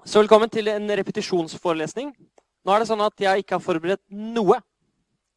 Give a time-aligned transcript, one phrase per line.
[0.00, 2.14] Så velkommen til en repetisjonsforelesning.
[2.64, 4.56] Nå er det sånn at jeg ikke har forberedt noe.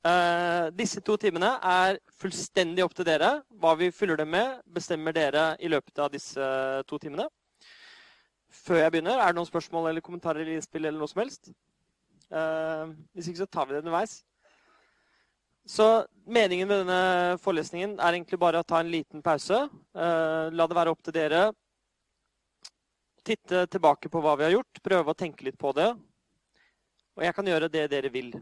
[0.07, 3.41] Eh, disse to timene er fullstendig opp til dere.
[3.59, 6.47] Hva vi fyller dem med, bestemmer dere i løpet av disse
[6.87, 7.25] to timene.
[8.63, 11.51] Før jeg begynner, er det noen spørsmål eller kommentarer eller innspill eller noe som helst?
[12.31, 14.21] Eh, hvis ikke, så tar vi det underveis.
[15.67, 15.89] Så
[16.23, 19.59] meningen med denne forelesningen er egentlig bare å ta en liten pause.
[19.91, 21.49] Eh, la det være opp til dere
[23.25, 25.89] titte tilbake på hva vi har gjort, prøve å tenke litt på det.
[27.13, 28.33] Og jeg kan gjøre det dere vil.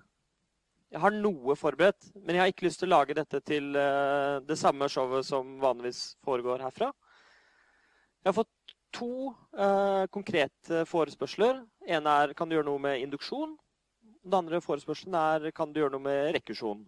[0.92, 4.44] Jeg har noe forberedt, men jeg har ikke lyst til å lage dette til uh,
[4.44, 6.90] det samme showet som vanligvis foregår herfra.
[8.22, 11.62] Jeg har fått to uh, konkrete forespørsler.
[11.88, 13.56] En er kan du gjøre noe med induksjon.
[14.22, 16.84] Den andre forespørselen er kan du gjøre noe med rekursjon.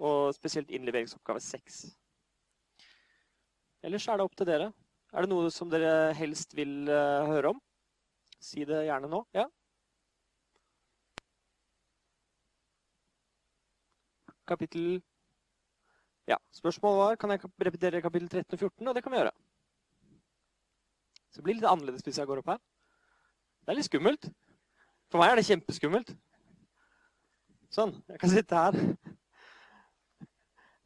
[0.00, 1.82] Og spesielt innleveringsoppgave 6.
[3.84, 4.70] Ellers er det opp til dere.
[5.10, 7.58] Er det noe som dere helst vil uh, høre om?
[8.40, 9.24] Si det gjerne nå.
[9.34, 9.48] Ja?
[14.50, 15.00] Kapittel
[16.30, 19.34] Ja, spørsmålet var kan jeg repetere kapittel 13 og 14, og det kan vi gjøre.
[21.30, 22.62] Så det blir litt annerledes hvis jeg går opp her.
[23.66, 24.30] Det er litt skummelt.
[25.10, 26.14] For meg er det kjempeskummelt.
[27.74, 27.96] Sånn.
[28.10, 28.78] Jeg kan sitte her.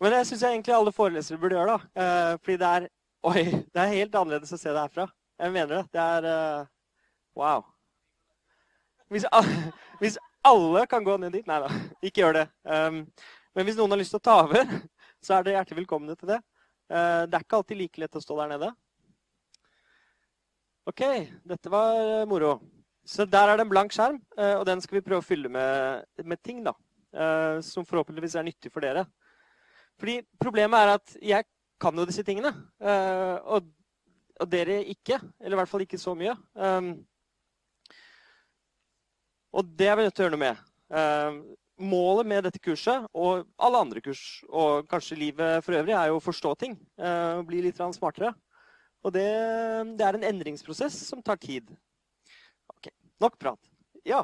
[0.01, 1.77] Men det syns jeg egentlig alle forelesere burde gjøre.
[1.77, 2.03] da.
[2.03, 2.89] Eh, fordi det er
[3.25, 5.07] Oi, det er helt annerledes å se det herfra.
[5.41, 5.85] Jeg mener det.
[5.97, 6.67] Det er uh,
[7.35, 7.63] Wow.
[9.09, 9.25] Hvis,
[10.03, 11.71] hvis, alle kan gå ned dit Nei da,
[12.05, 12.43] ikke gjør det.
[12.69, 12.99] Um,
[13.57, 14.69] men hvis noen har lyst til å ta over,
[15.25, 16.39] så er dere hjertelig velkomne til det.
[16.93, 18.71] Uh, det er ikke alltid like lett å stå der nede.
[20.93, 21.03] OK,
[21.49, 22.59] dette var uh, moro.
[23.09, 26.07] Så der er det en blank skjerm, og den skal vi prøve å fylle med,
[26.25, 26.73] med ting da,
[27.61, 29.03] som forhåpentligvis er nyttig for dere.
[30.01, 31.45] Fordi Problemet er at jeg
[31.85, 32.53] kan jo disse tingene.
[32.81, 33.69] Uh, og,
[34.41, 35.21] og, dere ikke.
[35.41, 36.35] Eller i hvert fall ikke så mye.
[36.57, 36.95] Um,
[39.55, 40.65] og det er vi nødt til å gjøre noe med.
[40.95, 46.11] Uh, målet med dette kurset og alle andre kurs, og kanskje livet for øvrig, er
[46.11, 46.77] jo å forstå ting.
[47.01, 48.33] Uh, bli litt smartere.
[49.05, 49.27] Og det,
[49.99, 51.69] det, er en endringsprosess som tar tid.
[52.73, 52.89] Ok,
[53.21, 53.61] Nok prat.
[54.09, 54.23] Ja.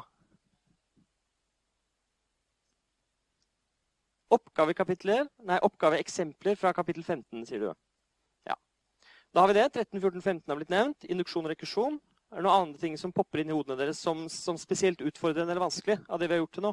[4.31, 7.71] Oppgavekapitler, nei, oppgaveeksempler fra kapittel 15, sier du.
[8.47, 8.55] Ja.
[9.35, 9.67] Da har vi det.
[9.73, 11.07] 13, 14, 15 har blitt nevnt.
[11.11, 11.99] Induksjon og rekursjon.
[12.31, 15.51] Er det noen andre ting som popper inn i hodene deres som, som spesielt utfordrende
[15.51, 16.71] eller vanskelig av det vi har gjort til nå?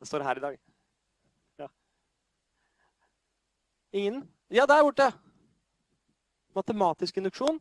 [0.00, 0.56] Det står her i dag.
[1.60, 1.68] Ja.
[4.00, 4.22] Ingen?
[4.48, 5.10] Ja, der borte!
[6.56, 7.60] Matematisk induksjon.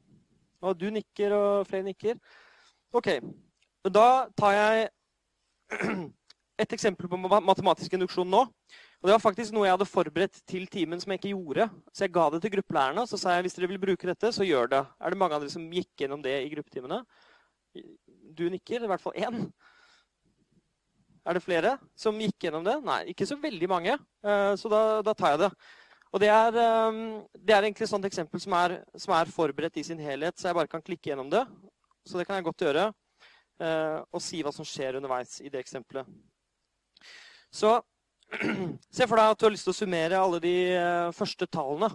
[0.64, 2.16] Og du nikker, og flere nikker.
[2.96, 3.12] OK.
[3.92, 4.08] Da
[4.40, 4.88] tar jeg
[6.59, 8.44] et eksempel på matematisk induksjon nå.
[9.00, 11.70] Og Det var faktisk noe jeg hadde forberedt til timen som jeg ikke gjorde.
[11.96, 14.47] Så jeg ga det til gruppelærerne så sa jeg hvis dere vil bruke dette, så
[14.47, 14.84] gjør det.
[15.00, 17.02] Er det mange av dere som gikk gjennom det i gruppetimene?
[18.36, 18.84] Du nikker.
[18.84, 19.46] I hvert fall én.
[21.30, 22.76] Er det flere som gikk gjennom det?
[22.84, 23.96] Nei, ikke så veldig mange.
[24.26, 25.52] Eh, så da, da tar jeg det.
[26.09, 27.02] Og det er, eh,
[27.38, 30.50] det er egentlig et sånt eksempel som er, som er, forberedt i sin helhet, så
[30.50, 31.46] jeg bare kan klikke gjennom det.
[32.08, 32.90] Så det kan jeg godt gjøre.
[33.59, 36.08] Eh, og si hva som skjer underveis i det eksempelet.
[37.52, 37.80] Så
[38.96, 41.90] se for deg at du har lyst til å summere alle de uh, første tallene.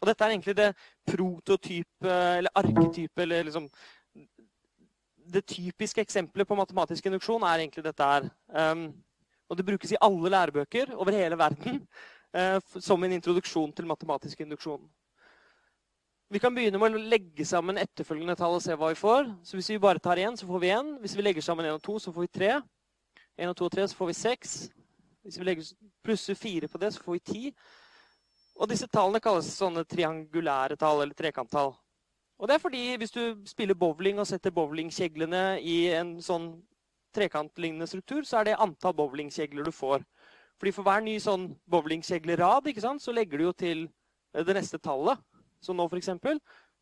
[0.00, 0.70] Og dette er egentlig det
[1.08, 3.68] prototype, eller arketype, eller liksom
[5.34, 8.26] Det typiske eksempelet på matematisk induksjon er egentlig dette her.
[8.52, 8.90] Um,
[9.48, 11.80] og det brukes i alle lærebøker over hele verden
[12.36, 14.84] uh, som en introduksjon til matematisk induksjon.
[16.32, 19.28] Vi kan begynne med å legge sammen etterfølgende tall og se hva vi får.
[19.44, 20.94] Så Hvis vi bare tar én, så får vi én.
[21.00, 22.54] Hvis vi legger sammen én og to, så får vi tre.
[23.38, 24.56] Én og to og tre, så får vi seks.
[25.24, 25.70] Hvis vi legger
[26.04, 27.42] plusser fire på det, så får vi ti.
[28.60, 31.72] Og disse tallene kalles sånne triangulære tall, eller trekanttall.
[32.38, 36.50] Og det er fordi hvis du spiller bowling og setter bowlingkjeglene i en sånn
[37.14, 40.04] trekantlignende struktur, så er det antall bowlingkjegler du får.
[40.58, 42.68] Fordi for hver ny sånn bowlingkjeglerad
[43.00, 43.86] så legger du jo til
[44.34, 45.18] eh, det neste tallet.
[45.62, 46.10] Så nå f.eks.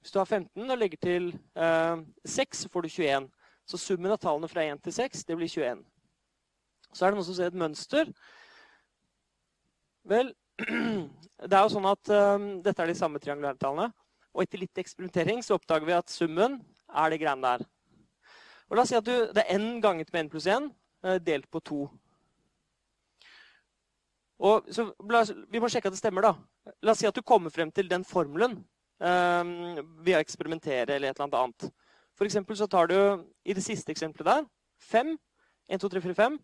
[0.02, 3.30] Hvis du har 15 og legger til eh, 6, så får du 21.
[3.68, 5.84] Så summen av tallene fra 1 til 6 det blir 21.
[6.92, 8.10] Så er det noen som ser et mønster.
[10.08, 10.32] Vel,
[11.48, 13.90] det er jo sånn at um, dette er de samme triangulærtallene.
[14.32, 17.66] Og etter litt eksperimentering så oppdager vi at summen er det greiene der.
[18.70, 21.18] Og La oss si at du, det er n ganget med n pluss 1 uh,
[21.20, 21.82] delt på 2.
[24.42, 24.88] Og så,
[25.52, 26.24] vi må sjekke at det stemmer.
[26.24, 26.72] da.
[26.82, 28.56] La oss si at du kommer frem til den formelen
[28.98, 29.52] um,
[30.02, 31.68] ved å eksperimentere eller et eller annet.
[32.18, 32.96] For eksempel så tar du
[33.44, 34.48] i det siste eksempelet der
[34.90, 35.14] 5.
[35.68, 36.40] 1, 2, 3, 4, 5.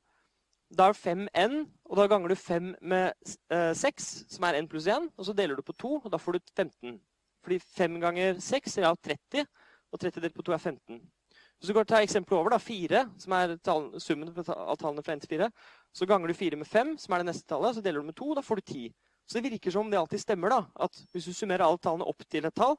[0.76, 3.12] Da er 5n, og da ganger du 5 med
[3.50, 5.09] eh, 6, som er n pluss 1.
[5.17, 6.99] Og så deler du på 2, og da får du 15.
[7.44, 9.47] Fordi 5 ganger 6 er 30,
[9.93, 11.00] Og 30 delt på 2 er 15.
[11.59, 15.17] Hvis du går til eksempelet over, da, 4, som er tall, summen av tallene fra
[15.17, 15.49] 1 til 4,
[15.97, 18.19] så ganger du 4 med 5, som er det neste tallet, så deler du med
[18.21, 18.93] 2, da får du 10.
[19.26, 20.49] Så det virker som om det alltid stemmer.
[20.49, 22.76] da, at Hvis du summerer alle tallene opp til et tall,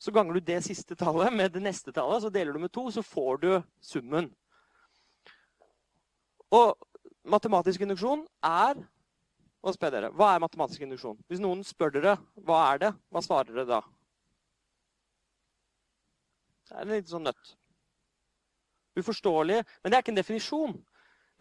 [0.00, 2.90] så ganger du det siste tallet med det neste tallet, så deler du med 2,
[2.90, 4.32] så får du summen.
[6.52, 6.76] Og
[7.24, 8.80] matematisk induksjon er
[9.62, 11.18] Hva er matematisk induksjon?
[11.30, 13.82] Hvis noen spør dere hva er det, hva svarer dere da?
[16.66, 17.52] Det er en liten sånn nøtt.
[18.98, 19.60] Uforståelig.
[19.82, 20.74] Men det er ikke en definisjon.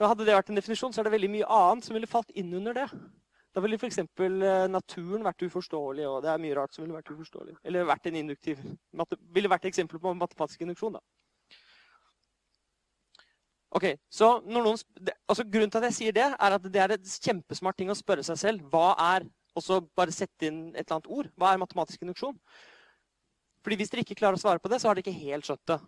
[0.01, 2.53] Hadde det vært en definisjon, så er det veldig mye annet som ville falt inn
[2.57, 2.87] under det.
[3.55, 3.99] Da ville f.eks.
[4.71, 7.57] naturen vært uforståelig, og det er mye rart som ville vært uforståelig.
[7.67, 8.61] Eller vært en induktiv,
[9.35, 10.99] ville vært eksempel på matematisk induksjon.
[10.99, 11.03] da.
[13.71, 14.75] Ok, så noen,
[15.31, 17.95] altså Grunnen til at jeg sier det, er at det er et kjempesmart ting å
[17.95, 18.65] spørre seg selv.
[18.71, 21.27] Hva er Og så bare sette inn et eller annet ord.
[21.35, 22.37] Hva er matematisk induksjon?
[23.63, 25.65] Fordi Hvis dere ikke klarer å svare på det, så har dere ikke helt skjønt
[25.67, 25.79] det.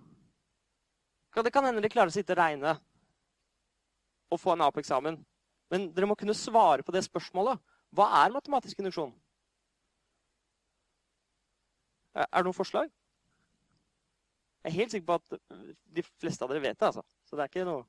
[1.45, 2.73] Det kan hende dere klarer å sitte og regne
[4.33, 5.15] og få en A på eksamen.
[5.71, 7.61] Men dere må kunne svare på det spørsmålet.
[7.95, 9.13] Hva er matematisk induksjon?
[12.13, 12.91] Er det noen forslag?
[14.63, 15.39] Jeg er helt sikker på at
[15.97, 16.91] de fleste av dere vet det.
[16.91, 17.03] altså.
[17.33, 17.85] Så det er ikke noe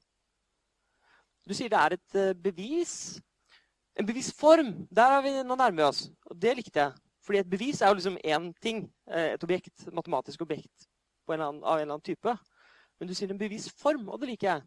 [1.45, 3.21] Du sier det er et eh, bevis.
[4.01, 4.71] En bevisform.
[4.89, 6.07] Der er vi nå nærmer oss.
[6.31, 6.95] Og det likte jeg.
[7.21, 8.87] Fordi et bevis er jo liksom én ting.
[9.05, 10.89] Eh, et objekt, matematisk objekt
[11.29, 12.35] en annen, av en eller annen type.
[12.97, 14.65] Men du sier en bevisform, og det liker jeg.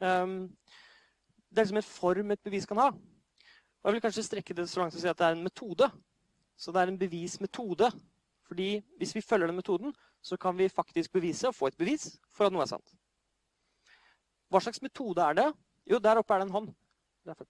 [0.00, 0.48] Um,
[1.52, 2.88] det er liksom en form et bevis kan ha.
[2.88, 5.44] Og jeg vil kanskje strekke det så langt som å si at det er en
[5.44, 5.92] metode.
[6.56, 7.92] Så det er en bevismetode.
[8.48, 9.92] Fordi hvis vi følger den metoden,
[10.24, 12.96] så kan vi faktisk bevise og få et bevis for at noe er sant.
[14.52, 15.50] Hva slags metode er det?
[15.90, 16.72] Jo, der oppe er det en hånd.
[17.24, 17.48] Derfor.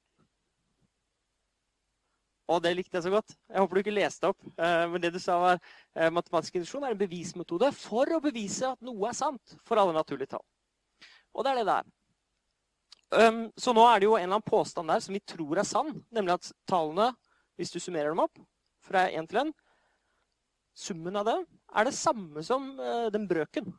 [2.53, 3.35] Og det likte jeg så godt.
[3.49, 4.41] Jeg håper du ikke leste opp.
[4.59, 8.69] Eh, men det du sa var eh, matematisk induksjon er en bevismetode for å bevise
[8.69, 10.45] at noe er sant for alle naturlige tall.
[11.35, 11.93] Og det er det det er.
[13.61, 15.93] Så nå er det jo en eller annen påstand der som vi tror er sann,
[16.15, 17.13] nemlig at tallene,
[17.55, 18.41] hvis du summerer dem opp
[18.83, 19.53] fra én til én,
[20.75, 21.37] summen av det
[21.79, 23.71] er det samme som uh, den brøken.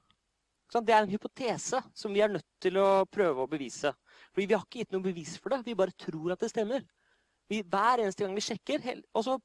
[0.73, 3.93] Det er en hypotese som vi er nødt til å prøve å bevise.
[4.33, 5.61] Fordi vi har ikke gitt noe bevis for det.
[5.67, 6.83] Vi bare tror at det stemmer.
[7.47, 8.81] Vi, hver eneste gang vi sjekker,
[9.13, 9.37] også,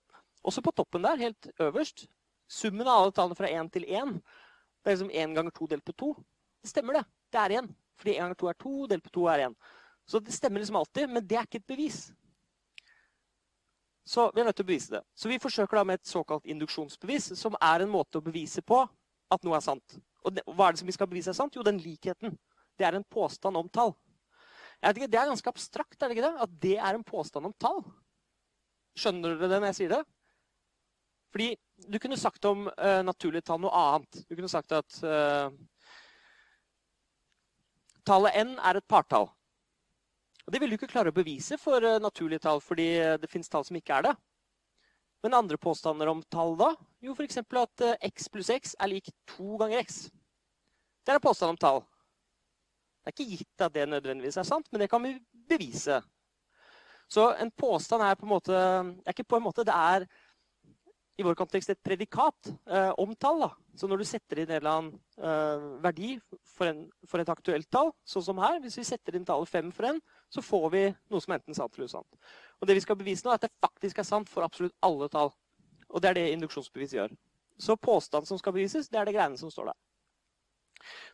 [0.42, 2.06] også, på toppen der, helt øverst
[2.50, 4.16] Summen av alle tallene fra 1 til 1,
[4.82, 6.08] det er liksom 1 ganger 2 delt på 2.
[6.64, 7.04] Det stemmer, det.
[7.30, 7.68] Det er 1.
[8.00, 9.54] Fordi 1 ganger 2 er 2, delt på 2 er 1.
[10.10, 12.00] Så det stemmer liksom alltid, men det er ikke et bevis.
[14.02, 15.04] Så vi er nødt til å bevise det.
[15.14, 18.82] Så vi forsøker da med et såkalt induksjonsbevis, som er en måte å bevise på
[19.30, 20.00] at noe er sant.
[20.26, 21.56] Og hva er det som vi skal bevise er sant?
[21.56, 22.36] Jo, den likheten.
[22.78, 23.94] Det er en påstand om tall.
[24.80, 26.44] Ikke, det er ganske abstrakt, er det ikke det?
[26.46, 27.82] At det er en påstand om tall.
[28.96, 30.04] Skjønner dere det når jeg sier det?
[31.30, 31.50] Fordi
[31.90, 34.22] du kunne sagt om uh, naturlige tall noe annet.
[34.26, 35.52] Du kunne sagt at uh,
[38.08, 39.28] tallet n er et partall.
[40.46, 42.88] Og Det vil du ikke klare å bevise for uh, naturlige tall, fordi
[43.22, 44.16] det fins tall som ikke er det.
[45.22, 46.70] Men andre påstander om tall da?
[47.04, 47.40] Jo, f.eks.
[47.42, 50.06] at x pluss x er lik to ganger x.
[51.04, 51.82] Det er en påstand om tall.
[53.00, 55.14] Det er ikke gitt at det nødvendigvis er sant, men det kan vi
[55.48, 56.00] bevise.
[57.10, 60.06] Så en påstand er på en måte er ikke på en måte, Det er
[61.18, 63.42] i vår kontekst et predikat eh, om tall.
[63.44, 63.50] Da.
[63.76, 66.14] Så når du setter inn en eller annen eh, verdi
[66.54, 69.72] for, en, for, et aktuelt tall, sånn som her Hvis vi setter inn tallet 5
[69.76, 70.00] for en,
[70.32, 72.32] så får vi noe som er enten sant eller usant.
[72.60, 75.08] Og det vi skal bevise nå, er at det faktisk er sant for absolutt alle
[75.12, 75.32] tall.
[75.90, 77.14] Og det er det induksjonsbevis gjør.
[77.60, 79.78] Så påstanden som skal bevises, det er det greiene som står der.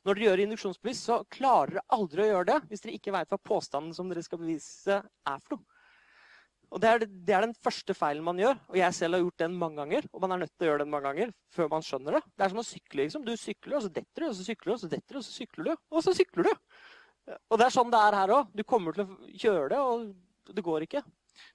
[0.06, 3.32] Når dere gjør induksjonsbevis, så klarer dere aldri å gjøre det hvis dere ikke vet
[3.32, 5.76] hva påstanden som dere skal bevise, er for noe.
[6.74, 8.58] Og det er, det er, den første feilen man gjør.
[8.72, 10.08] Og jeg selv har gjort den mange ganger.
[10.10, 12.22] Og man er nødt til å gjøre den mange ganger før man skjønner det.
[12.34, 13.04] Det er som å sykle.
[13.04, 13.26] liksom.
[13.26, 15.26] Du sykler, og så detter du, og så sykler du, og så detter du, og
[15.26, 15.84] så sykler du.
[15.94, 16.80] Og så sykler du!
[17.50, 18.50] Og det er sånn det er her òg.
[18.54, 21.02] Du kommer til å kjøre det, og det går ikke.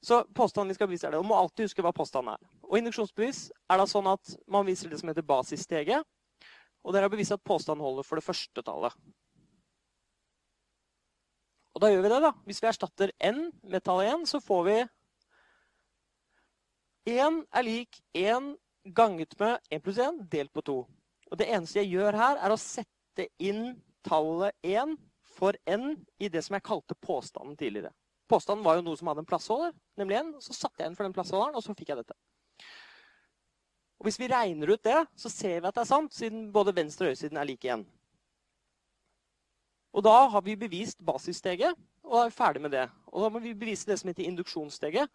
[0.02, 1.22] Så påstanden vi skal bevise er det.
[1.22, 2.52] Og må alltid huske hva påstanden er.
[2.68, 6.08] Og induksjonsbevis er da sånn at man viser det som heter basissteget.
[6.82, 8.96] Og dere har bevist at påstanden holder for det første tallet.
[11.72, 12.32] Og da gjør vi det, da.
[12.48, 14.80] Hvis vi erstatter n med tallet 1, så får vi
[17.12, 18.52] 1 er lik 1
[18.94, 20.76] ganget med 1 pluss 1 delt på 2.
[21.32, 24.98] Og det eneste jeg gjør her, er å sette inn tallet 1
[25.38, 27.94] for n i det som jeg kalte påstanden tidligere.
[28.32, 30.30] Påstanden var jo noe som hadde en plassholder, nemlig en.
[30.44, 32.16] Så satte jeg inn for den plassholderen, og så fikk jeg dette.
[34.00, 36.74] Og Hvis vi regner ut det, så ser vi at det er sant, siden både
[36.74, 37.84] venstre og høyresiden er like igjen.
[39.92, 41.76] Og Da har vi bevist basissteget,
[42.08, 42.88] og da er vi ferdig med det.
[43.12, 45.12] Og Da må vi bevise det som heter induksjonssteget.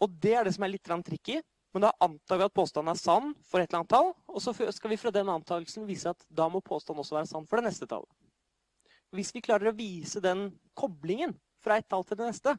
[0.00, 1.42] Og Det er det som er litt tricky.
[1.72, 4.54] Men da antar vi at påstanden er sann for et eller annet tall, og så
[4.72, 7.68] skal vi fra den antakelsen vise at da må påstanden også være sann for det
[7.68, 8.08] neste tallet.
[9.12, 11.36] Hvis vi klarer å vise den koblingen
[11.68, 12.56] fra et tall til det neste,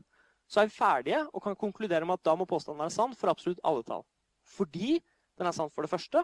[0.50, 3.34] så er vi ferdige og kan konkludere med at da må påstanden være sann for
[3.34, 4.06] absolutt alle tall.
[4.50, 4.98] Fordi
[5.39, 6.24] den er sann for det første,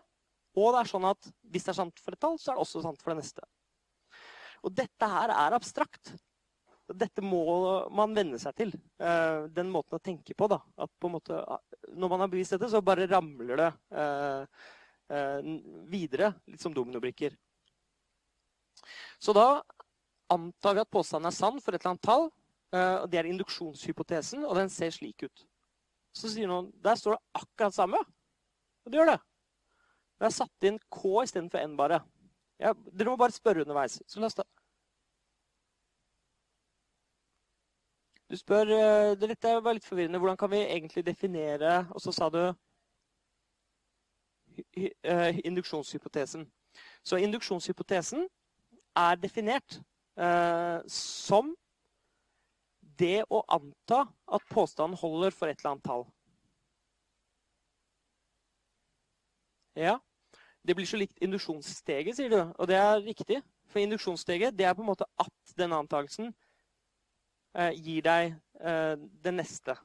[0.55, 2.65] og det er sånn at hvis det er sant for et tall, så er det
[2.65, 3.43] også sant for det neste.
[4.65, 6.15] Og dette her er abstrakt.
[6.85, 7.43] Dette må
[7.93, 8.71] man venne seg til.
[9.01, 10.47] Uh, den måten å tenke på.
[10.49, 10.61] da.
[10.77, 11.41] At på en måte,
[11.93, 14.45] Når man har bevist dette, så bare ramler det uh,
[15.11, 15.51] uh,
[15.91, 17.35] videre, litt som dominobrikker.
[19.21, 19.61] Så da
[20.33, 22.29] antar vi at påstanden er sann for et eller annet tall.
[22.73, 25.43] Og Det er induksjonshypotesen, og den ser slik ut.
[26.15, 28.01] Så sier noen der står det akkurat samme.
[28.85, 29.19] Og det gjør det.
[30.19, 31.99] Jeg har satt inn K istedenfor N bare.
[32.59, 33.97] Ja, dere må bare spørre underveis.
[34.07, 34.45] Så la oss ta
[38.29, 40.21] Du spør eh, Dette var litt forvirrende.
[40.21, 42.39] Hvordan kan vi egentlig definere Og så sa du
[44.77, 46.47] eh, induksjonshypotesen.
[47.03, 48.25] Så induksjonshypotesen
[48.95, 49.81] er definert
[50.17, 51.53] eh, som
[52.99, 56.05] det å anta at påstanden holder for et eller annet tall.
[59.75, 59.99] Ja.
[60.65, 62.39] Det blir så likt induksjonssteget, sier du.
[62.57, 63.41] Og det er riktig.
[63.69, 66.31] For induksjonssteget det er på en måte at denne antakelsen
[67.53, 69.75] eh, gir deg eh, det neste.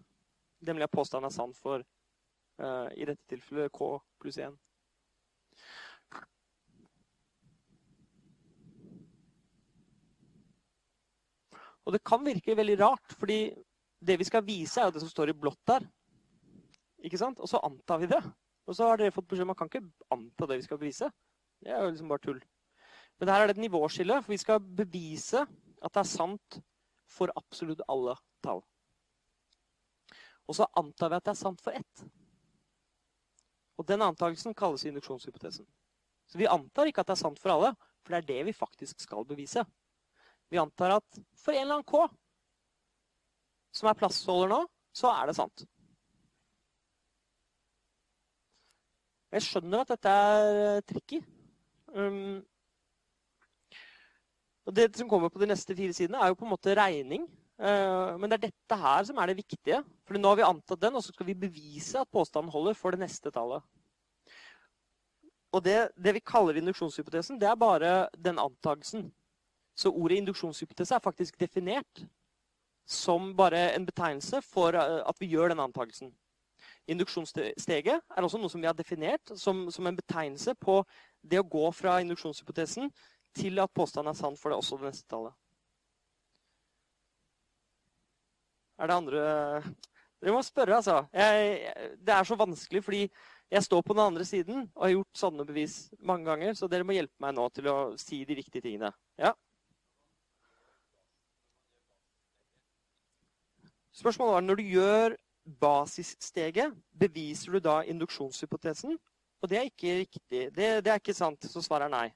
[0.64, 4.56] Nemlig at påstanden er sann for eh, i dette tilfellet K pluss 1.
[11.90, 13.50] Og det kan virke veldig rart, fordi
[13.98, 15.82] det vi skal vise, er jo det som står i blått der.
[17.02, 17.40] Ikke sant?
[17.42, 18.20] Og så antar vi det.
[18.70, 20.78] Og så har dere fått beskjed om at man kan ikke anta det vi skal
[20.78, 21.08] bevise.
[21.58, 22.38] Det er jo liksom bare tull.
[23.18, 26.60] Men her er det et nivåskille, for vi skal bevise at det er sant
[27.10, 28.14] for absolutt alle
[28.46, 28.62] tall.
[30.46, 32.06] Og så antar vi at det er sant for ett.
[33.82, 35.66] Og den antakelsen kalles induksjonshypotesen.
[36.30, 37.74] Så vi antar ikke at det er sant for alle,
[38.06, 39.66] for det er det vi faktisk skal bevise.
[40.50, 42.06] Vi antar at for en eller annen K,
[43.74, 44.60] som er plassholder nå,
[44.96, 45.66] så er det sant.
[49.30, 51.20] Jeg skjønner at dette er tricky.
[51.94, 52.40] Um,
[54.66, 57.28] og Det som kommer på de neste fire sidene, er jo på en måte regning.
[57.60, 59.80] Eh, men det er dette her som er det viktige.
[60.06, 62.94] For nå har vi antatt den, og så skal vi bevise at påstanden holder for
[62.94, 63.64] det neste tallet.
[65.50, 69.08] Og det, det vi kaller induksjonshypotesen, det er bare den antakelsen.
[69.76, 72.04] Så ordet induksjonshypotese er faktisk definert
[72.90, 76.10] som bare en betegnelse for eh, at vi gjør den antakelsen.
[76.90, 80.80] Induksjonssteget er også noe som vi har definert som, som en betegnelse på
[81.22, 82.90] det å gå fra induksjonshypotesen
[83.36, 85.36] til at påstanden er sann for det også det neste tallet.
[88.80, 89.22] Er det andre
[90.20, 90.98] Dere må spørre, altså.
[91.16, 93.06] Jeg, det er så vanskelig fordi
[93.50, 96.84] jeg står på den andre siden og har gjort sånne bevis mange ganger, så dere
[96.84, 98.92] må hjelpe meg nå til å si de riktige tingene.
[99.18, 99.32] Ja?
[103.92, 105.16] Spørsmålet var når du gjør
[105.60, 108.98] basissteget, beviser du da induksjonshypotesen?
[109.40, 110.42] Og det er ikke riktig.
[110.54, 112.08] Det, det er ikke sant, så svaret er nei.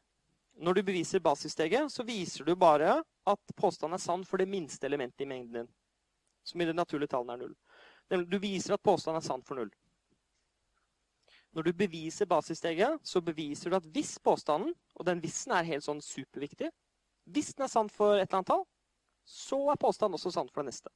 [0.55, 4.87] Når du beviser basissteget, så viser du bare at påstanden er sann for det minste
[4.87, 5.73] elementet i mengden din.
[6.45, 8.29] Som i det naturlige tallene er null.
[8.29, 9.73] Du viser at påstanden er sann for null.
[11.55, 15.87] Når du beviser basissteget, så beviser du at hvis påstanden, og den vissen er helt
[15.87, 16.71] sånn superviktig
[17.25, 18.65] Hvis den er sann for et eller annet tall,
[19.25, 20.91] så er påstanden også sann for det neste.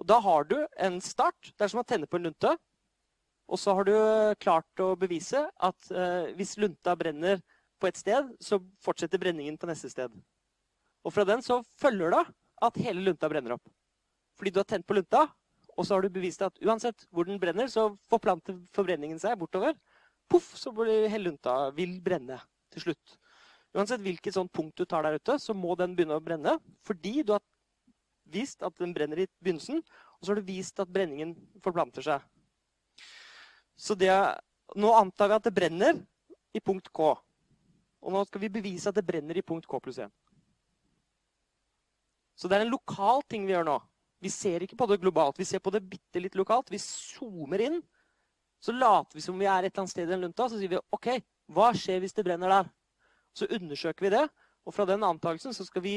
[0.00, 1.52] Og Da har du en start.
[1.52, 2.54] Det er som å tenne på en lunte.
[3.50, 3.94] Og så har du
[4.40, 7.42] klart å bevise at eh, hvis lunta brenner
[7.80, 10.14] på et sted, så fortsetter brenningen på neste sted.
[11.04, 12.24] Og fra den så følger det
[12.62, 13.72] at hele lunta brenner opp.
[14.38, 15.26] Fordi du har tent på lunta,
[15.76, 19.74] og så har du bevist at uansett hvor den brenner, så forplanter forbrenningen seg bortover.
[20.30, 22.38] Poff, så blir hele lunta vil brenne
[22.70, 23.16] til slutt.
[23.74, 26.56] Uansett hvilket sånt punkt du tar der ute, så må den begynne å brenne.
[26.86, 27.42] Fordi du har
[28.32, 31.34] vist at den brenner i begynnelsen, og så har du vist at brenningen
[31.64, 32.24] forplanter seg.
[33.80, 34.12] Så det,
[34.76, 36.00] nå antar vi at det brenner
[36.52, 37.12] i punkt K.
[38.00, 40.12] Og nå skal vi bevise at det brenner i punkt K pluss 1.
[42.36, 43.78] Så det er en lokal ting vi gjør nå.
[44.20, 45.38] Vi ser ikke på det globalt.
[45.40, 46.72] Vi ser på det bitte litt lokalt.
[46.72, 47.80] Vi zoomer inn.
[48.60, 50.48] Så later vi som vi er et eller annet sted i den lunta.
[50.48, 51.08] Så sier vi OK,
[51.52, 52.70] hva skjer hvis det brenner der?
[53.36, 54.26] Så undersøker vi det.
[54.68, 55.94] Og fra den antakelsen skal vi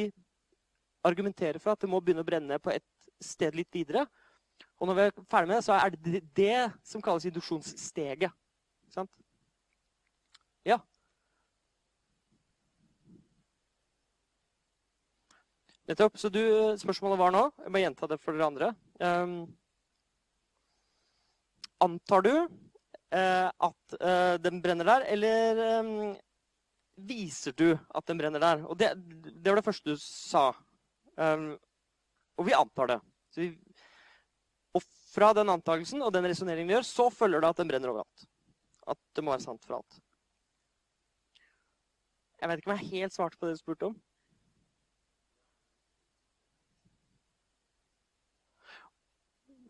[1.03, 2.85] argumentere for at det må begynne å brenne på et
[3.23, 4.05] sted litt videre.
[4.79, 6.57] Og når vi er ferdig med det, så er det det
[6.87, 8.33] som kalles induksjonssteget.
[8.93, 9.11] Sant?
[10.67, 10.79] Ja.
[15.89, 16.17] Nettopp.
[16.19, 16.41] Så du,
[16.79, 18.69] spørsmålet var nå Jeg må gjenta det for dere andre.
[19.03, 19.39] Um,
[21.83, 26.13] antar du uh, at uh, den brenner der, eller um,
[27.03, 28.63] viser du at den brenner der?
[28.67, 30.51] Og det, det var det første du sa.
[31.17, 31.51] Um,
[32.39, 32.99] og vi antar det.
[33.37, 33.49] Vi,
[34.73, 34.81] og
[35.13, 38.25] fra den antakelsen og den resonneringen vi gjør, så følger det at den brenner overalt.
[38.89, 39.99] At det må være sant for alt.
[42.41, 43.93] Jeg vet ikke om jeg helt svarte på det du spurte om.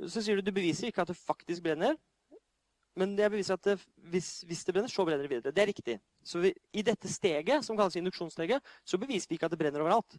[0.10, 2.00] Så sier du du beviser ikke at det faktisk brenner.
[2.98, 3.76] Men jeg beviser at det,
[4.10, 5.54] hvis, hvis, det brenner, så brenner det videre.
[5.54, 5.96] Det er riktig.
[6.24, 9.82] Så vi, I dette steget, som kalles induksjonssteget, så beviser vi ikke at det brenner
[9.82, 10.18] overalt.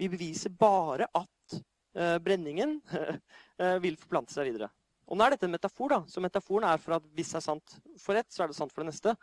[0.00, 4.70] Vi beviser bare at uh, brenningen uh, vil forplante seg videre.
[5.10, 6.00] Og nå er dette en metafor, da.
[6.08, 8.72] Så metaforen er for at hvis det er sant for ett, så er det sant
[8.72, 9.14] for det neste.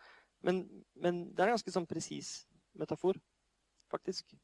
[0.45, 0.61] Men,
[1.01, 2.43] men det er en ganske sånn presis
[2.79, 3.17] metafor,
[3.91, 4.35] faktisk.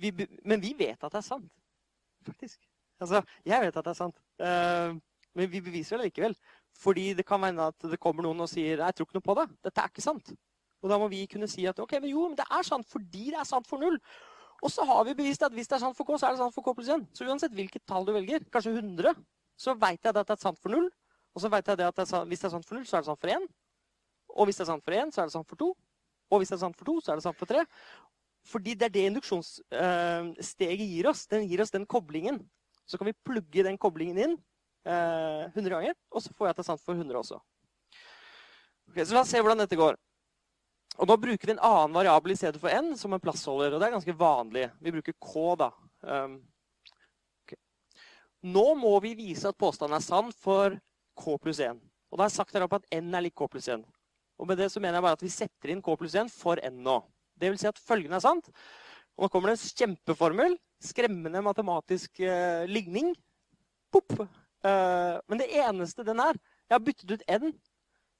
[0.00, 0.10] Vi,
[0.44, 1.50] men vi vet at det er sant,
[2.26, 2.58] faktisk.
[3.00, 4.22] Altså, jeg vet at det er sant.
[4.40, 4.98] Uh,
[5.38, 6.34] men vi beviser det likevel.
[6.80, 9.36] Fordi det kan være at det kommer noen og sier jeg tror ikke noe på
[9.40, 9.46] det.
[9.66, 10.32] Dette er ikke sant.
[10.80, 13.30] Og da må vi kunne si at ok, men jo, men det er sant fordi
[13.34, 13.98] det er sant for null.
[14.60, 16.42] Og så har vi bevist at hvis det er sant for K, så er det
[16.42, 17.06] sant for K pluss 1.
[17.16, 19.16] Så uansett hvilket tall du velger, kanskje 100,
[19.60, 20.90] så veit jeg at det er sant for null.
[21.32, 23.04] Og så veit jeg at det sant, hvis det er sant for null, så er
[23.04, 23.46] det sant for 1.
[24.36, 25.70] Og hvis det er sant for 1, så er det sant for 2.
[26.30, 27.64] Og hvis det er sant for 2, så er det sant for 3.
[28.50, 31.24] Fordi det er det induksjonssteget gir oss.
[31.30, 32.40] Den gir oss den koblingen.
[32.88, 34.36] Så kan vi plugge den koblingen inn
[34.84, 37.40] 100 eh, ganger, og så får jeg at det er sant for 100 også.
[38.90, 39.98] Okay, så la oss se hvordan dette går.
[41.00, 43.72] Og Nå bruker vi en annen variabel i stedet for n som en plassholder.
[43.72, 44.66] og Det er ganske vanlig.
[44.84, 45.44] Vi bruker k.
[45.56, 45.70] da.
[46.04, 46.34] Um,
[47.44, 47.56] okay.
[48.44, 50.76] Nå må vi vise at påstanden er sann for
[51.16, 51.80] k pluss 1.
[52.10, 53.86] Og da har jeg sagt her oppe at n er lik k pluss 1.
[54.40, 56.60] Og med det så mener jeg bare at vi setter inn k pluss 1 for
[56.60, 56.98] n nå.
[57.40, 58.52] Det vil si at følgende er sant.
[59.16, 60.58] Og nå kommer det en kjempeformel.
[60.84, 63.14] Skremmende matematisk eh, ligning.
[63.92, 64.12] Pop.
[64.60, 67.54] Uh, men det eneste den er Jeg har byttet ut n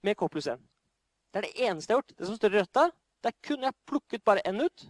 [0.01, 0.70] med k pluss 1.
[1.31, 2.17] Det er det eneste jeg har gjort.
[2.19, 4.87] Det som står i rødt der, der kunne jeg plukket bare n ut.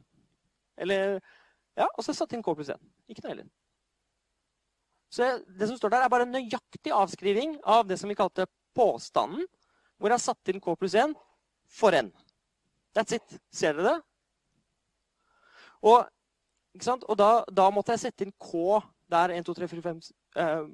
[0.81, 1.19] Eller,
[1.77, 2.81] ja, Og så satt inn k pluss 1.
[3.13, 3.49] Ikke noe heller.
[5.11, 5.27] Så
[5.59, 8.47] det som står der, er bare en nøyaktig avskriving av det som vi kalte
[8.79, 9.43] påstanden,
[9.99, 11.17] hvor jeg har satt inn k pluss 1
[11.69, 12.13] for n.
[12.97, 13.37] That's it.
[13.53, 13.99] Ser dere det?
[15.81, 16.07] Og,
[17.09, 20.01] og da, da, måtte jeg sette inn k der 1, 2, 3, 4, 5
[20.45, 20.67] eh,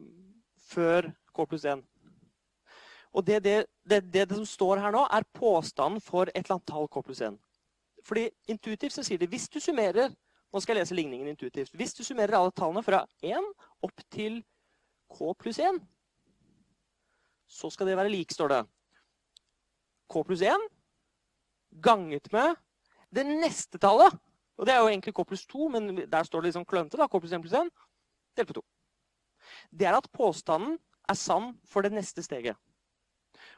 [0.68, 1.84] før k pluss 1.
[3.16, 3.56] Og det, det,
[3.88, 7.22] det, det, som står her nå, er påstanden for et eller annet tall k pluss
[7.24, 7.38] 1.
[8.04, 10.12] Fordi intuitivt så sier det hvis du summerer
[10.52, 11.74] nå skal jeg lese ligningen intuitivt.
[11.76, 13.48] Hvis du summerer alle tallene fra 1
[13.84, 14.38] opp til
[15.12, 15.80] k pluss 1,
[17.46, 18.62] så skal det være lik, står det.
[20.08, 20.68] k pluss 1
[21.82, 22.54] ganget med
[23.12, 24.16] det neste tallet.
[24.56, 26.96] Og det er jo egentlig k pluss 2, men der står det liksom klønete.
[26.96, 27.70] k pluss 1 pluss 1
[28.36, 28.64] delt på 2.
[29.70, 32.56] Det er at påstanden er sann for det neste steget.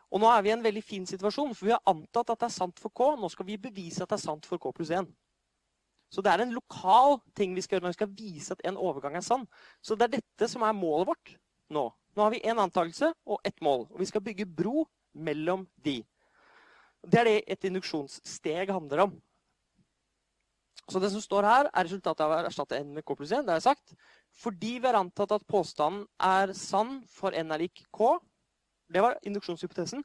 [0.08, 2.48] Og nå er vi i en veldig fin situasjon, for vi har antatt at det
[2.48, 3.10] er sant for K.
[3.20, 5.08] Nå skal vi bevise at det er sant for K pluss 1.
[6.08, 8.80] Så det er en lokal ting vi skal gjøre når vi skal vise at en
[8.80, 9.44] overgang er sann.
[9.84, 11.34] Så det er dette som er målet vårt
[11.68, 11.84] nå.
[12.16, 13.84] Nå har vi én antakelse og ett mål.
[13.92, 16.00] Og vi skal bygge bro mellom de.
[17.04, 19.18] Det er det et induksjonssteg handler om.
[20.88, 23.44] Så det som står her, er resultatet av å erstatte n med k pluss 1.
[23.44, 23.92] Det har jeg sagt.
[24.40, 28.14] Fordi vi har antatt at påstanden er sann for n er lik k,
[28.88, 30.04] det var induksjonshypotesen,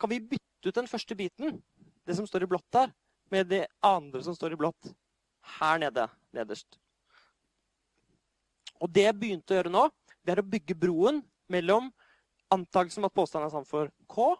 [0.00, 1.58] kan vi bytte ut den første biten,
[2.06, 2.92] det som står i blått der,
[3.30, 4.92] med det andre som står i blått
[5.58, 6.78] her nede, nederst.
[8.80, 9.88] Og det jeg begynte å gjøre nå,
[10.24, 11.90] det er å bygge broen mellom
[12.52, 14.32] antakelsen om at påstanden er sann for K,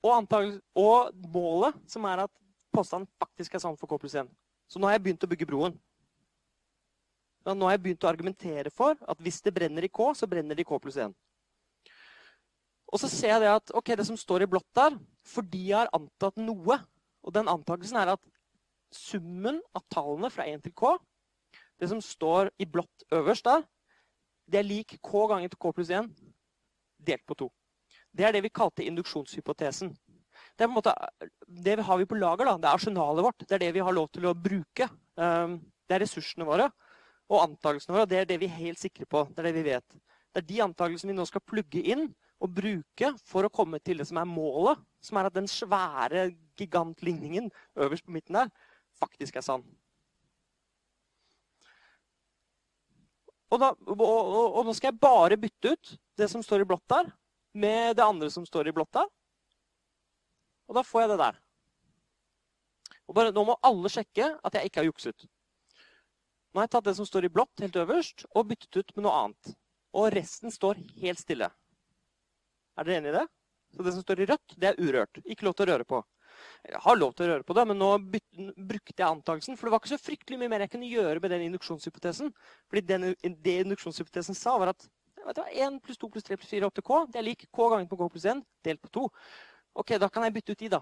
[0.00, 0.32] og,
[0.80, 2.32] og, målet, som er at
[2.72, 4.30] påstanden faktisk er sann for K pluss 1.
[4.70, 5.74] Så nå har jeg begynt å bygge broen.
[7.44, 10.56] Nå har jeg begynt å argumentere for at hvis det brenner i K, så brenner
[10.56, 11.12] det i K pluss 1.
[12.90, 15.78] Og så ser jeg det at ok, det som står i blått der, fordi jeg
[15.78, 16.80] har antatt noe
[17.20, 18.22] Og den antakelsen er at
[18.96, 20.94] summen av tallene fra 1 til K,
[21.78, 23.66] det som står i blått øverst der,
[24.48, 26.08] det er lik K ganger til K pluss 1
[27.06, 27.48] delt på 2.
[28.16, 29.92] Det er det vi kalte induksjonshypotesen.
[30.58, 30.94] Det, måte,
[31.46, 32.48] det har vi på lager.
[32.48, 33.44] da, Det er arsenalet vårt.
[33.46, 34.88] Det er det vi har lov til å bruke.
[35.20, 36.70] Ehm, det er ressursene våre
[37.30, 38.08] og antakelsene våre.
[38.08, 39.24] Det er det vi er helt sikre på.
[39.30, 40.00] Det er det vi vet.
[40.32, 42.08] Det er de antakelsene vi nå skal plugge inn
[42.40, 46.30] og bruke for å komme til det som er målet, som er at den svære
[46.58, 48.52] gigantligningen øverst på midten der
[49.00, 49.64] faktisk er sann.
[53.50, 56.68] Og, da, og, og, og, nå skal jeg bare bytte ut det som står i
[56.70, 57.08] blått der,
[57.50, 59.08] med det andre som står i blått der.
[60.70, 61.40] Og da får jeg det der.
[63.10, 65.26] Og bare, nå må alle sjekke at jeg ikke har jukset.
[66.50, 69.06] Nå har jeg tatt det som står i blått helt øverst, og byttet ut med
[69.06, 69.56] noe annet.
[69.90, 71.48] og resten står helt stille.
[72.80, 73.26] Er dere enig i det?
[73.76, 75.20] Så det som står i rødt, det er urørt.
[75.28, 76.00] Ikke lov til å røre på.
[76.64, 79.58] Jeg har lov til å røre på det, men nå brukte jeg antakelsen.
[79.58, 82.32] For det var ikke så fryktelig mye mer jeg kunne gjøre med den induksjonshypotesen.
[82.70, 83.06] Fordi den,
[83.44, 84.88] det induksjonshypotesen sa, var at
[85.20, 87.00] vet du, 1 pluss 2 pluss 3 pluss 4 opp til k.
[87.12, 89.06] Det er lik k ganger på k pluss 1 delt på 2.
[89.84, 90.80] Ok, da kan jeg bytte ut de, da.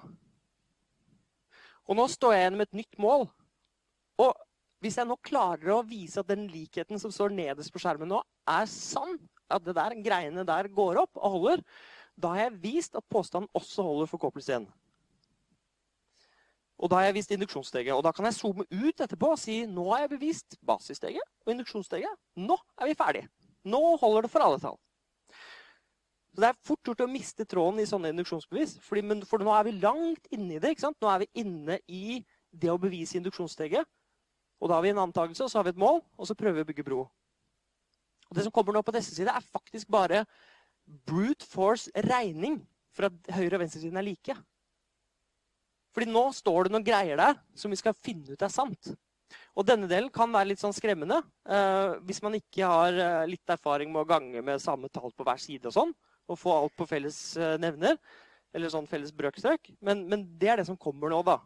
[1.88, 3.26] Og nå står jeg igjen med et nytt mål.
[4.22, 4.44] Og
[4.84, 8.22] hvis jeg nå klarer å vise at den likheten som står nederst på skjermen nå,
[8.48, 9.18] er sann,
[9.50, 11.64] at det der greiene der går opp og holder,
[12.18, 14.66] da har jeg vist at påstanden også holder for k pluss 1.
[16.78, 17.94] Og da har jeg vist induksjonssteget.
[17.94, 21.54] Og da kan jeg zoome ut etterpå og si nå har jeg bevist basissteget og
[21.54, 22.20] induksjonssteget.
[22.38, 23.24] Nå er vi ferdig.
[23.66, 24.78] Nå holder det for alle tall.
[26.34, 28.76] Så Det er fort gjort å miste tråden i sånne induksjonsbevis.
[28.86, 30.70] Fordi, for nå er vi langt inne i det.
[30.70, 31.00] ikke sant?
[31.02, 32.20] Nå er vi inne i
[32.54, 33.82] det å bevise induksjonssteget.
[34.62, 36.60] Og da har vi en antakelse, og så har vi et mål, og så prøver
[36.60, 37.00] vi å bygge bro.
[38.28, 40.24] Og Det som kommer nå på neste side, er faktisk bare
[41.08, 42.60] brute force regning
[42.94, 44.36] for at høyre- og venstresiden er like.
[45.94, 48.92] Fordi nå står det noen greier der som vi skal finne ut er sant.
[49.58, 53.52] Og denne delen kan være litt sånn skremmende eh, hvis man ikke har eh, litt
[53.52, 55.92] erfaring med å gange med samme tall på hver side og sånn,
[56.28, 57.98] og få alt på felles eh, nevner,
[58.56, 59.72] eller sånn felles brøkstrøk.
[59.84, 61.40] Men, men, det er det som kommer nå, da.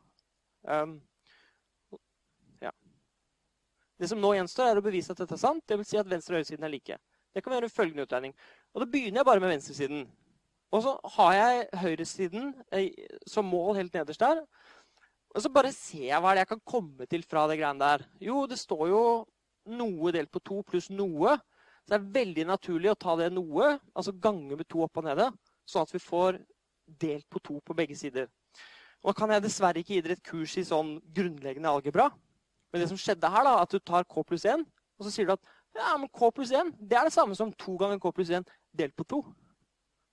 [0.63, 1.01] Um.
[4.01, 5.65] Det som nå gjenstår, er å bevise at dette er sant.
[5.69, 5.91] Dvs.
[5.93, 6.99] Si at venstre og høyresiden er like.
[7.33, 8.35] Det kan vi gjøre følgende utregning.
[8.75, 10.07] Og Da begynner jeg bare med venstresiden.
[10.73, 14.41] Og så har jeg høyresiden eh, som mål helt nederst der.
[15.33, 17.81] Og så bare ser jeg hva det er jeg kan komme til fra det greiene
[17.81, 18.05] der.
[18.21, 19.03] Jo, det står jo
[19.73, 21.37] noe delt på to pluss noe.
[21.83, 25.09] Så det er veldig naturlig å ta det noe, altså gange med to opp og
[25.09, 25.29] nede,
[25.67, 26.39] sånn at vi får
[27.03, 28.29] delt på to på begge sider.
[29.03, 32.07] Nå kan jeg dessverre ikke gi dere et kurs i sånn grunnleggende algebra.
[32.73, 34.65] Men det som skjedde her, da, at du tar k pluss 1,
[34.99, 37.53] og så sier du at ja, men k pluss 1 det er det samme som
[37.61, 39.23] to ganger k pluss 1 delt på to.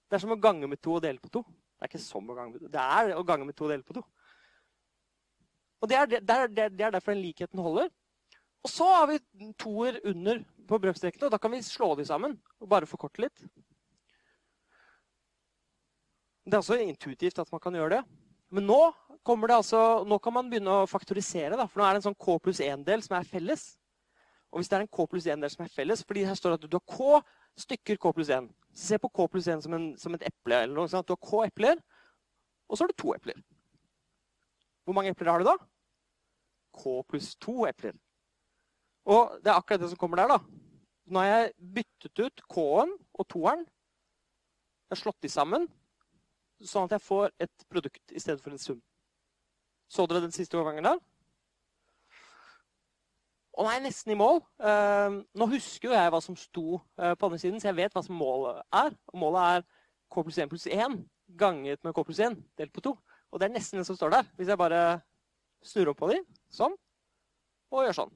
[0.10, 1.44] Det er som å gange med to og dele på to.
[1.46, 2.72] Det er ikke som å gange med to.
[2.74, 4.04] Det er å gange med to og dele på to.
[5.80, 7.88] Og Det er, det er, det er derfor den likheten holder.
[8.66, 9.20] Og så har vi
[9.56, 12.36] toer under på brøkstrekene, og da kan vi slå de sammen.
[12.60, 13.46] og Bare forkorte litt.
[16.44, 18.02] Det er også intuitivt at man kan gjøre det.
[18.52, 18.80] Men nå,
[19.28, 21.58] altså, nå kan man begynne å faktorisere.
[21.58, 23.78] Da, for nå er det en sånn K pluss 1-del som er felles.
[24.52, 26.64] Og hvis det er en K pluss 1-del som er felles, fordi her står det
[26.64, 27.22] at du har K
[27.60, 30.56] stykker K pluss 1, Se på K pluss 1 som, en, som et eple.
[30.56, 31.08] eller noe sånt.
[31.08, 31.82] Du har K epler,
[32.70, 33.42] og så har du to epler.
[34.86, 35.58] Hvor mange epler har du da?
[36.78, 37.98] K pluss to epler.
[39.10, 40.28] Og det er akkurat det som kommer der.
[40.28, 40.40] da.
[41.10, 43.66] Nå har jeg byttet ut K-en og toeren.
[44.90, 45.68] Jeg har slått de sammen,
[46.66, 48.80] sånn at jeg får et produkt i stedet for en sum.
[49.90, 51.00] Så dere den siste overgangen der?
[53.60, 54.40] Og jeg nesten i mål.
[54.62, 57.96] Uh, nå husker jo jeg hva som sto uh, på andre siden, så jeg vet
[57.96, 58.94] hva som målet er.
[59.12, 59.66] Og målet er
[60.10, 60.96] K pluss 1 pluss 1
[61.40, 62.94] ganget med K pluss 1 delt på 2.
[63.30, 64.30] Og det er nesten det som står der.
[64.38, 65.02] Hvis jeg bare
[65.66, 66.24] snur opp på dem,
[66.56, 66.78] sånn,
[67.70, 68.14] og gjør sånn.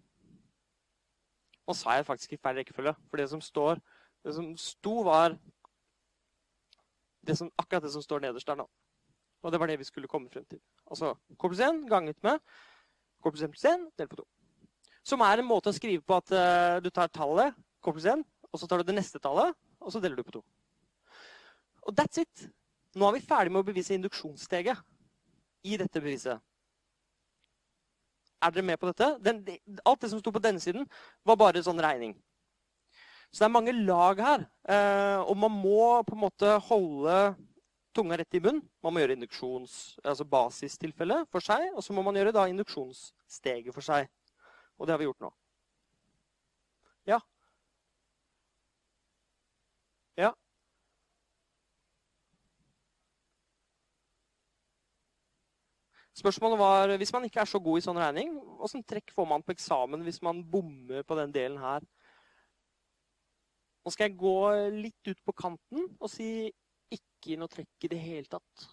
[1.67, 3.81] Nå sa jeg faktisk i feil rekkefølge, for det som står
[4.23, 5.33] Det som sto, var
[7.27, 8.69] det som, akkurat det som står nederst der nå.
[9.43, 10.61] Og det var det vi skulle komme frem til.
[10.87, 12.39] Altså K pluss 1 ganget med
[13.23, 14.25] K pluss 1 pluss 1 delt på 2.
[15.03, 18.23] Som er en måte å skrive på at uh, du tar tallet, K pluss 1,
[18.53, 19.51] og så tar du det neste tallet,
[19.83, 20.43] og så deler du på 2.
[21.83, 22.47] Og that's it.
[22.95, 24.79] Nå er vi ferdig med å bevise induksjonssteget
[25.67, 26.39] i dette beviset.
[28.43, 29.09] Er dere med på dette?
[29.23, 29.41] Den,
[29.87, 30.85] alt det som sto på denne siden,
[31.25, 32.13] var bare sånn regning.
[33.31, 34.45] Så det er mange lag her.
[34.69, 37.15] Eh, og man må på en måte holde
[37.95, 38.63] tunga rett i munnen.
[38.83, 43.73] Man må gjøre induksjons, altså basistilfellet for seg, og så må man gjøre da induksjonssteget
[43.75, 44.09] for seg.
[44.77, 45.31] Og det har vi gjort nå.
[47.09, 47.19] Ja.
[50.17, 50.31] Ja.
[56.13, 59.41] Spørsmålet var hvis man ikke er så god i sånn regning, åssen trekk får man
[59.45, 61.85] på eksamen hvis man bommer på den delen her?
[63.83, 64.35] Nå skal jeg gå
[64.77, 66.53] litt ut på kanten og si
[66.95, 68.65] ikke noe trekk i det hele tatt.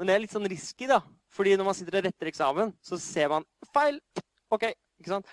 [0.00, 1.02] Men det er litt sånn risky, da.
[1.30, 3.98] Fordi når man sitter og retter eksamen, så ser man feil.
[4.50, 4.70] OK.
[5.00, 5.28] ikke sant?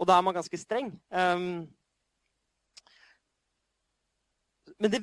[0.00, 0.90] Og da er man ganske streng.
[1.08, 1.64] Um,
[4.80, 5.00] men, det,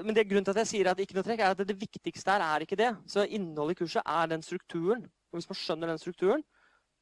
[0.00, 1.68] men det grunnen til at jeg sier at det ikke noe trekk, er at det,
[1.72, 2.90] det viktigste her er ikke det.
[3.08, 5.04] Så innholdet i kurset er den strukturen.
[5.32, 6.44] Og hvis man skjønner den strukturen,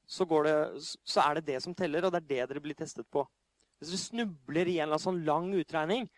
[0.09, 3.07] så, det, så, er det det som teller, og det er det dere blir testet
[3.13, 3.25] på.
[3.79, 6.11] Hvis du snubler i en eller annen sånn lang utregning,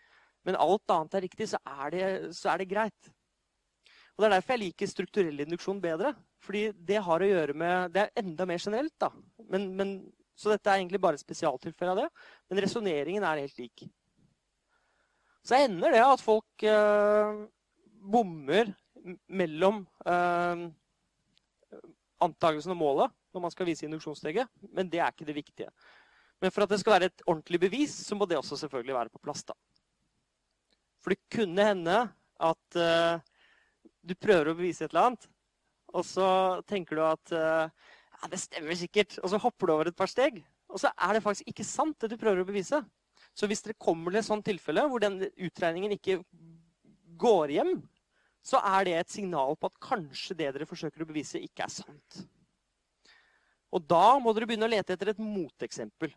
[0.44, 3.11] men alt annet er riktig, så er det, så er det greit.
[4.14, 6.12] Og Det er derfor jeg liker strukturell induksjon bedre.
[6.44, 9.11] Fordi det har å gjøre med Det er enda mer generelt, da.
[9.50, 9.96] Men, men,
[10.37, 12.09] så dette er egentlig bare et spesialtilfelle av det.
[12.50, 13.87] Men resonneringen er helt lik.
[15.44, 17.42] så ender det at folk eh,
[18.00, 18.70] bommer
[19.28, 20.62] mellom eh,
[22.24, 25.68] antakelsen og målet når man skal vise induksjonssteget, men det er ikke det viktige.
[26.40, 29.12] Men for at det skal være et ordentlig bevis, så må det også selvfølgelig være
[29.12, 29.42] på plass.
[29.44, 29.57] da.
[31.04, 31.98] For det kunne hende
[32.40, 33.20] at uh,
[34.00, 35.26] du prøver å bevise et eller annet,
[35.94, 36.28] og så
[36.66, 40.08] tenker du at uh, ja, det stemmer sikkert, og så hopper du over et par
[40.08, 40.40] steg.
[40.72, 42.80] Og så er det faktisk ikke sant, det du prøver å bevise.
[43.36, 46.22] Så hvis det kommer til et sånt tilfelle hvor den utregningen ikke
[47.20, 47.76] går hjem,
[48.44, 51.72] så er det et signal på at kanskje det dere forsøker å bevise, ikke er
[51.72, 52.24] sant.
[53.74, 56.12] Og da må dere begynne å lete etter et moteksempel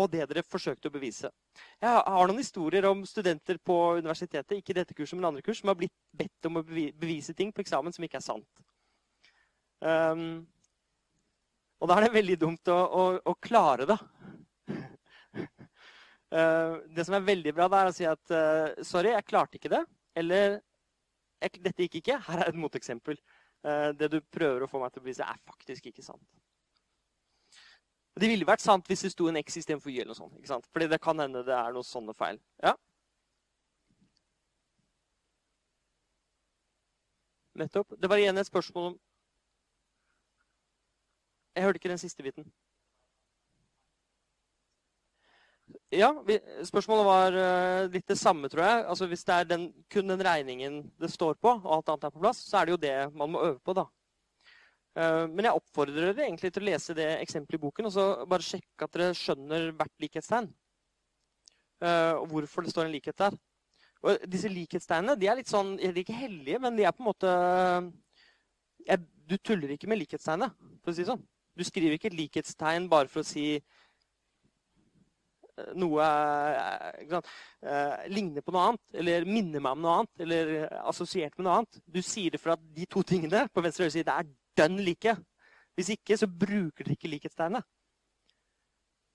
[0.00, 1.28] på det dere forsøkte å bevise.
[1.82, 5.72] Jeg har noen historier om studenter på universitetet ikke dette kurset, men andre kurs, som
[5.72, 8.64] har blitt bedt om å bevise ting på eksamen som ikke er sant.
[9.80, 10.46] Um,
[11.80, 13.98] og da er det veldig dumt å, å, å klare det.
[16.32, 19.60] uh, det som er veldig bra, det er å si at uh, sorry, jeg klarte
[19.60, 19.84] ikke det.
[20.20, 20.60] Eller
[21.40, 22.20] dette gikk ikke.
[22.28, 23.20] Her er et moteksempel.
[23.64, 26.24] Uh, det du prøver å få meg til å bevise, er faktisk ikke sant.
[28.18, 30.00] Det ville vært sant hvis det sto en X istedenfor Y.
[30.00, 30.34] eller noe sånt.
[30.38, 30.66] ikke sant?
[30.72, 32.40] Fordi det kan hende det er noen sånne feil.
[32.62, 32.74] Ja?
[37.60, 37.94] Nettopp.
[37.98, 38.98] Det var igjen et spørsmål om
[41.54, 42.46] Jeg hørte ikke den siste biten.
[45.90, 46.12] Ja,
[46.64, 48.84] spørsmålet var uh, litt det samme, tror jeg.
[48.92, 52.14] Altså Hvis det er den, kun den regningen det står på, og alt annet er
[52.14, 53.74] på plass, så er det jo det man må øve på.
[53.74, 53.86] da.
[54.98, 58.06] Eh, men jeg oppfordrer dere egentlig til å lese det eksempelet i boken og så
[58.30, 60.48] bare sjekke at dere skjønner hvert likhetstegn.
[61.80, 63.36] Eh, og hvorfor det står en likhet der.
[64.00, 67.04] Og disse likhetstegnene de er litt sånn, de er ikke hellige, men de er på
[67.04, 67.28] en måte
[68.86, 68.98] jeg,
[69.30, 70.50] Du tuller ikke med likhetstegnet,
[70.82, 71.22] for å si det sånn.
[71.54, 73.62] Du skriver ikke et likhetstegn bare for å si eh,
[75.78, 76.02] noe
[77.12, 77.30] sant,
[78.10, 80.44] ligner på noe annet, eller minner meg om noe annet, eller
[80.82, 81.82] assosiert med noe annet.
[81.86, 85.16] Du sier det for at de to tingene på venstre høyre er dønn like.
[85.78, 87.66] Hvis ikke, så bruker dere ikke likhetstegnet.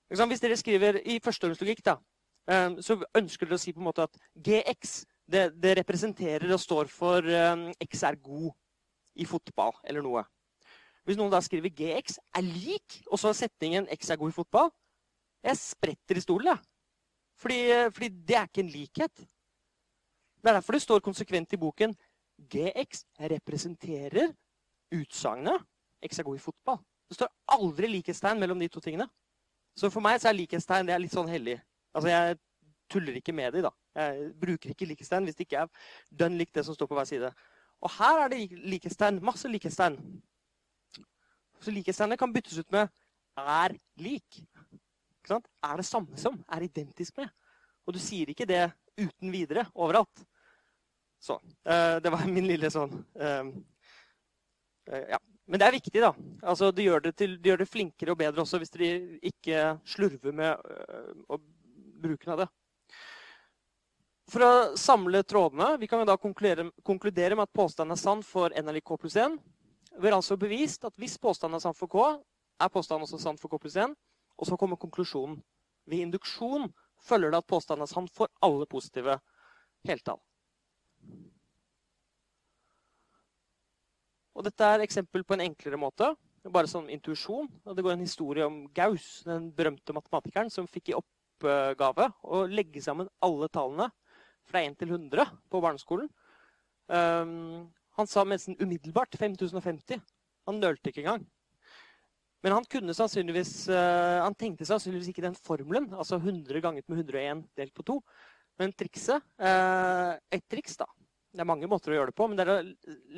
[0.10, 4.18] Hvis dere skriver i førsteordenslogikk, eh, så ønsker dere å si på en måte at
[4.36, 8.52] GX det, det representerer og står for um, X er god
[9.18, 10.24] i fotball eller noe.
[11.06, 14.72] Hvis noen da skriver GX er lik, og så setningen X er god i fotball
[15.46, 16.62] Jeg spretter i stolen, jeg.
[17.38, 17.60] Fordi,
[17.94, 19.26] fordi det er ikke en likhet.
[20.42, 21.94] Det er derfor det står konsekvent i boken
[22.52, 24.34] GX representerer
[24.94, 25.64] utsagnet
[26.04, 26.82] ikke skal god i fotball.
[27.10, 29.08] Det står aldri likhetstegn mellom de to tingene.
[29.78, 31.58] Så for meg så er likhetstegn det er litt sånn hellig.
[31.96, 32.38] Altså, Jeg
[32.90, 33.72] tuller ikke med de, da.
[33.98, 37.10] Jeg bruker ikke likhetstegn hvis det ikke er dønn likt det som står på hver
[37.10, 37.32] side.
[37.82, 38.42] Og her er det
[38.74, 39.22] likhetstegn.
[39.26, 39.98] Masse likhetstegn.
[41.62, 42.90] Så likhetstegnet kan byttes ut med
[43.38, 44.46] 'er lik'.
[45.64, 46.44] Er det samme som.
[46.50, 47.30] Er identisk med.
[47.88, 50.26] Og du sier ikke det uten videre overalt.
[51.20, 51.40] Så.
[51.66, 53.44] Uh, det var min lille sånn Eh,
[54.88, 55.20] ja.
[55.46, 56.12] Men det er viktig, da.
[56.42, 58.92] Altså, det, gjør det gjør det flinkere og bedre også hvis de
[59.30, 60.56] ikke slurver med
[61.30, 61.42] øh,
[62.02, 62.48] bruken av det.
[64.32, 68.24] For å samle trådene Vi kan jo da konkludere, konkludere med at påstanden er sann
[68.26, 69.38] for n eller k pluss 1.
[69.96, 72.02] Vi har altså bevist at hvis påstanden er sann for k,
[72.60, 73.94] er påstanden også sann for k pluss 1.
[74.36, 75.38] Og så kommer konklusjonen.
[75.86, 76.72] Ved induksjon
[77.06, 79.20] følger det at påstanden er sann for alle positive
[79.86, 80.20] heltall.
[84.36, 86.12] Og dette er eksempel på en enklere måte.
[86.52, 87.48] Bare sånn intuisjon.
[87.66, 92.84] Det går en historie om Gauss, den berømte matematikeren, som fikk i oppgave å legge
[92.84, 93.88] sammen alle tallene
[94.46, 96.12] fra 1 til 100 på barneskolen.
[96.86, 97.66] Um,
[97.98, 100.04] han sa nesten umiddelbart 5050.
[100.46, 101.24] Han nølte ikke engang.
[102.46, 107.74] Men han uh, han tenkte sannsynligvis ikke den formelen, altså 100 ganget med 101 delt
[107.74, 107.96] på 2.
[108.62, 110.86] Men trikset, uh, et triks da,
[111.36, 112.68] det er mange måter å gjøre det på, men det er å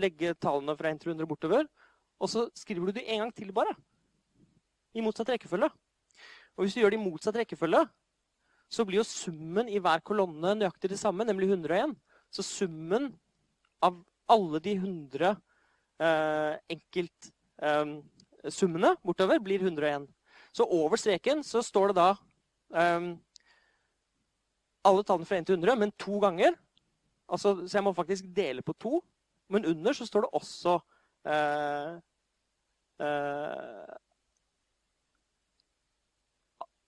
[0.02, 1.64] legge tallene fra 1 til 100 bortover.
[2.18, 3.74] Og så skriver du det en gang til, bare.
[4.98, 5.70] I motsatt rekkefølge.
[6.58, 7.84] Og hvis du gjør det i motsatt rekkefølge,
[8.74, 11.94] så blir jo summen i hver kolonne nøyaktig det samme, nemlig 101.
[12.34, 13.04] Så summen
[13.86, 13.94] av
[14.28, 20.08] alle de 100 eh, enkeltsummene eh, bortover blir 101.
[20.52, 22.10] Så over streken så står det da
[22.82, 23.02] eh,
[24.88, 26.52] alle tallene fra 1 til 100, men to ganger.
[27.28, 29.02] Altså, så jeg må faktisk dele på to.
[29.52, 30.76] Men under så står det også
[31.28, 31.98] eh,
[33.04, 33.96] eh,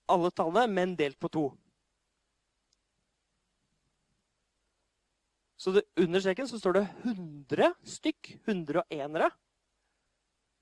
[0.09, 1.45] alle tallene, men delt på to.
[5.59, 8.33] Så det, under streken så står det 100 stykk.
[8.47, 9.29] 101-ere.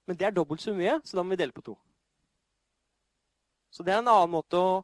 [0.07, 1.75] Men det er dobbelt så mye, så da må vi dele på to.
[3.69, 4.79] Så det er en annen måte å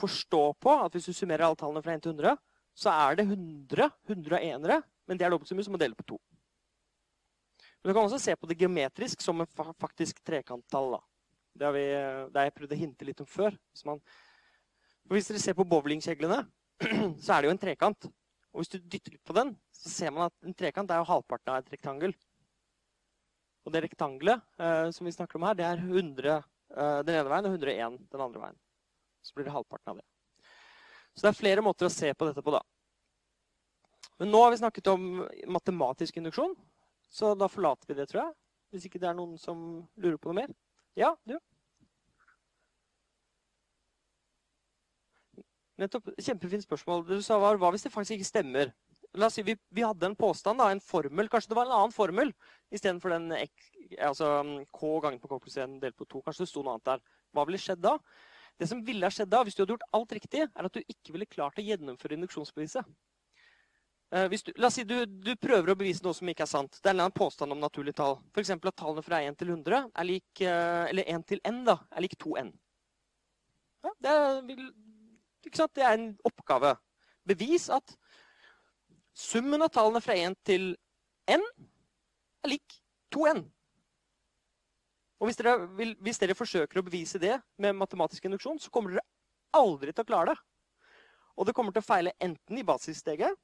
[0.00, 2.34] forstå på at hvis du summerer alle tallene fra 1 til 100,
[2.74, 5.96] så er det 100 100 enere, men det er dobbelt så mye som å dele
[5.98, 6.18] på to.
[7.84, 10.96] Men du kan også se på det geometrisk som en faktisk trekanttall.
[11.54, 11.84] Det vi,
[12.34, 13.54] det jeg prøvd å hinte litt om før.
[13.70, 14.00] Hvis, man,
[15.12, 16.40] hvis dere ser på bowlingkjeglene,
[17.24, 18.08] så er det jo en trekant.
[18.54, 21.10] Og hvis du dytter litt på den, så ser man at en trekant er jo
[21.10, 22.16] halvparten av et rektangel.
[23.64, 27.30] Og det rektangelet eh, som vi snakker om her, det er 100 eh, den ene
[27.30, 28.58] veien og 101 den andre veien.
[29.24, 30.08] Så blir det halvparten av det.
[31.14, 32.62] Så det er flere måter å se på dette på, da.
[34.18, 35.08] Men nå har vi snakket om
[35.50, 36.54] matematisk induksjon,
[37.10, 38.36] så da forlater vi det, tror jeg.
[38.74, 39.58] Hvis ikke det er noen som
[39.94, 40.54] lurer på noe mer.
[40.98, 41.36] Ja, du?
[45.78, 46.10] Nettopp.
[46.22, 47.04] Kjempefint spørsmål.
[47.06, 48.74] Du sa var hva hvis det faktisk ikke stemmer?
[49.18, 51.30] La oss si vi, vi hadde en påstand, da, en formel.
[51.30, 52.32] Kanskje det var en annen formel
[52.74, 54.30] istedenfor den altså,
[54.74, 56.22] k ganger på k pluss 1 delt på 2.
[56.26, 57.04] Kanskje det sto noe annet der.
[57.34, 57.94] Hva ville skjedd da?
[58.60, 60.80] Det som ville ha skjedd da, hvis du hadde gjort alt riktig, er at du
[60.82, 62.86] ikke ville klart å gjennomføre induksjonsbeviset.
[64.14, 66.78] Eh, du, la oss si du, du, prøver å bevise noe som ikke er sant.
[66.78, 68.20] Det er en påstand om naturlige tall.
[68.30, 68.54] F.eks.
[68.54, 72.06] at tallene fra 1 til 100 er lik, eh, eller 1 til n da, er
[72.06, 72.52] lik 2n.
[73.84, 76.76] Ja, det, er, det er en oppgave.
[77.28, 77.96] Bevis at
[79.14, 80.72] Summen av tallene fra 1 til
[81.30, 81.42] n
[82.42, 82.80] er lik
[83.14, 83.44] 2n.
[85.20, 88.96] Og hvis dere, vil, hvis dere, forsøker å bevise det med matematisk induksjon, så kommer
[88.96, 89.06] dere
[89.54, 90.40] aldri til å klare det.
[91.38, 93.38] Og det kommer til å feile enten i basissteget,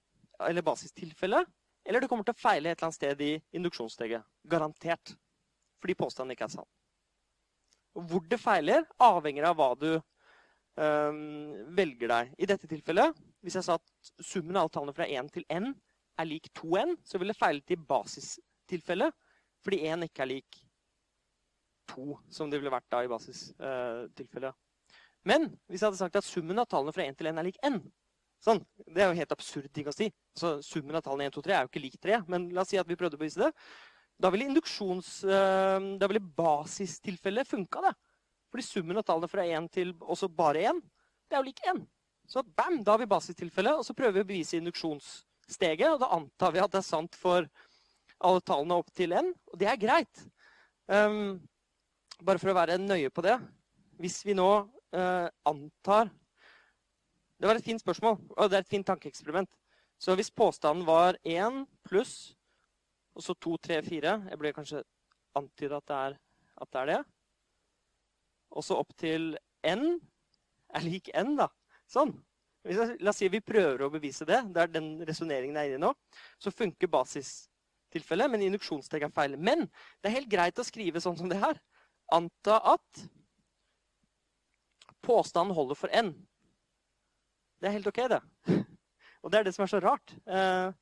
[0.46, 1.48] eller basistilfellet,
[1.87, 4.26] eller det kommer til å feile et eller annet sted i induksjonssteget.
[4.50, 5.14] Garantert.
[5.80, 6.68] Fordi påstanden ikke er sann.
[7.96, 11.20] Hvor det feiler, avhenger av hva du um,
[11.76, 12.35] velger deg.
[12.38, 15.72] I dette tilfellet, hvis jeg sa at summen av alle tallene fra 1 til n
[16.20, 19.16] er lik 2n, så vil det feile til basistilfellet,
[19.64, 20.61] fordi 1 ikke er lik
[21.92, 24.57] 2, som det ville vært da i basistilfellet.
[25.29, 27.61] Men hvis jeg hadde sagt at summen av tallene fra 1 til 1 er lik
[27.66, 27.81] n,
[28.40, 30.09] sånn, det er jo helt absurd ting å si.
[30.37, 32.72] Så summen av tallene 1, 2, 3 er jo ikke lik 3, men la oss
[32.72, 33.50] si at vi prøvde å bevise det.
[34.20, 34.48] Da ville.
[34.50, 37.94] Uh, da ville basistilfellet funka, det.
[38.50, 40.81] Fordi summen av tallene fra 1 til også bare 1,
[41.29, 41.85] det er jo lik 1.
[42.31, 45.88] Så bam, da har vi basistilfellet, og så prøver vi å bevise induksjonssteget.
[45.92, 47.46] Og da antar vi at det er sant for
[48.20, 50.22] alle tallene opp til n, og det er greit.
[50.90, 51.40] Um,
[52.24, 53.37] bare for å være nøye på det.
[54.00, 54.48] Hvis vi nå
[54.96, 56.11] eh, antar
[57.40, 59.48] Det var et fint spørsmål, og det er et fint tankeeksperiment.
[60.00, 62.35] Så hvis påstanden var 1 pluss
[63.16, 64.83] og så 2, 3, 4 Jeg ble kanskje
[65.37, 66.18] antyda at,
[66.61, 67.00] at det er det
[68.50, 69.35] og så opp til
[69.66, 69.85] n
[70.74, 71.48] er lik n, da.
[71.90, 72.12] Sånn.
[72.66, 74.42] La oss si vi prøver å bevise det.
[74.52, 75.92] Det er den resonneringen jeg er inne i nå.
[76.42, 79.37] Så funker basistilfellet, men induksjonsteg er feil.
[79.38, 79.64] Men
[80.00, 81.59] det er helt greit å skrive sånn som det her.
[82.12, 83.05] Anta at
[85.03, 86.12] påstanden holder for n.
[87.61, 88.20] Det er helt OK, det.
[89.23, 90.14] Og det er det som er så rart.
[90.27, 90.73] Eh,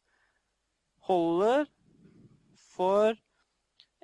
[1.09, 1.67] holder
[2.75, 3.17] for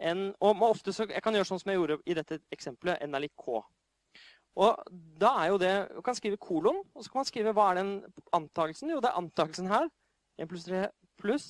[0.03, 3.03] n og ofte så, Jeg kan gjøre sånn som jeg gjorde i dette eksempelet.
[3.07, 3.61] N er lik K.
[4.55, 7.71] Og da er jo det, Du kan skrive kolon, og så kan man skrive hva
[7.71, 7.93] er den
[8.33, 8.91] antakelsen.
[8.91, 9.89] Jo, det er antakelsen her.
[10.39, 11.47] 1 pluss 3 pluss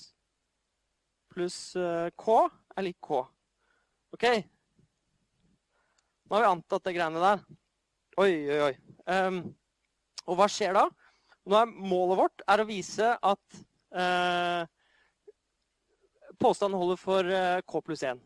[1.34, 2.34] pluss uh, K
[2.76, 3.24] er lik K.
[4.14, 4.26] OK?
[6.24, 7.42] Nå har vi antatt det greiene der.
[8.22, 8.74] Oi, oi, oi.
[9.10, 9.40] Um,
[10.24, 10.87] og hva skjer da?
[11.44, 13.58] Nå er Målet vårt er å vise at
[13.92, 14.64] uh,
[16.40, 18.22] påstanden holder for uh, K pluss 1.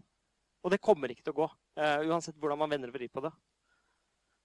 [0.62, 1.48] Og det kommer ikke til å gå,
[1.80, 3.32] uh, uansett hvordan man vender og vrir på det.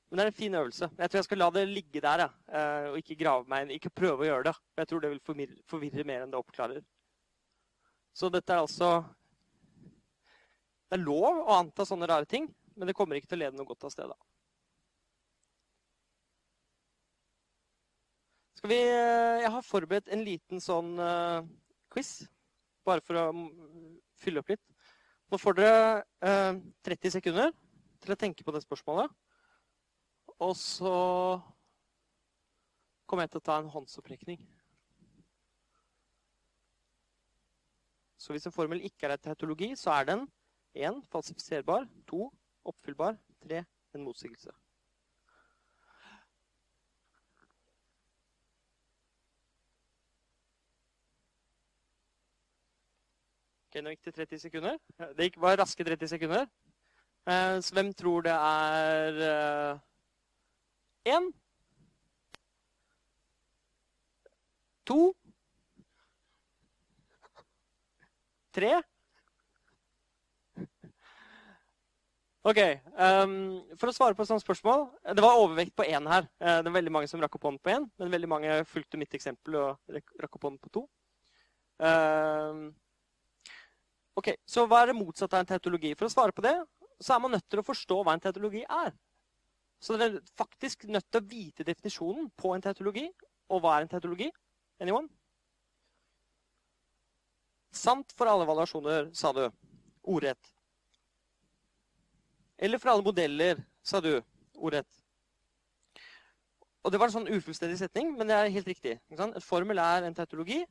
[0.09, 0.89] Men det er en fin øvelse.
[0.97, 3.75] Jeg tror jeg skal la det ligge der, uh, og ikke grave meg inn.
[3.77, 4.55] Ikke prøve å gjøre det.
[4.81, 5.23] Jeg tror det vil
[5.69, 6.81] forvirre mer enn det oppklarer.
[8.13, 8.99] Så dette er altså
[10.85, 13.57] Det er lov å anta sånne rare ting, men det kommer ikke til å lede
[13.57, 14.13] noe godt av sted.
[18.57, 20.95] Skal vi, eh, jeg har forberedt en liten sånn
[21.93, 22.23] quiz,
[22.85, 23.25] bare for å
[24.23, 24.63] fylle opp litt.
[25.31, 25.85] Nå får dere
[26.21, 27.53] eh, 30 sekunder
[28.03, 29.09] til å tenke på det spørsmålet.
[30.43, 30.91] Og så
[33.09, 34.43] kommer jeg til å ta en håndsopprekning.
[38.21, 40.27] Så hvis en formel ikke er et teatologi, så er den
[40.77, 41.01] 1.
[41.11, 42.29] falsifiserbar, 2.
[42.65, 44.51] oppfyllbar, Tre, en motsigelse.
[53.73, 54.77] Ok, Nå gikk det 30 sekunder.
[55.17, 56.45] Det gikk, bare raske 30 sekunder.
[57.25, 59.79] Eh, så hvem tror det er
[61.09, 61.27] Én.
[61.27, 61.31] Eh,
[64.85, 65.15] to.
[68.53, 68.83] Tre.
[72.43, 72.57] Ok,
[72.99, 73.35] um,
[73.79, 74.81] For å svare på et sånt spørsmål
[75.15, 76.25] Det var overvekt på én her.
[76.43, 78.99] Uh, det er veldig mange som rakk opp hånden på én, men veldig mange fulgte
[78.99, 80.83] mitt eksempel og rakk opp hånden på to.
[81.79, 82.65] Um,
[84.19, 85.93] ok, Så hva er det motsatte av en teatologi?
[85.95, 86.57] For å svare på det,
[86.99, 88.91] så er man nødt til å forstå hva en teatologi er.
[89.83, 93.05] Så dere er faktisk nødt til å vite definisjonen på en teatologi.
[93.51, 94.27] Og hva er en teatologi?
[94.83, 95.07] Anyone?
[97.73, 99.47] Sant for alle valuasjoner, sa du.
[100.03, 100.51] Ordrett.
[102.57, 104.21] Eller for alle modeller, sa du.
[104.55, 104.99] Ordrett.
[106.83, 108.97] Og Det var en sånn ufullstendig setning, men det er helt riktig.
[109.11, 110.63] En formel er en tautologi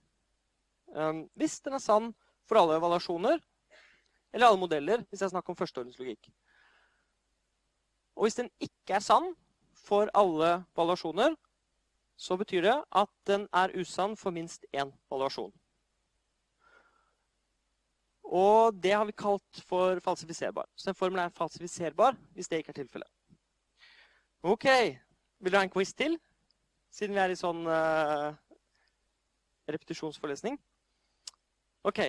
[0.92, 2.10] um, hvis den er sann
[2.48, 3.40] for alle evaluasjoner
[4.32, 6.30] eller alle modeller, hvis det er snakk om førsteordenslogikk.
[8.16, 9.32] Og hvis den ikke er sann
[9.76, 11.34] for alle valuasjoner,
[12.16, 15.52] så betyr det at den er usann for minst én valuasjon.
[18.32, 20.64] Og det har vi kalt for falsifiserbar.
[20.76, 23.10] Så en formel er falsifiserbar hvis det ikke er tilfellet.
[24.42, 24.66] OK.
[25.42, 26.16] Vil du ha en quiz til?
[26.92, 28.32] Siden vi er i sånn uh,
[29.68, 30.56] repetisjonsforelesning.
[31.84, 32.00] OK.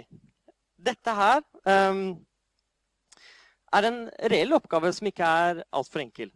[0.83, 2.05] Dette her um,
[3.73, 3.99] er en
[4.31, 6.31] reell oppgave som ikke er altfor enkel.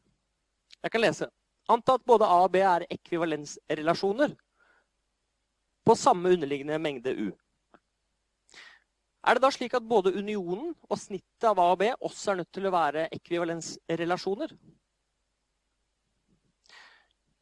[0.83, 1.31] Jeg kan lese.
[1.71, 4.35] Anta at både A og B er ekvivalensrelasjoner
[5.87, 7.27] på samme underliggende mengde U.
[9.25, 12.41] Er det da slik at både unionen og snittet av A og B også er
[12.41, 14.53] nødt til å være ekvivalensrelasjoner?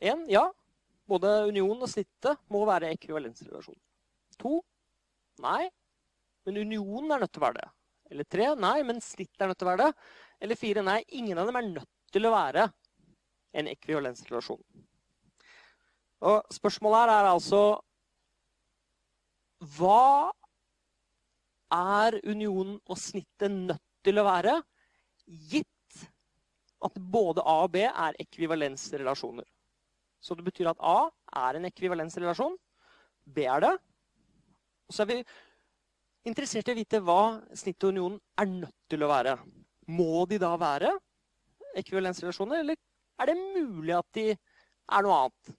[0.06, 0.46] En, ja.
[1.06, 3.82] Både unionen og snittet må være ekvivalensrelasjoner.
[4.42, 4.58] To,
[5.44, 5.68] nei.
[6.46, 7.70] Men unionen er nødt til å være det.
[8.14, 10.08] Eller tre, nei, men snittet er nødt til å være det.
[10.46, 12.68] Eller fire, nei, ingen av dem er nødt til å være
[13.56, 14.62] en ekvivalensrelasjon.
[16.26, 17.62] Og spørsmålet her er altså
[19.76, 20.32] Hva
[21.74, 24.59] er unionen og snittet nødt til å være,
[25.49, 26.05] gitt
[26.86, 29.47] at både A og B er ekvivalensrelasjoner.
[30.22, 31.09] Så det betyr at A
[31.47, 32.55] er en ekvivalensrelasjon,
[33.26, 33.74] B er det.
[34.86, 35.20] Og så er vi
[36.30, 37.20] interessert i å vite hva
[37.53, 39.36] snittet og unionen er nødt til å være.
[39.93, 40.93] Må de da være
[41.78, 42.80] ekvivalensrelasjoner, eller
[43.22, 45.55] er det mulig at de er noe annet?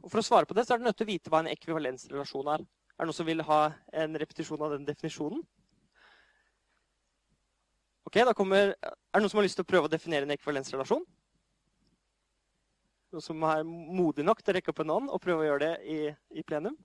[0.00, 1.50] Og For å svare på det så er du nødt til å vite hva en
[1.50, 2.64] ekvivalensrelasjon er.
[3.00, 3.62] Er det noen som vil ha
[3.96, 5.40] en repetisjon av den definisjonen?
[8.04, 10.34] Ok, da kommer, Er det noen som har lyst til å prøve å definere en
[10.34, 11.06] ekvivalensrelasjon?
[13.14, 15.62] Noen som er modig nok til å rekke opp en hånd og prøve å gjøre
[15.64, 15.96] det i,
[16.36, 16.76] i plenum?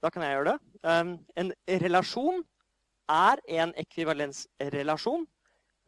[0.00, 0.56] Da kan jeg gjøre det.
[0.88, 1.52] Um, en
[1.84, 2.40] relasjon
[3.12, 5.28] er en ekvivalensrelasjon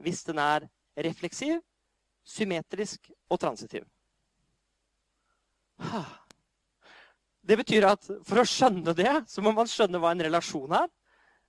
[0.05, 0.68] hvis den er
[1.09, 1.57] refleksiv,
[2.37, 3.89] symmetrisk og transitiv.
[7.47, 10.89] Det betyr at for å skjønne det, så må man skjønne hva en relasjon er.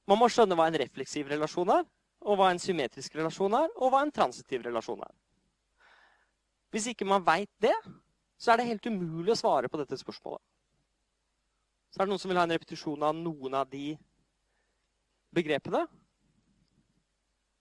[0.07, 1.87] Man må skjønne hva en refleksiv relasjon er,
[2.21, 5.15] og hva en symmetrisk relasjon er, og hva en transitiv relasjon er.
[6.73, 7.73] Hvis ikke man veit det,
[8.37, 10.43] så er det helt umulig å svare på dette spørsmålet.
[11.89, 13.95] Så er det noen som vil ha en repetisjon av noen av de
[15.33, 15.81] begrepene.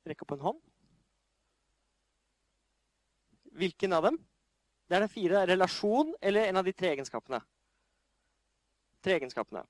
[0.06, 0.62] Rekk opp en hånd.
[3.56, 4.20] Hvilken av dem?
[4.86, 5.46] Det er den fire.
[5.48, 7.40] Relasjon eller en av de tre egenskapene
[9.06, 9.62] tre egenskapene.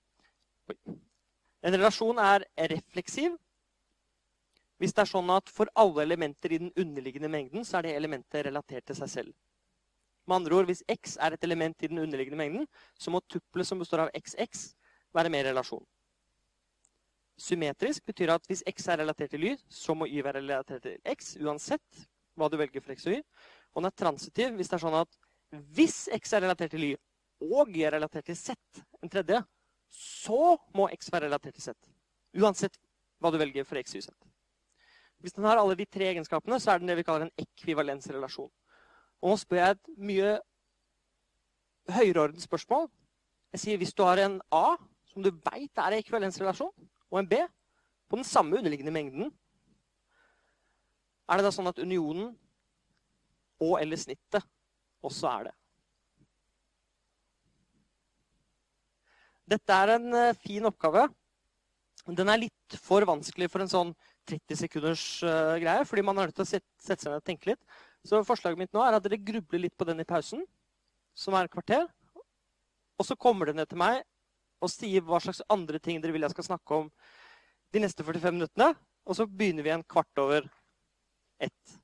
[1.67, 3.37] En relasjon er refleksiv
[4.81, 7.95] hvis det er sånn at for alle elementer i den underliggende mengden, så er det
[7.97, 9.37] elementet relatert til seg selv.
[10.27, 12.67] Med andre ord, Hvis x er et element i den underliggende mengden,
[12.99, 14.75] så må tuppelet som består av xx,
[15.15, 15.85] være med i relasjon.
[17.41, 20.99] Symmetrisk betyr at hvis x er relatert til y, så må y være relatert til
[21.09, 22.07] x, uansett
[22.37, 23.23] hva du velger for x og y.
[23.73, 25.19] Og den er transitiv hvis det er sånn at
[25.77, 26.95] hvis x er relatert til y,
[27.43, 28.57] og er relatert til z,
[29.03, 29.43] en tredje,
[29.93, 31.93] så må x være relatert til z.
[32.37, 32.79] Uansett
[33.21, 34.11] hva du velger for x, y, z.
[35.23, 38.51] Hvis den har alle de tre egenskapene, så er den det vi kaller en ekvivalensrelasjon.
[39.23, 40.35] Og nå spør jeg et mye
[41.97, 42.91] høyreordnet spørsmål.
[43.55, 44.77] Jeg sier hvis du har en A,
[45.09, 46.73] som du veit er en ekvivalensrelasjon,
[47.11, 47.41] og en B
[48.11, 49.33] på den samme underliggende mengden,
[51.27, 52.35] er det da sånn at unionen
[53.65, 54.45] og eller snittet
[55.03, 55.55] også er det?
[59.47, 61.07] Dette er en eh, fin oppgave.
[62.07, 63.93] Den er litt for vanskelig for en sånn
[64.31, 67.51] 30 sekunders uh, greie, fordi man er nødt til å sette seg ned og tenke
[67.51, 67.63] litt.
[68.07, 70.43] Så forslaget mitt nå er at dere grubler litt på den i pausen,
[71.19, 71.87] som er et kvarter.
[72.99, 74.03] Og så kommer dere ned til meg
[74.63, 76.91] og sier hva slags andre ting dere vil jeg skal snakke om
[77.75, 78.71] de neste 45 minuttene.
[79.07, 80.47] Og så begynner vi en kvart over
[81.43, 81.77] ett.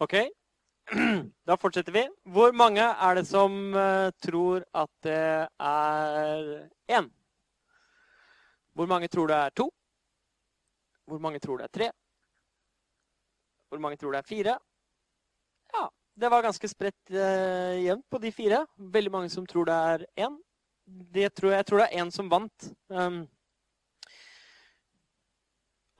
[0.00, 0.16] OK?
[1.46, 2.02] Da fortsetter vi.
[2.26, 6.50] Hvor mange er det som uh, tror at det er
[6.90, 7.10] én?
[8.74, 9.68] Hvor mange tror det er to?
[11.06, 11.90] Hvor mange tror det er tre?
[13.70, 14.58] Hvor mange tror det er fire?
[15.74, 15.86] Ja,
[16.18, 18.64] det var ganske spredt uh, jevnt på de fire.
[18.76, 20.38] Veldig mange som tror det er én.
[20.86, 22.70] Det tror jeg, jeg tror det er én som vant.
[22.90, 23.22] Um,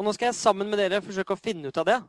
[0.00, 2.00] og nå skal jeg sammen med dere forsøke å finne ut av det.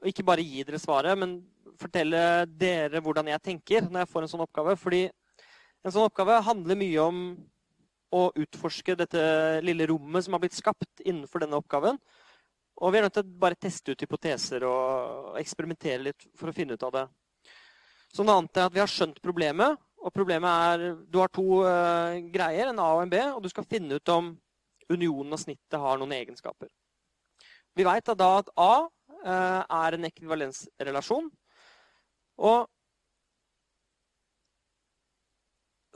[0.00, 1.42] Og ikke bare gi dere svaret, men
[1.80, 4.76] fortelle dere hvordan jeg tenker når jeg får en sånn oppgave.
[4.80, 7.24] Fordi en sånn oppgave handler mye om
[8.14, 9.24] å utforske dette
[9.64, 11.98] lille rommet som har blitt skapt innenfor denne oppgaven.
[12.82, 16.54] Og vi er nødt til å bare teste ut hypoteser og eksperimentere litt for å
[16.54, 17.04] finne ut av det.
[18.14, 19.78] Så noe annet er at vi har skjønt problemet.
[20.04, 23.48] Og problemet er du har to uh, greier, en A og en B, og du
[23.48, 24.34] skal finne ut om
[24.92, 26.68] unionen og snittet har noen egenskaper.
[27.74, 31.30] Vi veit da at A uh, er en ekvivalensrelasjon.
[32.38, 32.66] Og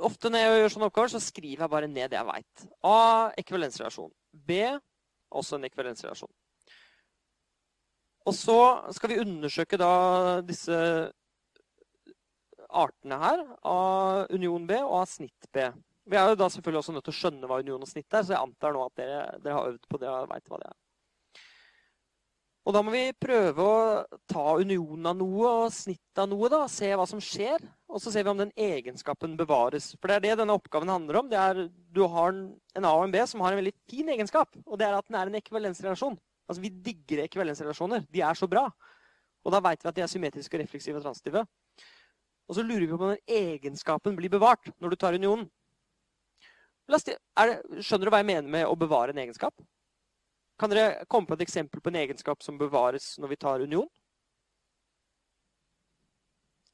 [0.08, 2.66] ofte når jeg gjør sånne oppgaver, så skriver jeg bare ned det jeg veit.
[2.86, 2.98] A
[3.40, 4.12] ekvivalensrelasjon.
[4.32, 4.60] B
[5.34, 6.30] også en ekvivalensrelasjon.
[8.28, 8.58] Og så
[8.92, 9.92] skal vi undersøke da
[10.44, 10.78] disse
[12.68, 15.64] artene her av union B og av snitt B.
[16.08, 18.24] Vi er jo da selvfølgelig også nødt til å skjønne hva union og snitt er,
[18.24, 20.68] så jeg antar nå at dere, dere har øvd på det og veit hva det
[20.70, 20.76] er.
[22.68, 23.76] Og da må vi prøve å
[24.28, 26.50] ta unionen av noe og snitt av noe.
[26.52, 27.62] da, Se hva som skjer.
[27.88, 29.94] Og så ser vi om den egenskapen bevares.
[29.96, 31.30] For det er det denne oppgaven handler om.
[31.30, 34.52] Det er, Du har en A og en B som har en veldig fin egenskap.
[34.66, 36.18] Og det er at den er en ekvivalensrelasjon.
[36.44, 38.04] Altså Vi digger ekvivalensrelasjoner.
[38.12, 38.66] De er så bra.
[39.46, 41.46] Og da veit vi at de er symmetriske, refleksive og transitive.
[42.48, 45.48] Og så lurer vi på om den egenskapen blir bevart når du tar unionen.
[46.88, 47.16] Det,
[47.80, 49.56] skjønner du hva jeg mener med å bevare en egenskap?
[50.58, 53.86] Kan dere komme på et eksempel på en egenskap som bevares når vi tar union?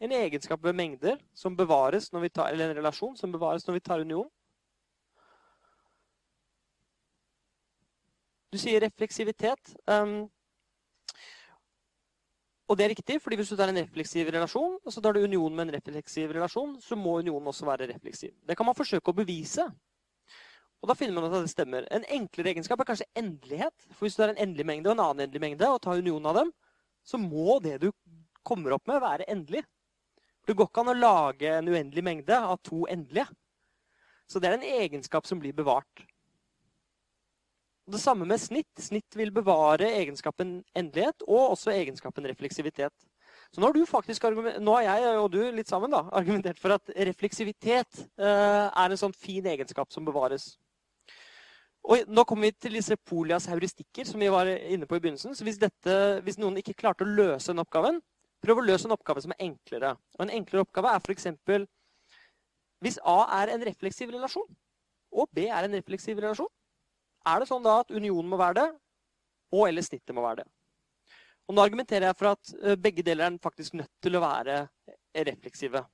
[0.01, 3.79] En egenskap ved mengder som bevares når vi tar, eller en relasjon som bevares når
[3.79, 4.31] vi tar union?
[8.53, 9.77] Du sier refleksivitet.
[9.91, 10.29] Um,
[12.69, 15.25] og det er riktig, fordi hvis du tar en refleksiv relasjon, og så tar du
[15.25, 18.33] union med en refleksiv relasjon, så må unionen også være refleksiv.
[18.49, 19.67] Det kan man forsøke å bevise.
[20.85, 21.87] Og da finner man at det stemmer.
[21.89, 23.73] En enklere egenskap er kanskje endelighet.
[23.95, 26.27] For hvis du har en endelig mengde og en annen endelig mengde, og tar union
[26.29, 26.51] av dem,
[27.09, 27.87] så må det du
[28.45, 29.63] kommer opp med, være endelig.
[30.45, 33.25] Det går ikke an å lage en uendelig mengde av to endelige.
[34.29, 36.05] Så det er en egenskap som blir bevart.
[37.89, 38.69] Det samme med snitt.
[38.81, 43.09] Snitt vil bevare egenskapen endelighet og også egenskapen refleksivitet.
[43.55, 44.25] Så nå har du faktisk,
[44.61, 49.01] nå har jeg og du litt sammen da, argumentert for at refleksivitet eh, er en
[49.01, 50.55] sånn fin egenskap som bevares.
[51.85, 55.35] Og nå kommer vi til disse Polias heuristikker som vi var inne på i begynnelsen.
[55.37, 58.01] Så hvis, dette, hvis noen ikke klarte å løse den oppgaven,
[58.45, 59.95] prøv å løse en oppgave som er enklere.
[60.17, 61.29] Og En enklere oppgave er f.eks.
[62.85, 64.49] hvis A er en refleksiv relasjon,
[65.15, 66.51] og B er en refleksiv relasjon,
[67.25, 68.67] er det sånn da at unionen må være det,
[69.55, 70.49] og eller snittet må være det.
[71.49, 74.63] Og Nå argumenterer jeg for at eh, begge deler er faktisk nødt til å være
[75.29, 75.85] refleksive.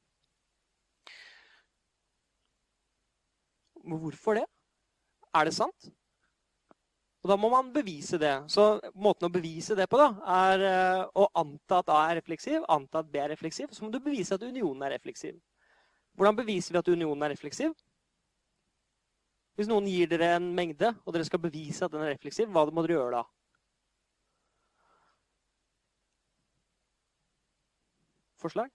[3.91, 4.47] Hvorfor det?
[5.37, 5.91] Er det sant?
[7.21, 8.33] Og Da må man bevise det.
[8.49, 10.09] Så Måten å bevise det på da,
[10.49, 13.69] er eh, å anta at A er refleksiv, anta at B er refleksiv.
[13.77, 15.37] Så må du bevise at unionen er refleksiv.
[16.17, 17.77] Hvordan beviser vi at unionen er refleksiv?
[19.59, 22.65] Hvis noen gir dere en mengde, og dere skal bevise at den er refleksiv, hva
[22.73, 23.25] må dere gjøre da?
[28.41, 28.73] Forslag?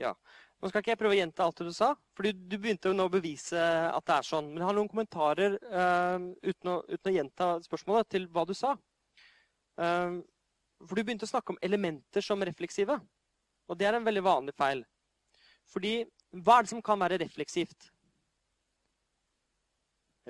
[0.00, 0.12] Ja.
[0.62, 2.94] Nå skal ikke jeg prøve å gjenta alt det du sa, for du begynte jo
[2.94, 4.52] nå å bevise at det er sånn.
[4.52, 8.54] Men jeg har noen kommentarer uh, uten, å, uten, å, gjenta spørsmålet til hva du
[8.54, 8.76] sa.
[9.80, 10.22] Uh,
[10.86, 12.94] for du begynte å snakke om elementer som refleksive.
[13.66, 14.84] Og det er en veldig vanlig feil.
[15.72, 15.96] Fordi
[16.38, 17.90] hva er det som kan være refleksivt?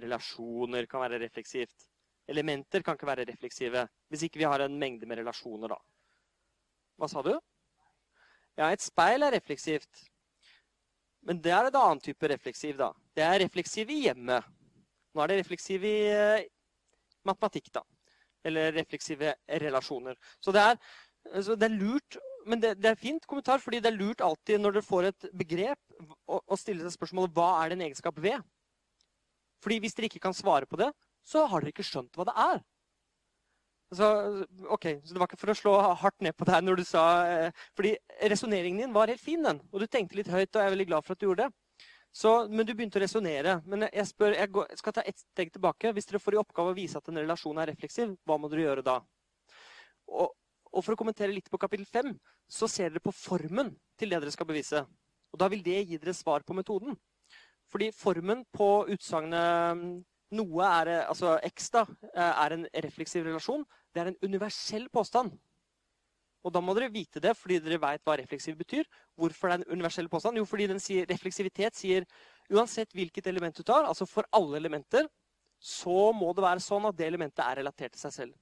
[0.00, 1.88] Relasjoner kan være refleksivt.
[2.32, 5.80] Elementer kan ikke være refleksive hvis ikke vi har en mengde med relasjoner, da.
[6.96, 7.34] Hva sa du?
[8.58, 10.02] Ja, et speil er refleksivt.
[11.26, 12.90] Men det er en annen type refleksiv, da.
[13.14, 14.48] Det er refleksiv i hjemmet.
[15.12, 16.44] Nå er det refleksiv i uh,
[17.28, 17.84] matematikk, da.
[18.44, 20.18] Eller refleksive relasjoner.
[20.42, 20.78] Så det er,
[21.46, 24.58] så det er lurt Men det, det, er fint kommentar, fordi det er lurt alltid
[24.58, 25.78] når dere får et begrep,
[26.26, 28.42] å, å stille seg spørsmålet hva er det en egenskap ved?
[29.62, 30.88] Fordi hvis dere ikke kan svare på det,
[31.22, 32.64] så har dere ikke skjønt hva det er.
[33.92, 34.06] Så,
[34.72, 37.02] ok, så Det var ikke for å slå hardt ned på deg når du sa
[37.28, 37.92] eh, fordi
[38.30, 39.60] resonneringen din var helt fin, den.
[39.68, 41.52] Og du tenkte litt høyt, og jeg er veldig glad for at du gjorde det.
[42.12, 43.58] Så, men du begynte å resonnere.
[43.68, 45.92] Men jeg, spør, jeg, går, jeg, skal ta ett steg tilbake.
[45.96, 48.66] Hvis dere får i oppgave å vise at en relasjon er refleksiv, hva må dere
[48.66, 48.98] gjøre da?
[50.12, 50.32] Og,
[50.72, 52.12] og for å kommentere litt på kapittel 5,
[52.52, 54.84] så ser dere på formen til det dere skal bevise.
[55.32, 56.96] Og da vil det gi dere svar på metoden.
[57.72, 60.02] Fordi formen på utsagnet
[60.36, 63.64] noe er, altså X da, er en refleksiv relasjon.
[63.92, 65.34] Det er en universell påstand.
[66.42, 68.88] Og da må dere vite det, fordi dere vet hva refleksiv betyr.
[69.18, 70.40] Hvorfor det er en universell påstand?
[70.40, 72.06] Jo, fordi sier, refleksivitet sier
[72.50, 75.06] uansett hvilket element du tar, altså for alle elementer,
[75.62, 78.34] så må det være sånn at det elementet er relatert til seg selv.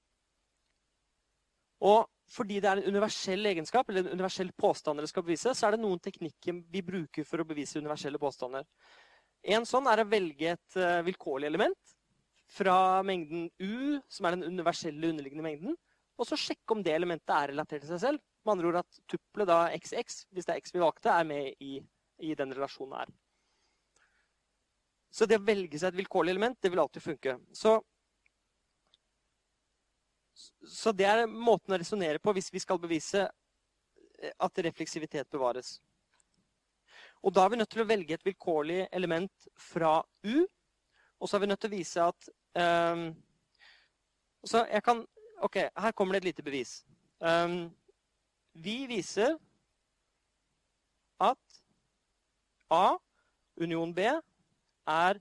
[1.85, 5.67] Og fordi det er en universell egenskap, eller en universell påstand dere skal bevise, så
[5.67, 8.65] er det noen teknikker vi bruker for å bevise universelle påstander.
[9.43, 11.97] En sånn er å velge et uh, vilkårlig element
[12.51, 15.77] fra mengden U, som er den universelle underliggende mengden,
[16.21, 18.23] og så sjekke om det elementet er relatert til seg selv.
[18.45, 21.63] Med andre ord at tuppelet da XX, hvis det er X vi valgte, er med
[21.65, 21.79] i,
[22.25, 23.13] i den relasjonen her.
[25.11, 27.39] Så det å velge seg et vilkårlig element, det vil alltid funke.
[27.57, 27.79] Så
[30.67, 35.79] så det er måten å resonnere på hvis vi skal bevise eh, at refleksivitet bevares.
[37.21, 40.37] Og da er vi nødt til å velge et vilkårlig element fra U.
[41.21, 43.15] Og så er vi nødt til å vise at um,
[44.45, 45.05] Så jeg kan
[45.41, 46.85] OK, her kommer det et lite bevis.
[47.21, 47.71] Um,
[48.53, 49.39] vi viser
[51.21, 51.61] at
[52.71, 52.97] A,
[53.57, 54.05] union B,
[54.87, 55.21] er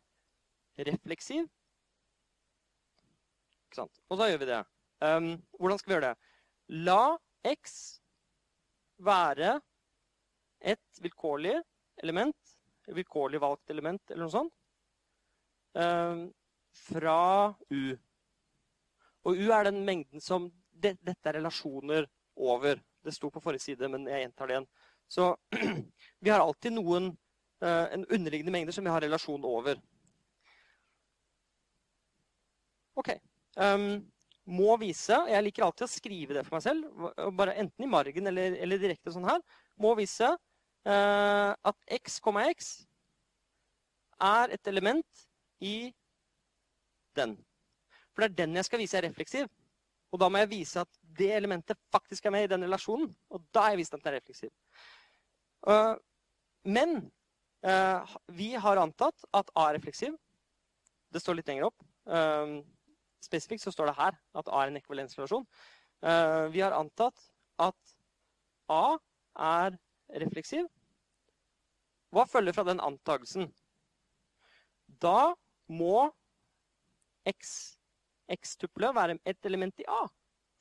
[0.80, 1.47] refleksiv.
[3.67, 4.01] Ikke sant?
[4.09, 4.59] Og da gjør vi det.
[5.05, 6.17] Um, hvordan skal vi gjøre det?
[6.89, 7.03] La
[7.47, 7.75] x
[8.99, 9.59] være
[10.59, 11.55] et vilkårlig
[12.03, 12.55] element,
[12.88, 14.53] et vilkårlig valgt element eller noe sånt,
[15.80, 16.27] um,
[16.88, 17.82] fra U.
[19.27, 22.07] Og U er den mengden som det, Dette er relasjoner
[22.39, 22.80] over.
[23.03, 24.69] Det sto på forrige side, men jeg gjentar det igjen.
[25.09, 25.30] Så
[26.23, 27.11] vi har alltid noen
[27.63, 29.80] uh, en underliggende mengder som vi har relasjon over.
[32.99, 33.13] OK.
[33.59, 34.05] Um,
[34.49, 38.30] må vise Jeg liker alltid å skrive det for meg selv, bare enten i margen
[38.32, 39.41] eller, eller direkte sånn her.
[39.80, 42.71] Må vise uh, at x, x
[44.19, 45.25] er et element
[45.63, 45.91] i
[47.18, 47.38] den.
[48.14, 49.49] For det er den jeg skal vise er refleksiv.
[50.10, 53.12] Og da må jeg vise at det elementet faktisk er med i den relasjonen.
[53.30, 54.49] Og da har jeg vist at den er refleksiv.
[55.68, 55.95] Uh,
[56.66, 56.97] men
[57.68, 60.18] uh, vi har antatt at A er refleksiv.
[61.14, 61.86] Det står litt lenger opp.
[62.10, 62.62] Uh,
[63.22, 65.43] Spesifikt så står det her at A er en ekvivalensrelasjon.
[66.55, 67.18] Vi har antatt
[67.60, 67.89] at
[68.72, 68.95] A
[69.36, 69.74] er
[70.24, 70.70] refleksiv.
[72.16, 73.49] Hva følger fra den antagelsen?
[75.03, 75.34] Da
[75.68, 76.07] må
[77.30, 77.55] x,
[78.30, 80.03] x-tuppelet være et element i A,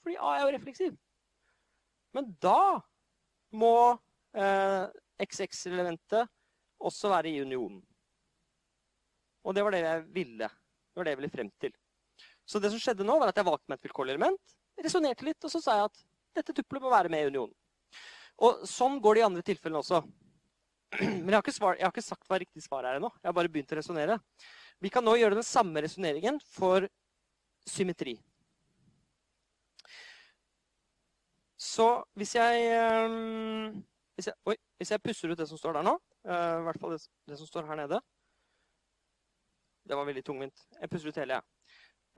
[0.02, 0.96] fordi A er jo refleksiv.
[2.16, 2.80] Men da
[3.58, 3.74] må
[4.36, 4.86] eh,
[5.24, 6.28] XX-elementet
[6.78, 7.80] også være i unionen.
[9.44, 10.48] Og det var det jeg ville.
[10.48, 11.74] Det var det jeg ville frem til.
[12.48, 15.42] Så det som skjedde nå, var at jeg valgte meg et vilkårlig element, resonnerte litt,
[15.44, 16.04] og så sa jeg at
[16.38, 17.54] dette tuppelet må være med i unionen.
[18.44, 20.00] Og sånn går det i andre tilfellene også.
[21.24, 23.10] Men jeg har, svar, jeg har ikke, sagt hva riktig svar er ennå.
[23.18, 24.18] Jeg har bare begynt å resonnere.
[24.79, 26.87] Vi kan nå gjøre den samme resonneringen for
[27.66, 28.14] symmetri.
[31.59, 33.74] Så hvis jeg, eh,
[34.14, 35.97] hvis jeg, oi, hvis jeg pusser ut det som står der nå,
[36.29, 38.01] uh, i hvert fall det, det, som står her nede
[39.87, 40.66] Det var veldig tungvint.
[40.81, 41.43] Jeg pusser ut hele, jeg.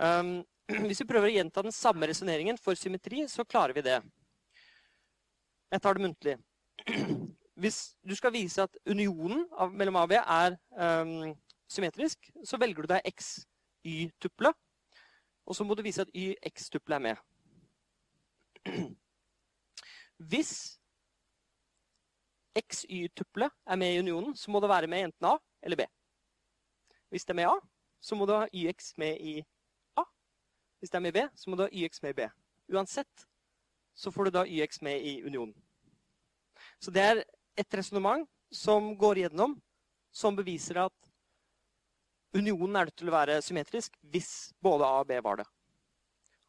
[0.00, 0.30] Um,
[0.88, 4.00] hvis vi prøver å gjenta den samme resonneringen for symmetri, så klarer vi det.
[5.70, 6.36] Jeg tar det muntlig.
[7.60, 9.44] Hvis du skal vise at unionen
[9.76, 10.54] mellom A og B er
[11.70, 14.52] symmetrisk, så velger du deg x-y-tuple.
[15.46, 17.16] Og så må du vise at y-x-tuple er med.
[20.30, 20.52] Hvis
[22.58, 25.86] x-y-tuple er med i unionen, så må det være med enten A eller B.
[27.10, 27.56] Hvis det er med A,
[28.00, 29.40] så må du ha yx med i
[29.96, 30.04] A.
[30.78, 32.28] hvis det er med B, så må du ha YX med i B.
[32.72, 33.26] Uansett
[33.94, 35.54] så får du da YX med i unionen.
[36.80, 37.24] Så det er
[37.56, 39.60] et resonnement som går gjennom,
[40.12, 41.09] som beviser at
[42.36, 45.46] unionen er nødt til å være symmetrisk hvis både A og B var det.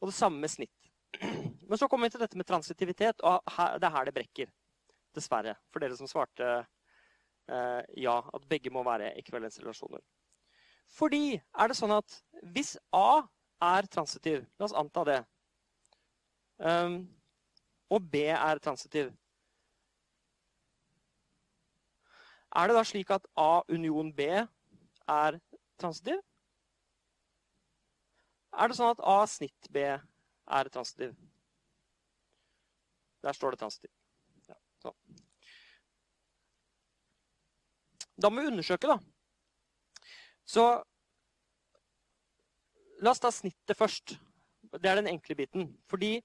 [0.02, 0.92] Og det samme med snitt.
[1.22, 3.44] Men så kommer vi til dette med transitivitet, og
[3.80, 4.52] det er her det brekker.
[5.16, 5.58] Dessverre.
[5.72, 10.02] For dere som svarte eh, ja, at begge må være ekvivalensrelasjoner.
[10.92, 12.16] Fordi er det sånn at
[12.56, 13.24] hvis A
[13.62, 14.46] er transitiv.
[14.60, 15.20] La oss anta det.
[16.62, 17.04] Um,
[17.92, 19.12] og B er transitiv.
[22.52, 25.40] Er det da slik at A union B er
[25.82, 26.22] transitiv?
[28.52, 31.16] Er det sånn at A snitt B er transitiv?
[33.22, 33.92] Der står det transitiv.
[34.50, 34.98] Ja, sånn.
[38.22, 38.98] Da må vi undersøke, da.
[40.46, 40.66] Så
[43.02, 44.14] La oss ta snittet først.
[44.78, 45.72] Det er den enkle biten.
[45.90, 46.20] Fordi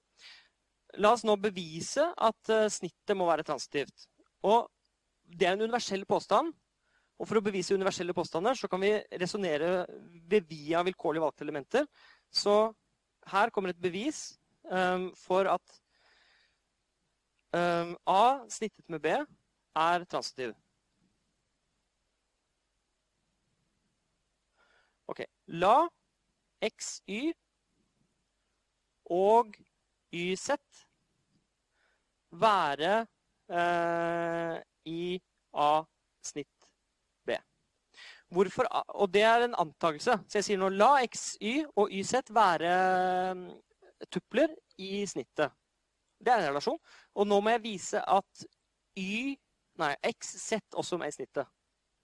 [1.01, 4.05] la oss nå bevise at uh, snittet må være transitivt.
[4.45, 4.67] Og
[5.25, 6.53] det er en universell påstand.
[7.17, 9.85] Og for å bevise universelle påstander så kan vi resonnere
[10.29, 11.87] via vilkårlig valgte elementer.
[12.29, 12.73] Så
[13.31, 14.37] her kommer et bevis
[14.69, 15.79] um, for at
[17.57, 20.53] um, A snittet med B er transitiv.
[25.07, 25.23] Ok.
[25.47, 25.87] La
[26.61, 27.31] xy
[29.07, 29.55] og
[30.11, 30.49] yz
[32.31, 33.07] være
[33.49, 34.55] eh,
[34.85, 35.21] i
[35.53, 35.71] A
[36.21, 36.56] snitt B.
[38.33, 38.67] Hvorfor,
[38.99, 40.17] og det er en antakelse.
[40.27, 42.71] Så jeg sier nå la x, y og yz være
[43.31, 43.43] eh,
[44.11, 45.53] tupler i snittet.
[46.19, 46.79] Det er en relasjon.
[47.15, 48.47] Og nå må jeg vise at
[48.99, 49.37] y,
[49.79, 51.47] nei, x, z også er i snittet.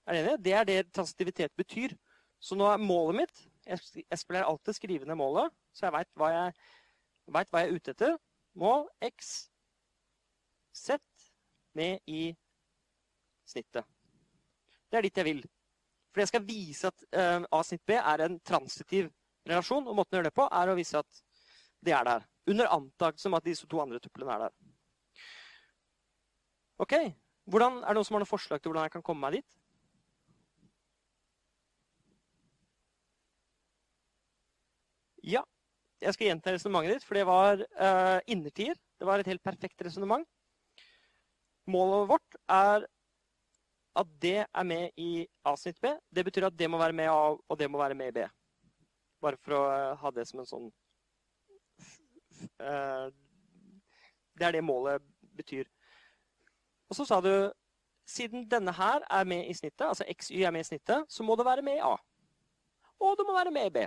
[0.07, 0.37] Er du enig?
[0.45, 1.95] Det er det transitivitet betyr.
[2.43, 6.29] Så nå er målet mitt Jeg spiller alltid skrive ned målet, så jeg veit hva,
[7.31, 8.17] hva, jeg er ute etter.
[8.59, 9.29] Mål x
[10.75, 10.97] z
[11.73, 12.33] med i
[13.47, 13.87] snittet.
[14.91, 15.43] Det er dit jeg vil.
[16.13, 19.09] For jeg skal vise at uh, A snitt B er en transitiv
[19.49, 19.87] relasjon.
[19.89, 21.23] Og måten å gjøre det på er å vise at
[21.83, 22.27] det er der.
[22.53, 24.53] Under antakelse om at disse to andre tuplene er der.
[26.83, 26.93] Ok,
[27.49, 29.59] hvordan, Er det noen som har noen forslag til hvordan jeg kan komme meg dit?
[35.23, 35.43] Ja,
[36.03, 38.75] jeg skal gjenta resonnementet ditt, for det var uh, innertier.
[38.99, 40.27] Det var et helt perfekt resonnement.
[41.71, 42.87] Målet vårt er
[43.95, 45.91] at det er med i A-snitt B.
[46.09, 48.15] Det betyr at det må være med i A, og det må være med i
[48.17, 48.27] B.
[49.21, 50.69] Bare for å uh, ha det som en sånn
[52.59, 53.07] uh,
[54.33, 55.03] Det er det målet
[55.37, 55.69] betyr.
[56.89, 57.33] Og så sa du
[58.09, 61.37] siden denne her er med i snittet, altså XY er med i snittet, så må
[61.39, 61.93] det være med i A.
[63.03, 63.85] Og det må være med i B.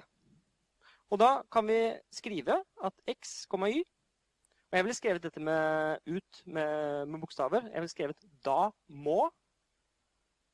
[1.13, 1.81] Og da kan vi
[2.15, 3.85] skrive at x, y
[4.67, 7.69] Og jeg ville skrevet dette med ut med, med bokstaver.
[7.71, 9.31] Jeg ville skrevet da må.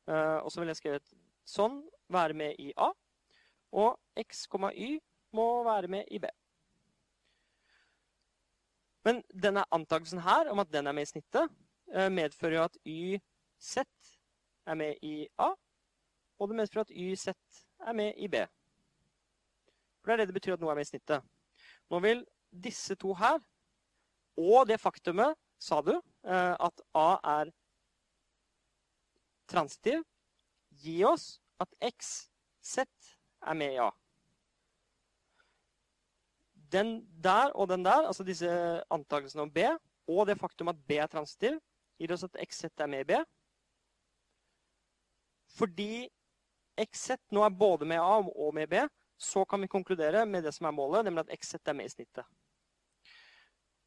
[0.09, 1.15] Uh, og så ville jeg skrevet
[1.49, 1.81] sånn
[2.13, 2.91] være med i A.
[3.73, 4.97] Og x, y
[5.33, 6.31] må være med i B.
[9.07, 11.51] Men denne antakelsen her om at den er med i snittet,
[11.95, 13.79] uh, medfører jo at YZ
[14.67, 15.53] er med i A.
[16.39, 17.29] Og det medfører at YZ
[17.87, 18.43] er med i B.
[20.03, 21.23] For det er det det betyr at noe er med i snittet.
[21.91, 22.25] Nå vil
[22.65, 23.39] disse to her,
[24.39, 27.53] og det faktumet, sa du, eh, at A er
[29.53, 30.03] transitiv,
[30.83, 32.31] gi oss at X,
[32.65, 32.87] Z,
[33.43, 33.91] er med i A.
[36.73, 38.49] Den der og den der, altså disse
[38.91, 39.67] antakelsene om B,
[40.09, 41.61] og det faktum at B er transitiv,
[42.01, 43.21] gir oss at XZ er med i B.
[45.53, 46.09] Fordi
[46.81, 48.81] XZ nå er både med A og med B,
[49.21, 51.93] så kan vi konkludere med det som er målet, nemlig at XZ er med i
[51.93, 52.25] snittet.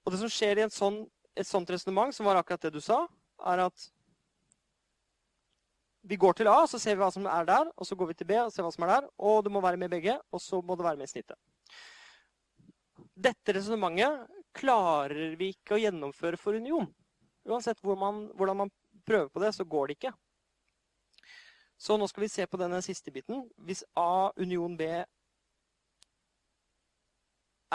[0.05, 1.01] Og det som skjer i sånn,
[1.35, 3.01] et sånt resonnement, som var akkurat det du sa,
[3.49, 3.87] er at
[6.07, 8.17] vi går til A, så ser vi hva som er der, og så går vi
[8.19, 10.41] til B og ser hva som er der, og det må være med begge, og
[10.41, 11.37] så må det være med i snittet.
[13.15, 16.87] Dette resonnementet klarer vi ikke å gjennomføre for union.
[17.47, 18.71] Uansett hvor man, hvordan man
[19.07, 20.13] prøver på det, så går det ikke.
[21.77, 23.43] Så nå skal vi se på denne siste biten.
[23.57, 24.87] Hvis A union B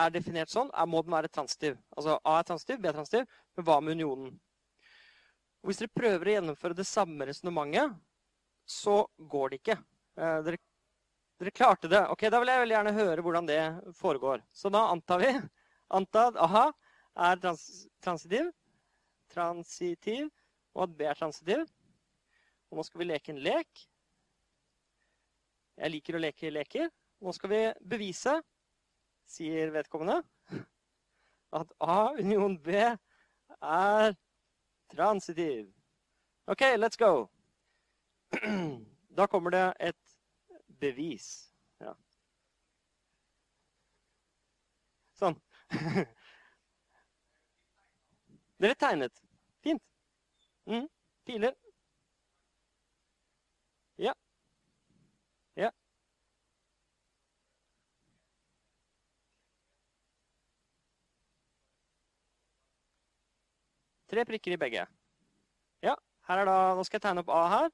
[0.01, 1.77] er definert sånn, må den være transitiv.
[1.97, 3.27] Altså A er transitiv, B er transitiv,
[3.57, 4.39] men hva med unionen?
[5.67, 7.99] Hvis dere prøver å gjennomføre det samme resonnementet,
[8.71, 9.77] så går det ikke.
[10.21, 10.61] Eh, dere,
[11.41, 12.05] dere, klarte det.
[12.13, 13.63] Ok, Da vil jeg veldig gjerne høre hvordan det
[13.99, 14.45] foregår.
[14.53, 15.33] Så da antar vi
[15.99, 16.55] Antar at
[17.19, 17.65] A er trans,
[17.99, 18.53] transitiv,
[19.33, 20.29] transitiv,
[20.77, 21.65] og at B er transitiv.
[22.71, 23.83] Og nå skal vi leke en lek.
[25.81, 26.87] Jeg liker å leke leker.
[27.21, 28.37] Nå skal vi bevise
[29.31, 30.21] sier vedkommende
[31.61, 34.15] at A union B er
[34.95, 35.69] transitiv.
[36.47, 37.31] OK, let's go.
[39.17, 40.17] Da kommer det et
[40.81, 41.53] bevis.
[41.81, 41.95] Ja.
[45.19, 45.37] Sånn.
[48.61, 49.23] Dere tegnet.
[49.65, 49.83] Fint.
[50.69, 50.89] Mm.
[51.25, 51.55] Piler.
[53.97, 54.15] Ja.
[55.57, 55.71] Ja.
[64.11, 64.87] Tre prikker i begge.
[65.83, 65.95] Ja,
[66.29, 67.71] her er da, Nå skal jeg tegne opp A her.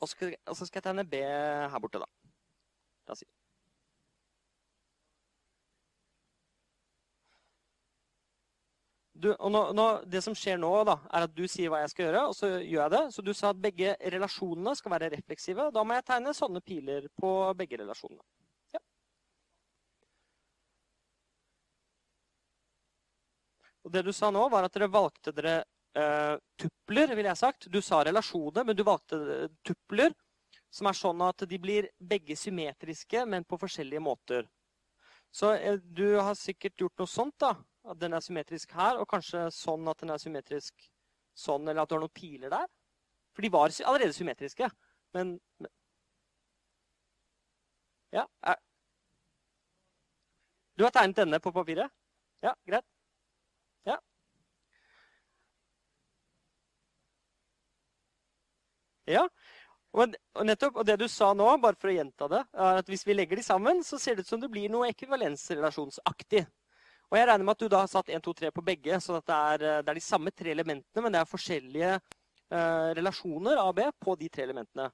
[0.00, 2.08] Og så skal, og så skal jeg tegne B her borte, da.
[3.06, 3.28] La oss si.
[9.20, 12.06] Du, nå, nå, det som skjer nå, da, er at du sier hva jeg skal
[12.06, 13.02] gjøre, og så gjør jeg det.
[13.12, 15.68] Så du sa at begge relasjonene skal være refleksive.
[15.76, 18.24] Da må jeg tegne sånne piler på begge relasjonene.
[23.84, 25.60] Og det du sa nå, var at dere valgte dere
[25.98, 27.68] uh, tupler, ville jeg sagt.
[27.72, 30.14] Du sa relasjoner, men du valgte tupler.
[30.70, 34.46] Som er sånn at de blir begge symmetriske, men på forskjellige måter.
[35.34, 37.54] Så uh, du har sikkert gjort noe sånt, da.
[37.90, 40.90] At den er symmetrisk her, og kanskje sånn at den er symmetrisk
[41.34, 42.68] sånn, eller at du har noen piler der.
[43.34, 44.70] For de var allerede symmetriske.
[45.16, 45.70] Men, men
[48.12, 48.26] Ja.
[48.42, 48.56] Er,
[50.78, 51.92] du har tegnet denne på papiret?
[52.42, 52.86] Ja, greit.
[53.86, 53.98] Ja.
[59.10, 59.26] Ja.
[59.90, 60.14] Og,
[60.46, 63.16] nettopp, og det du sa nå, bare for å gjenta det, er at hvis vi
[63.16, 66.44] legger de sammen, så ser det ut som det blir noe ekvivalensrelasjonsaktig.
[67.10, 69.18] Og jeg regner med at du da har satt 1, 2, 3 på begge, så
[69.18, 73.66] det er, det er, de samme tre elementene, men det er forskjellige eh, relasjoner A
[73.72, 74.86] og B på de tre elementene.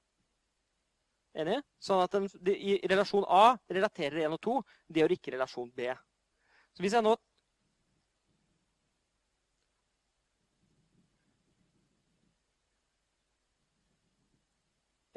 [1.37, 1.59] Enig?
[1.77, 4.57] Sånn at de, de, i relasjon A relaterer 1 og 2.
[4.89, 5.91] Det gjør ikke relasjon B.
[6.73, 7.13] Så hvis jeg nå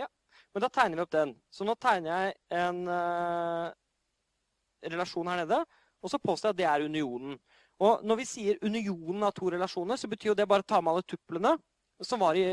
[0.00, 0.08] Ja,
[0.54, 1.34] men da tegner vi opp den.
[1.50, 3.70] Så nå tegner jeg en uh,
[4.82, 5.60] relasjon her nede.
[6.00, 7.36] Og så påstår jeg at det er unionen.
[7.80, 10.80] Og når vi sier unionen av to relasjoner, så betyr jo det bare å ta
[10.82, 11.54] med alle tuplene
[12.04, 12.44] som var i,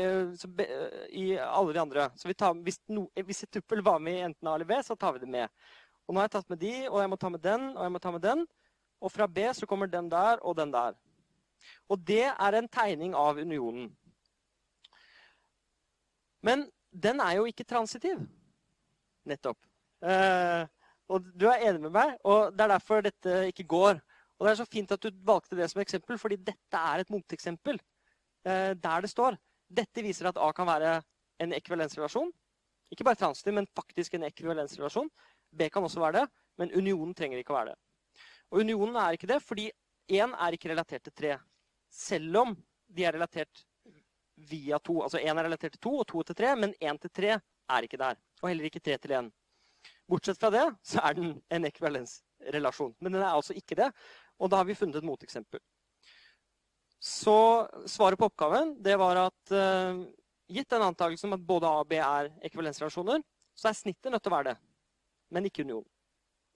[1.16, 2.08] i alle de andre.
[2.16, 4.96] Så tar, hvis, no, hvis, et tuppel var med i enten A eller B, så
[4.96, 5.48] tar vi det med.
[6.06, 7.94] Og nå har jeg tatt med de, og jeg må ta med den, og jeg
[7.94, 8.44] må ta med den.
[9.04, 10.96] Og fra B så kommer den der og den der.
[11.88, 13.90] Og det er en tegning av unionen.
[16.44, 18.20] Men den er jo ikke transitiv.
[19.28, 19.58] Nettopp.
[20.02, 20.64] Eh,
[21.08, 24.00] og du er enig med meg, og det er derfor dette ikke går.
[24.38, 27.10] Og det er så fint at du valgte det som eksempel, fordi dette er et
[27.12, 27.80] moteksempel.
[28.46, 30.98] Eh, der det står dette viser at A kan være
[31.42, 32.30] en ekvivalensrelasjon.
[32.92, 35.10] Ikke bare transitiv, men faktisk en ekvivalensrelasjon.
[35.52, 36.24] B kan også være det,
[36.60, 37.78] men unionen trenger ikke å være det.
[38.48, 39.68] Og unionen er ikke det, fordi
[40.08, 41.36] 1 er ikke relatert til 3.
[41.92, 42.54] Selv om
[42.88, 43.64] de er relatert
[44.50, 45.00] via to.
[45.02, 47.86] Altså 1 er relatert til 2 og 2 til 3, men 1 til 3 er
[47.86, 48.20] ikke der.
[48.42, 49.32] Og heller ikke 3 til 1.
[50.08, 52.94] Bortsett fra det så er den en ekvivalensrelasjon.
[53.00, 53.90] Men den er altså ikke det.
[54.38, 55.60] Og da har vi funnet et moteksempel.
[56.98, 60.00] Så svaret på oppgaven det var at uh,
[60.50, 63.22] gitt den antakelsen om at både A og B er ekvivalensrelasjoner,
[63.54, 64.56] så er snittet nødt til å være det.
[65.34, 65.84] Men ikke union.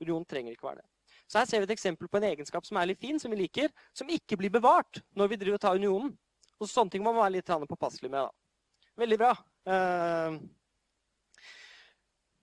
[0.03, 0.89] Union trenger ikke være det.
[1.31, 3.39] Så her ser vi et eksempel på en egenskap som er litt fin, som vi
[3.45, 6.11] liker, som ikke blir bevart når vi driver og tar unionen.
[6.63, 8.23] Og Sånne ting må man være litt påpasselig med.
[8.23, 8.91] Da.
[9.03, 9.33] Veldig bra.
[9.67, 10.37] Uh,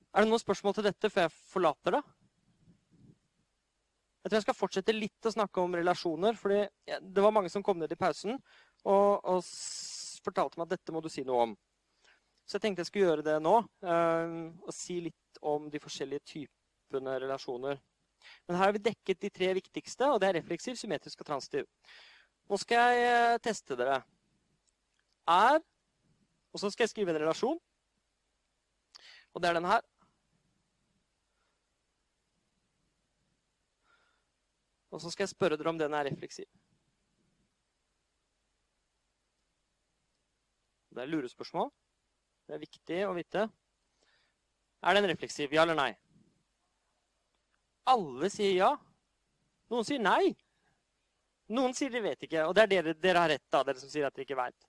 [0.10, 2.02] er det noen spørsmål til dette før jeg forlater det?
[4.20, 6.36] Jeg tror jeg skal fortsette litt å snakke om relasjoner.
[6.36, 6.66] fordi
[7.00, 8.36] Det var mange som kom ned i pausen
[8.84, 9.44] og, og
[10.26, 11.58] fortalte meg at dette må du si noe om.
[12.44, 13.56] Så jeg tenkte jeg skulle gjøre det nå.
[13.86, 17.80] Uh, og si litt om de forskjellige typene relasjoner.
[18.48, 21.70] Men her har vi dekket de tre viktigste, og det er refleksiv, symmetrisk og transitiv.
[22.50, 24.00] Nå skal jeg eh, teste dere.
[25.30, 25.60] Er
[26.50, 27.60] Og så skal jeg skrive en relasjon.
[29.34, 29.84] Og det er den her.
[34.90, 36.50] Og så skal jeg spørre dere om den er refleksiv.
[40.90, 41.70] Det er lurespørsmål.
[42.48, 43.46] Det er viktig å vite.
[44.82, 45.54] Er den refleksiv?
[45.54, 45.92] Ja eller nei?
[47.94, 48.74] Alle sier ja.
[49.70, 50.34] Noen sier nei.
[51.56, 52.46] Noen sier de vet ikke.
[52.48, 54.68] Og det er dere, dere har rett, da, dere som sier at dere ikke veit.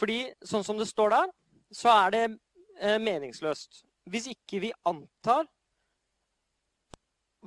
[0.00, 1.34] Fordi sånn som det står der,
[1.74, 3.82] så er det eh, meningsløst.
[4.08, 5.46] Hvis ikke vi antar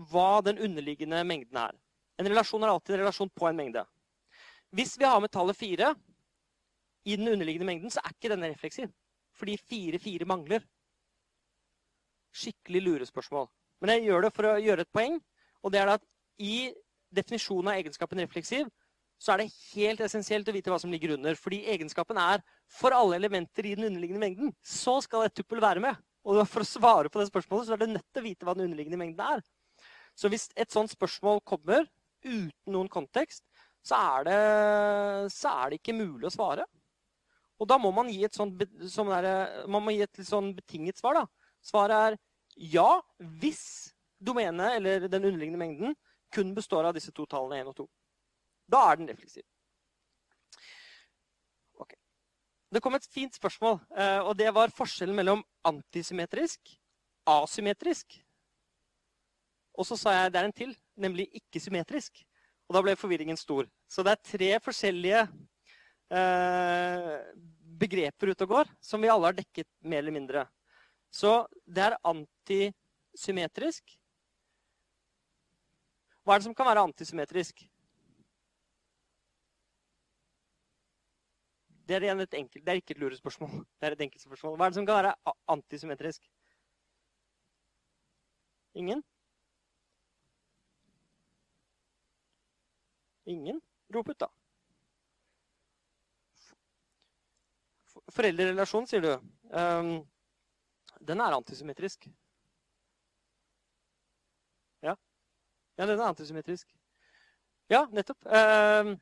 [0.10, 1.76] hva den underliggende mengden er.
[2.20, 3.84] En relasjon er alltid en relasjon på en mengde.
[4.76, 5.94] Hvis vi har med tallet 4
[7.10, 8.92] i den underliggende mengden, så er ikke denne refleksiv.
[9.40, 10.66] Fordi 4-4 mangler.
[12.36, 13.48] Skikkelig lurespørsmål.
[13.82, 15.18] Men jeg gjør det for å gjøre et poeng.
[15.64, 16.06] Og det er at
[16.40, 16.70] i
[17.16, 18.70] definisjonen av egenskapen refleksiv
[19.20, 21.36] så er det helt essensielt å vite hva som ligger under.
[21.36, 24.54] Fordi egenskapen er for alle elementer i den underliggende mengden.
[24.64, 26.00] Så skal et tuppel være med.
[26.24, 28.56] Og for å svare på det spørsmålet så er det nødt til å vite hva
[28.56, 29.44] den underliggende mengden er.
[30.16, 31.84] Så hvis et sånt spørsmål kommer
[32.24, 33.44] uten noen kontekst,
[33.84, 34.40] så er det,
[35.36, 36.66] så er det ikke mulig å svare.
[37.60, 39.30] Og da må man gi et, sånt, der,
[39.68, 41.20] man gi et sånn betinget svar.
[41.20, 41.56] Da.
[41.64, 42.20] Svaret er
[42.72, 42.90] ja
[43.42, 45.96] hvis domenet, eller den underliggende mengden,
[46.32, 47.88] kun består av disse to tallene 1 og 2.
[48.70, 49.44] Da er den refleksiv.
[51.82, 51.98] Okay.
[52.72, 56.76] Det kom et fint spørsmål, eh, og det var forskjellen mellom antisymmetrisk,
[57.30, 58.20] asymmetrisk
[59.80, 62.20] og så sa jeg det er en til, nemlig ikke-symmetrisk.
[62.68, 63.70] Og da ble forvirringen stor.
[63.88, 65.22] Så det er tre forskjellige
[66.20, 67.14] eh,
[67.80, 70.44] begreper ute og går som vi alle har dekket mer eller mindre.
[71.10, 73.96] Så det er antisymmetrisk.
[76.24, 77.64] Hva er det som kan være antisymmetrisk?
[81.90, 83.50] Det er, et enkelt, det er ikke et lurespørsmål.
[83.50, 84.58] Det er et enkelt spørsmål.
[84.58, 85.14] Hva er det som kan være
[85.48, 86.28] antisymmetrisk?
[88.78, 89.02] Ingen?
[93.26, 93.62] Ingen?
[93.96, 94.30] Rop ut, da.
[98.14, 99.12] Foreldrerelasjon, sier du.
[99.50, 99.92] Um,
[101.10, 102.06] den er antisymmetrisk.
[105.80, 106.68] Ja, den er antisymmetrisk.
[107.72, 108.26] Ja, nettopp.
[108.28, 108.98] Um,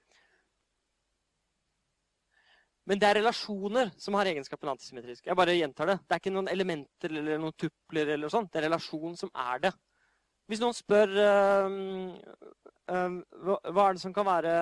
[2.87, 5.25] men det er relasjoner som har egenskapen antisymmetrisk.
[5.25, 5.95] Jeg bare gjentar det.
[6.05, 8.13] Det er ikke noen elementer eller noen tupler.
[8.13, 8.51] eller sånt.
[8.53, 9.73] Det er relasjon som er det.
[10.47, 11.17] Hvis noen spør
[11.65, 12.13] um,
[12.93, 14.53] um, hva, er det som kan være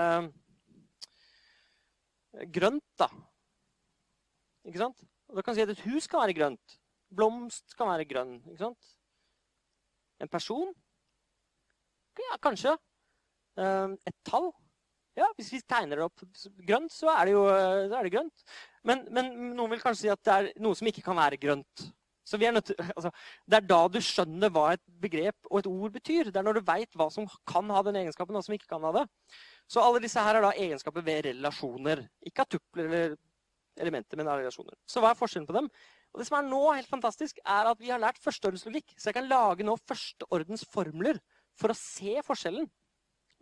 [2.55, 3.09] grønt, da?
[4.65, 5.03] Ikke sant?
[5.29, 6.79] Og da kan si at et hus kan være grønt.
[7.13, 8.39] Blomst kan være grønn.
[8.47, 8.95] ikke sant?
[10.23, 10.71] En person?
[12.19, 12.75] Ja, kanskje.
[13.55, 14.51] Um, et tall?
[15.15, 16.23] Ja, hvis vi tegner det opp
[16.67, 18.41] grønt, så er det jo eh, er det grønt.
[18.83, 21.85] Men, men noen vil kanskje si at det er noe som ikke kan være grønt.
[22.25, 23.11] Så er til, altså,
[23.47, 26.31] Det er da du skjønner hva et begrep og et ord betyr.
[26.31, 28.83] Det er når du veit hva som kan ha den egenskapen, og som ikke kan
[28.83, 29.05] ha det.
[29.71, 32.03] Så alle disse her er da egenskaper ved relasjoner.
[32.25, 33.15] Ikke av tupler eller
[33.79, 34.75] elementer, men av relasjoner.
[34.89, 35.69] Så hva er forskjellen på dem?
[36.15, 38.95] Og Det som er nå helt fantastisk, er at vi har lært førsteordenslogikk.
[38.95, 41.19] Så jeg kan lage nå førsteordens formler
[41.59, 42.67] for å se forskjellen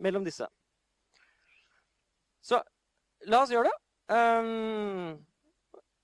[0.02, 0.46] mellom disse.
[2.44, 2.60] Så
[3.30, 3.76] la oss gjøre det.
[4.14, 5.14] Um,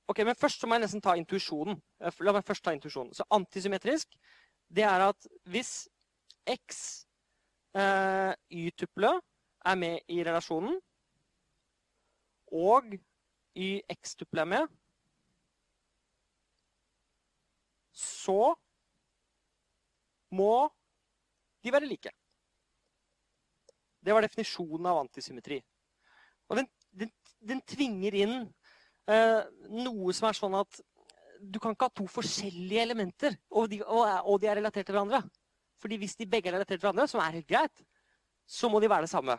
[0.08, 1.80] ok, Men først må jeg nesten ta intuisjonen.
[2.00, 3.12] Eh, La meg først ta intuisjonen.
[3.14, 4.16] Så antisymmetrisk,
[4.68, 5.88] det er at hvis
[6.48, 7.06] x
[7.76, 9.12] uh, y-tuple
[9.60, 10.80] er med i relasjonen,
[12.50, 12.96] og
[13.54, 14.72] y-x-tuple er med,
[17.92, 18.54] så
[20.34, 20.70] må
[21.64, 22.12] de være like.
[24.00, 25.60] Det var definisjonen av antisymmetri.
[26.48, 26.70] Og den,
[27.02, 27.10] den,
[27.52, 28.36] den tvinger inn
[29.10, 30.80] eh, noe som er sånn at
[31.40, 34.96] du kan ikke ha to forskjellige elementer, og de, og, og de er relatert til
[34.96, 35.22] hverandre.
[35.80, 37.84] Fordi hvis de begge er relatert til hverandre, som er helt greit,
[38.44, 39.36] så må de være det samme.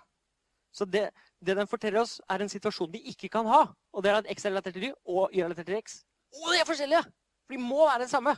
[0.74, 1.09] Så det,
[1.43, 3.65] det den forteller oss, er en situasjon de ikke kan ha.
[3.93, 5.99] Og det er at x er relatert til y, og y er relatert til x.
[6.39, 7.03] Og de er forskjellige!
[7.45, 8.34] For de må være det samme.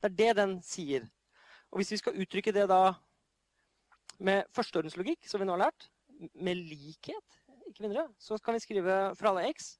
[0.00, 1.08] Det er det den sier.
[1.72, 2.80] Og hvis vi skal uttrykke det da
[4.18, 5.88] med førsteordenslogikk, som vi nå har lært,
[6.34, 9.74] med likhet, ikke mindre, så kan vi skrive for alle x,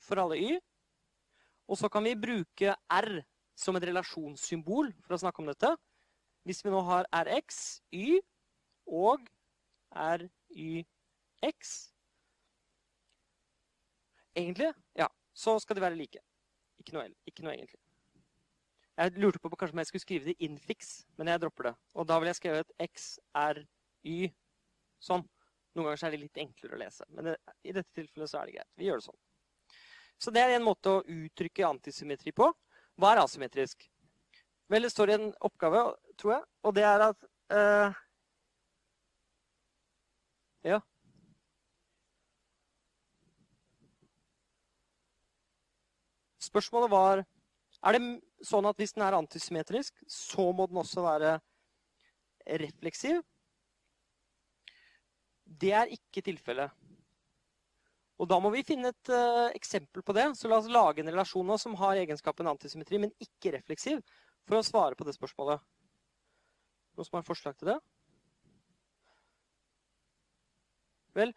[0.00, 0.60] for alle y,
[1.68, 3.10] og så kan vi bruke r
[3.58, 5.74] som et relasjonssymbol for å snakke om dette.
[6.46, 8.20] Hvis vi nå har rx, y
[8.88, 9.26] og
[9.98, 11.74] ryx
[14.38, 16.20] Egentlig, ja, så skal de være like.
[16.78, 17.80] Ikke noe, ikke noe egentlig.
[18.98, 20.88] Jeg lurte på kanskje om jeg skulle skrive det infix,
[21.18, 21.74] men jeg dropper det.
[21.94, 23.04] Og da ville jeg skrevet x,
[23.38, 23.60] r,
[24.02, 24.26] y.
[24.98, 25.22] Sånn.
[25.78, 27.06] Noen ganger er det litt enklere å lese.
[27.14, 28.70] Men det, i dette tilfellet så er det greit.
[28.74, 29.20] Vi gjør det sånn.
[30.18, 32.50] Så det er en måte å uttrykke antisymmetri på.
[32.98, 33.86] Hva er asymmetrisk?
[34.68, 35.84] Vel, det står i en oppgave,
[36.18, 38.04] tror jeg, og det er at uh,
[40.66, 40.82] Ja.
[46.42, 47.22] Spørsmålet var
[47.86, 48.02] er det
[48.46, 51.36] sånn at hvis den er antisymmetrisk, så må den også være
[52.62, 53.20] refleksiv?
[55.48, 56.74] Det er ikke tilfellet.
[58.18, 60.26] Og da må vi finne et uh, eksempel på det.
[60.34, 64.02] Så la oss lage en relasjon nå som har egenskapen antisymmetri, men ikke refleksiv,
[64.48, 65.62] for å svare på det spørsmålet.
[66.98, 67.78] Noen som har forslag til det?
[71.14, 71.30] Vel,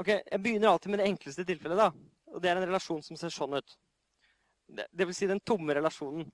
[0.00, 2.16] ok, jeg begynner alltid med det enkleste tilfellet, da.
[2.32, 3.76] Og det er en relasjon som ser sånn ut.
[4.68, 6.26] Det, vil si den tomme relasjonen.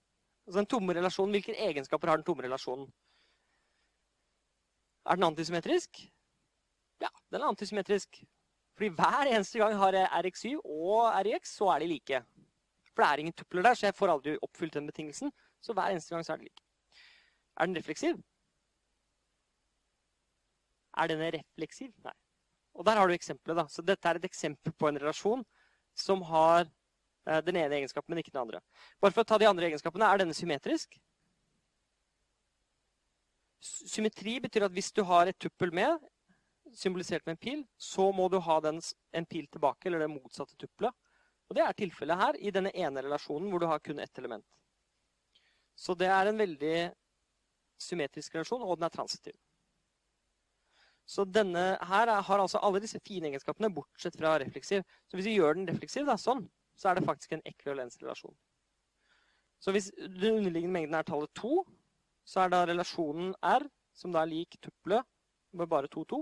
[0.45, 2.89] Altså den tomme relasjonen, Hvilke egenskaper har den tomme relasjonen?
[5.07, 6.01] Er den antisymmetrisk?
[7.01, 8.25] Ja, den er antisymmetrisk.
[8.75, 12.23] Fordi hver eneste gang jeg har jeg RXY og RIX, så er de like.
[12.91, 15.33] For det er ingen tupler der, så jeg får aldri oppfylt den betingelsen.
[15.63, 16.63] Så hver eneste gang så er de like.
[17.57, 18.19] Er den refleksiv?
[20.97, 21.91] Er denne refleksiv?
[22.05, 22.15] Nei.
[22.75, 23.57] Og der har du eksempelet.
[23.57, 23.67] da.
[23.69, 25.45] Så dette er et eksempel på en relasjon
[25.95, 26.73] som har eh,
[27.25, 28.61] den ene egenskapen, men ikke den andre.
[29.01, 30.99] Bare for å ta de andre egenskapene, er denne symmetrisk?
[33.65, 36.03] Symmetri betyr at hvis du har et tuppel med,
[36.77, 38.81] symbolisert med en pil, så må du ha den,
[39.13, 40.93] en pil tilbake, eller det motsatte tuppelet.
[41.49, 44.47] Og det er tilfellet her, i denne ene relasjonen hvor du har kun ett element.
[45.77, 46.77] Så det er en veldig
[47.81, 49.37] symmetrisk relasjon, og den er transitiv.
[51.05, 54.85] Så denne her har altså alle disse fine egenskapene, bortsett fra refleksiv.
[55.09, 58.37] Så hvis vi gjør den refleksiv, da, sånn, så er det faktisk en ekvivalensrelasjon.
[59.63, 61.63] Så hvis den underliggende mengden er tallet 2,
[62.25, 65.07] så er da relasjonen R, som da er lik tuppelet
[65.55, 66.21] med bare 2, 2,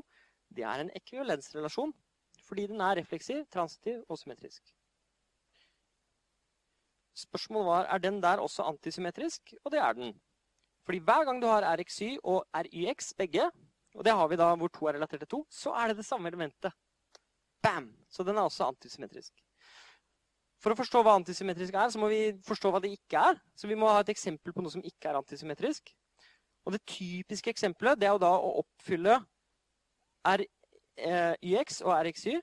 [0.57, 1.95] det er en ekvivalensrelasjon.
[2.43, 4.63] Fordi den er refleksiv, transitiv og symmetrisk.
[7.17, 10.15] Spørsmålet var er den der også antisymmetrisk, og det er den.
[10.85, 13.51] Fordi hver gang du har RXY og RYX begge,
[13.95, 16.07] og det har vi da hvor 2 er relatert til 2, så er det det
[16.09, 16.73] samme elementet.
[17.63, 17.93] Bam!
[18.11, 19.33] Så den er også antisymmetrisk.
[20.63, 23.41] For å forstå hva antisymmetrisk er, så må vi forstå hva det ikke er.
[23.59, 25.91] Så vi må ha et eksempel på noe som ikke er antisymmetrisk.
[26.63, 29.19] Og det typiske eksempelet det er jo da å oppfylle
[30.23, 32.37] RYX og RXY.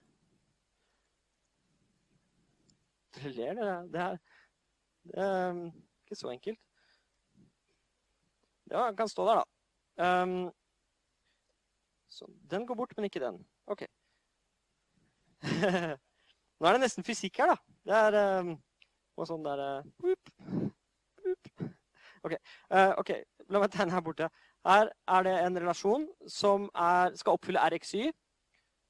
[3.15, 3.77] Dere ler, dere.
[3.93, 4.19] Det er,
[5.13, 5.63] det er
[6.03, 6.59] ikke så enkelt.
[8.69, 10.11] Ja, den kan stå der, da.
[10.23, 10.51] Um,
[12.09, 13.39] så den går bort, men ikke den.
[13.65, 13.87] OK.
[16.59, 17.68] Nå er det nesten fysikk her, da.
[17.89, 18.53] Det er um,
[19.17, 20.59] og sånn derre uh,
[22.27, 22.35] OK.
[22.69, 23.11] Uh, ok,
[23.49, 24.27] La meg tegne her borte.
[24.67, 28.09] Her er det en relasjon som er, skal oppfylle RXY.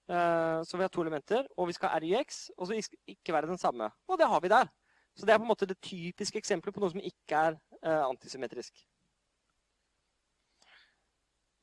[0.09, 1.47] Uh, så vi har to elementer.
[1.55, 3.87] Og vi skal ha RYX, og så ikke være den samme.
[4.09, 4.71] Og det har vi der.
[5.15, 8.09] Så det er på en måte det typiske eksempelet på noe som ikke er uh,
[8.09, 8.83] antisymmetrisk.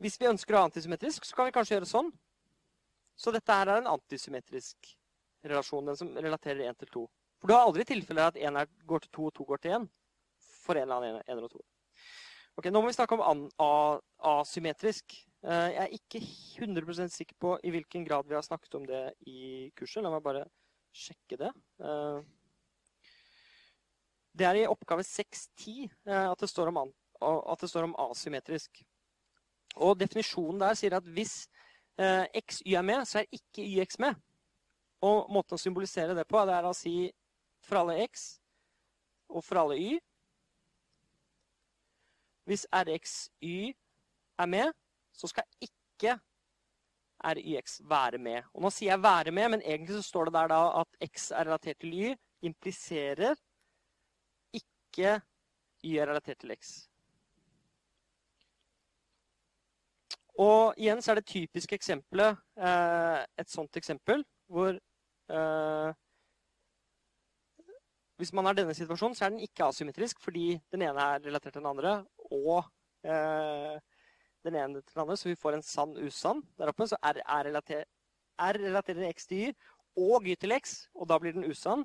[0.00, 2.10] Hvis vi ønsker å ha antisymmetrisk, så kan vi kanskje gjøre sånn.
[3.16, 4.90] Så dette her er en antisymmetrisk
[5.44, 7.06] relasjon, den som relaterer 1 til 2.
[7.40, 9.88] For du har aldri tilfeller at 1 går til 2 og 2 går til 1
[10.66, 11.64] for en eller annen 1 og 2.
[12.56, 13.42] Ok, Nå må vi snakke om
[14.24, 15.12] asymmetrisk.
[15.44, 16.20] Eh, jeg er ikke
[16.64, 20.02] 100% sikker på i hvilken grad vi har snakket om det i kurset.
[20.02, 20.46] La meg bare
[20.96, 21.52] sjekke det.
[21.84, 22.22] Eh,
[24.36, 27.66] det er i oppgave 6.10 eh, at, det står om, at
[28.08, 28.82] asymmetrisk.
[29.76, 31.44] Og definisjonen der sier at hvis
[31.96, 34.16] xy er med, så er ikke yx med.
[35.04, 37.12] Og måten å symbolisere det på, det er å si
[37.66, 38.26] for alle x
[39.28, 39.98] og for alle y.
[42.46, 43.74] Hvis rxy
[44.38, 44.72] er med,
[45.12, 46.14] så skal ikke
[47.26, 48.42] ryx være med.
[48.54, 51.30] Og nå sier jeg 'være med', men egentlig så står det der da at x
[51.30, 53.34] er relatert til y, impliserer
[54.52, 55.20] ikke
[55.84, 56.88] y er relatert til x.
[60.38, 64.76] Og igjen så er det typiske eksempelet eh, et sånt eksempel hvor
[65.30, 65.94] eh,
[68.16, 71.52] Hvis man har denne situasjonen, så er den ikke asymmetrisk fordi den ene er relatert
[71.52, 71.98] til den andre,
[72.32, 72.64] og
[73.04, 73.76] eh,
[74.46, 76.86] den ene til den andre, så vi får en sann usann der oppe.
[76.88, 77.84] Så R, er relater,
[78.40, 79.54] R relaterer X til Y
[79.96, 81.84] og Y til X, og da blir den usann.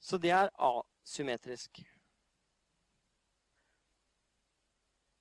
[0.00, 1.82] Så det er asymmetrisk.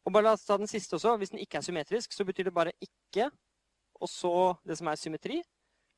[0.08, 1.18] Og bare la oss ta den siste også.
[1.20, 3.28] Hvis den ikke er symmetrisk, så betyr det bare ikke,
[4.00, 5.42] og så det som er symmetri.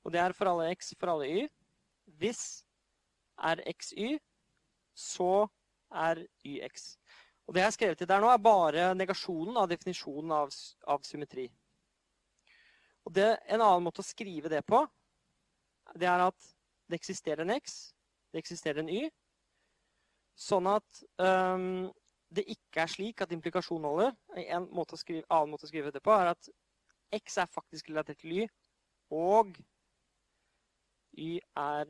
[0.03, 1.47] Og det er for alle x, for alle y.
[2.17, 2.63] Hvis
[3.39, 4.17] er xy,
[4.95, 5.47] så
[5.93, 6.93] er yx.
[7.47, 10.51] Og det jeg har skrevet til der nå, er bare negasjonen av definisjonen av,
[10.85, 11.47] av symmetri.
[13.07, 14.83] Og det, En annen måte å skrive det på,
[15.97, 16.51] det er at
[16.89, 17.95] det eksisterer en x,
[18.29, 19.07] det eksisterer en y,
[20.37, 21.89] sånn at um,
[22.29, 24.13] det ikke er slik at implikasjon holder.
[24.45, 26.51] En måte skrive, annen måte å skrive det på er at
[27.17, 28.47] x er faktisk relatert til y,
[29.09, 29.57] og
[31.19, 31.89] y er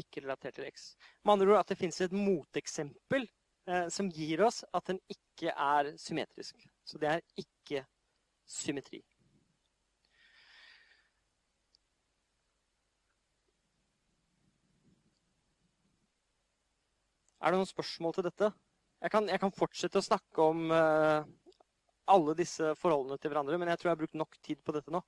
[0.00, 0.92] ikke relatert til x.
[1.22, 3.26] Med andre ord at det fins et moteksempel
[3.68, 6.66] eh, som gir oss at den ikke er symmetrisk.
[6.84, 7.84] Så det er ikke
[8.48, 9.02] symmetri.
[17.44, 18.48] Er det noen spørsmål til dette?
[19.04, 21.26] Jeg kan, jeg kan, fortsette å snakke om eh,
[22.08, 24.94] alle disse forholdene til hverandre, men jeg tror jeg har brukt nok tid på dette
[24.94, 25.02] nå.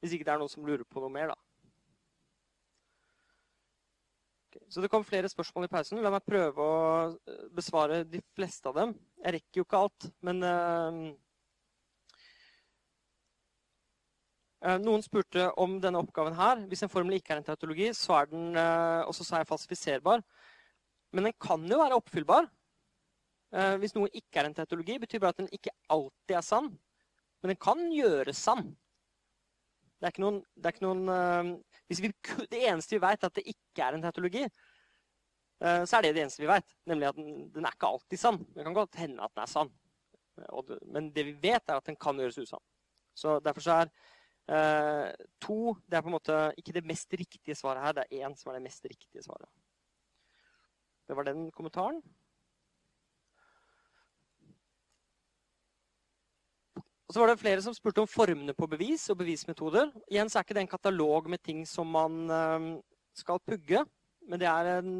[0.00, 1.49] Hvis ikke det er noen som lurer på noe mer, da.
[4.50, 6.00] Okay, så det kom flere spørsmål i pausen.
[6.02, 6.78] La meg prøve å
[7.14, 8.94] eh, besvare de fleste av dem.
[9.22, 10.96] Jeg rekker jo ikke alt, men uh,
[14.82, 16.64] Noen spurte om denne oppgaven her.
[16.66, 20.20] Hvis en formel ikke er en tautologi, så er den og så er falsifiserbar.
[21.14, 22.50] Men den kan jo være oppfyllbar.
[23.80, 26.68] Hvis noe ikke er en teatologi, betyr bare at den ikke alltid er sann.
[27.40, 28.74] Men den kan gjøres sann.
[30.00, 31.48] Det er ikke noen, er ikke noen uh,
[31.92, 32.10] vi,
[32.48, 36.14] Det eneste vi vet, er at det ikke er en teatologi, uh, så er det
[36.16, 36.72] det eneste vi vet.
[36.88, 38.40] Nemlig at den, den, er ikke alltid sann.
[38.54, 39.72] Det kan godt hende at den er sann.
[40.40, 42.64] Det, men det vi vet, er at den kan gjøres usann.
[43.12, 43.92] Så derfor så er
[44.48, 47.98] uh, to det er på en måte ikke det mest riktige svaret her.
[47.98, 49.50] Det er én som er det mest riktige svaret.
[51.10, 52.00] Det var den kommentaren.
[57.10, 59.88] Og så var det flere som spurte om formene på bevis og bevismetoder.
[60.06, 62.68] Igjen så er ikke det en katalog med ting som man ehm,
[63.18, 63.80] skal pugge,
[64.30, 64.92] men det er en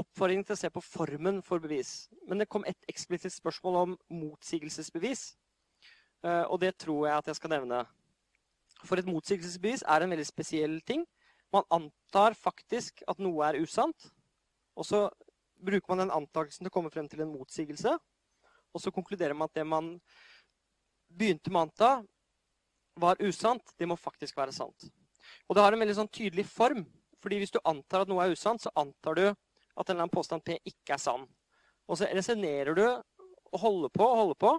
[0.00, 2.08] oppfordring til å se på formen for bevis.
[2.24, 5.26] Men det kom et eksplisitt spørsmål om motsigelsesbevis.
[6.24, 7.82] Eh, og det tror jeg at jeg skal nevne.
[8.88, 11.04] For et motsigelsesbevis er en veldig spesiell ting.
[11.52, 14.08] Man antar faktisk at noe er usant,
[14.72, 15.04] og så
[15.60, 17.98] bruker man den antakelsen til å komme frem til en motsigelse.
[18.72, 19.98] Og så konkluderer man at det man
[21.10, 21.90] begynte med å anta,
[23.00, 23.74] var usant.
[23.78, 24.88] Det må faktisk være sant.
[25.48, 26.86] Og det har en veldig sånn tydelig form.
[27.20, 30.12] fordi hvis du antar at noe er usant, så antar du at en eller annen
[30.12, 31.26] påstand P ikke er sann.
[31.84, 34.52] Og så resonnerer du og holder på og holder på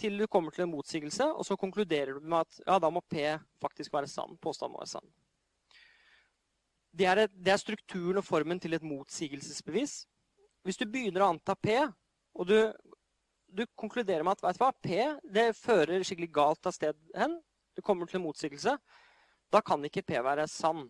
[0.00, 3.00] til du kommer til en motsigelse, og så konkluderer du med at ja, da må
[3.00, 3.24] P
[3.60, 4.36] faktisk være sann.
[4.40, 5.08] Påstanden må være sann.
[6.92, 10.02] Det er, et, det er, strukturen og formen til et motsigelsesbevis.
[10.66, 11.76] Hvis du begynner å anta P,
[12.34, 12.56] og du,
[13.52, 14.98] du konkluderer med at vet du hva, P
[15.34, 17.36] det fører skikkelig galt av sted hen,
[17.76, 18.76] du kommer til en motsigelse,
[19.50, 20.84] da kan ikke P være sann.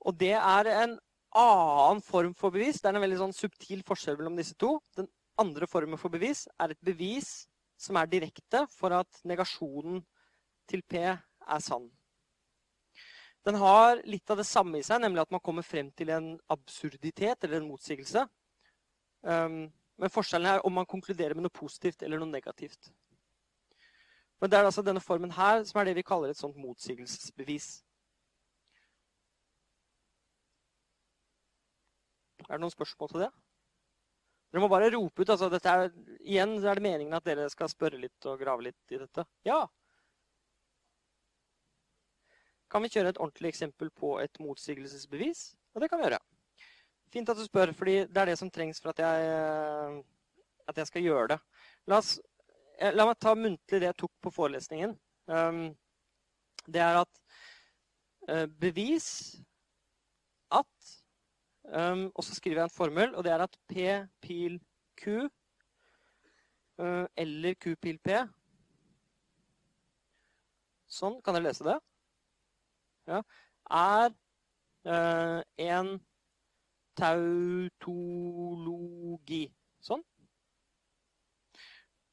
[0.00, 0.98] Og det er en
[1.36, 2.80] annen form for bevis.
[2.80, 4.78] Det er en veldig sånn subtil forskjell mellom disse to.
[4.96, 5.08] Den
[5.40, 7.44] andre formen for bevis er et bevis
[7.80, 10.00] som er direkte for at negasjonen
[10.70, 11.88] til P er sann.
[13.46, 16.34] Den har litt av det samme i seg, nemlig at man kommer frem til en
[16.52, 18.26] absurditet eller en motsigelse.
[19.24, 19.70] Um,
[20.00, 22.88] men forskjellen er om man konkluderer med noe positivt eller noe negativt.
[24.40, 27.68] Men det er altså denne formen her som er det vi kaller et sånt motsigelsesbevis.
[32.46, 33.30] Er det noen spørsmål til det?
[34.50, 35.30] Dere må bare rope ut.
[35.30, 35.92] altså er,
[36.24, 39.26] Igjen er det meningen at dere skal spørre litt og grave litt i dette.
[39.46, 39.60] Ja!
[42.70, 45.50] Kan vi kjøre et ordentlig eksempel på et motsigelsesbevis?
[45.74, 46.22] Ja, det kan vi gjøre.
[47.10, 50.02] Fint at du spør, fordi det er det som trengs for at jeg,
[50.70, 51.40] at jeg skal gjøre det.
[51.90, 52.16] La, oss,
[52.78, 54.94] eh, la, meg ta muntlig det jeg tok på forelesningen.
[55.30, 55.64] Um,
[56.70, 57.20] det er at
[58.30, 59.10] uh, bevis
[60.50, 60.96] at
[61.70, 63.74] Um, og så skriver jeg en formel, og det er at P
[64.24, 64.56] pil
[64.98, 65.28] Q
[67.16, 68.16] eller Q pil P
[70.90, 71.20] Sånn.
[71.22, 71.76] Kan dere lese det?
[73.06, 73.20] Ja.
[73.70, 74.16] Er
[75.60, 75.92] en
[76.98, 79.44] tautologi.
[79.80, 80.02] Sånn.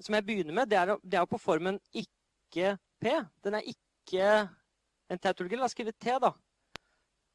[0.00, 3.12] som jeg begynner med, det er, det på formen ikke P.
[3.44, 4.26] Den er ikke
[5.12, 5.56] en tautologi.
[5.56, 6.32] La oss skrive T, da.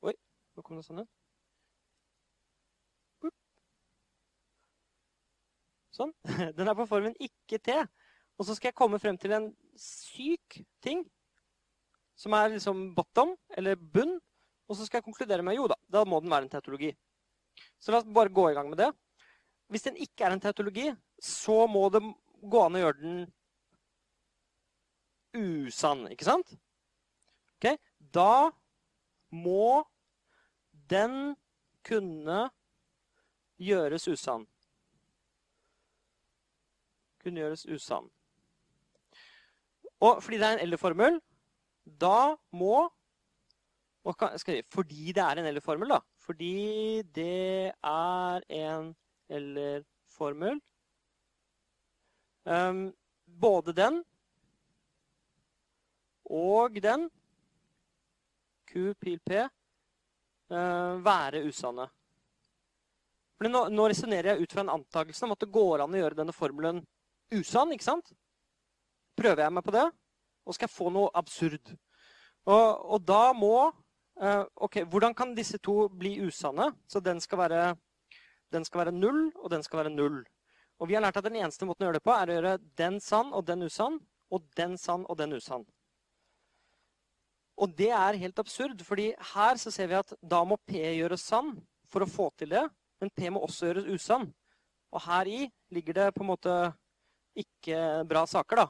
[0.06, 0.14] Oi,
[0.56, 1.12] nå kom det sånn ut.
[5.92, 6.14] Sånn.
[6.58, 7.76] Den er på formen ikke T.
[8.41, 11.03] Og så skal jeg komme frem til en syk ting
[12.18, 14.15] som er liksom bottom, eller bunn.
[14.65, 16.89] Og så skal jeg konkludere med jo da, da må den være en teatologi.
[17.77, 18.88] Så la oss bare gå i gang med det.
[19.69, 20.88] Hvis den ikke er en teatologi,
[21.22, 22.01] så må det
[22.41, 23.19] gå an å gjøre den
[25.38, 26.55] usann, ikke sant?
[27.59, 27.77] Ok,
[28.11, 28.49] Da
[29.30, 29.84] må
[30.89, 31.35] den
[31.85, 32.39] kunne
[33.61, 34.47] gjøres usann.
[37.22, 38.09] Kunne gjøres usann.
[40.02, 41.19] Og fordi det er en eller-formel,
[41.86, 42.90] da må
[44.02, 45.99] jeg, Fordi det er en eller-formel, da.
[46.18, 48.95] Fordi det er en
[49.30, 50.57] eller-formel.
[52.45, 52.88] Um,
[53.26, 54.03] både den
[56.26, 57.10] og den
[58.65, 61.86] Q, pil P uh, være usanne.
[63.38, 66.02] Fordi nå, nå resonnerer jeg ut fra en antakelse om at det går an å
[66.02, 66.82] gjøre denne formelen
[67.34, 67.73] usann.
[67.76, 68.11] ikke sant?
[69.22, 69.85] Prøver jeg meg på det,
[70.45, 71.73] og skal jeg få noe absurd.
[72.49, 76.72] Og, og da må uh, Ok, hvordan kan disse to bli usanne?
[76.89, 77.76] Så den skal, være,
[78.53, 80.23] den skal være null, og den skal være null.
[80.81, 82.56] Og vi har lært at den eneste måten å gjøre det på, er å gjøre
[82.81, 83.99] den sann og den usann,
[84.34, 85.68] og den sann og den usann.
[87.61, 91.27] Og det er helt absurd, fordi her så ser vi at da må P gjøres
[91.30, 91.53] sann
[91.93, 92.64] for å få til det.
[93.02, 94.31] Men P må også gjøres usann.
[94.89, 95.41] Og her i
[95.73, 96.56] ligger det på en måte
[97.38, 98.65] ikke bra saker, da.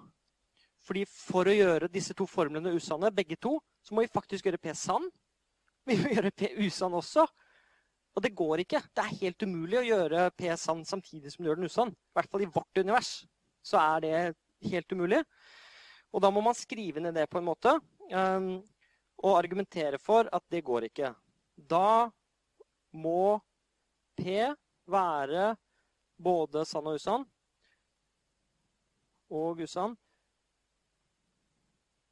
[0.81, 4.61] Fordi for å gjøre disse to formlene usanne, begge to, så må vi faktisk gjøre
[4.61, 5.07] P sann.
[5.85, 7.25] Vi må gjøre P usann også.
[8.11, 8.81] Og det går ikke.
[8.91, 11.93] Det er helt umulig å gjøre P sann samtidig som du gjør den usann.
[11.93, 13.11] I hvert fall i vårt univers
[13.63, 14.15] så er det
[14.71, 15.21] helt umulig.
[16.11, 17.77] Og da må man skrive ned det på en måte.
[18.11, 18.57] Um,
[19.21, 21.13] og argumentere for at det går ikke.
[21.55, 22.09] Da
[22.97, 23.39] må
[24.17, 24.49] P
[24.91, 25.53] være
[26.21, 27.25] både sann og usann.
[29.31, 29.95] Og usann.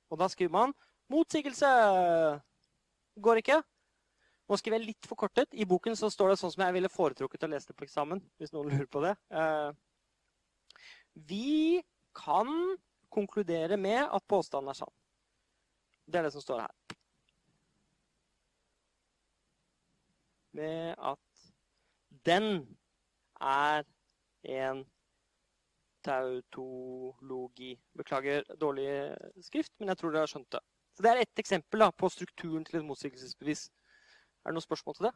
[0.10, 0.74] Og da skriver man
[1.10, 1.70] motsigelse.
[3.20, 3.60] Går ikke.
[4.50, 5.54] Nå skriver jeg litt forkortet.
[5.54, 8.22] I boken så står det sånn som jeg ville foretrukket å lese det på eksamen.
[8.42, 9.16] hvis noen lurer på det.
[9.30, 9.72] Eh,
[11.30, 11.82] vi
[12.18, 12.50] kan
[13.14, 14.94] konkludere med at påstanden er sann.
[16.10, 16.74] Det er det som står her.
[20.58, 21.20] Med at
[22.26, 22.66] den
[23.40, 23.86] er
[24.44, 24.86] en
[26.06, 27.74] tautologi.
[27.98, 28.88] Beklager dårlig
[29.46, 30.62] skrift, men jeg tror dere har skjønt det.
[30.96, 33.70] Så Det er ett eksempel da, på strukturen til et motsigelsesbevis.
[34.44, 35.14] Er det noen spørsmål til det?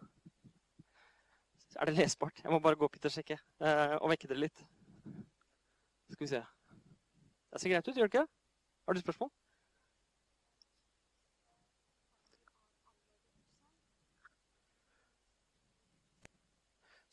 [1.75, 2.41] Er det lesbart?
[2.43, 3.39] Jeg må bare gå opp hit og sjekke.
[3.59, 4.65] Eh, og vekke dere litt.
[6.13, 6.43] Skal vi se.
[7.53, 8.27] Det ser greit ut, gjør det ikke?
[8.87, 9.31] Har du spørsmål?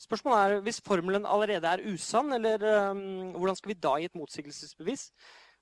[0.01, 4.17] Spørsmålet er hvis formelen allerede er usann, eller um, hvordan skal vi da gi et
[4.17, 5.11] motsigelsesbevis?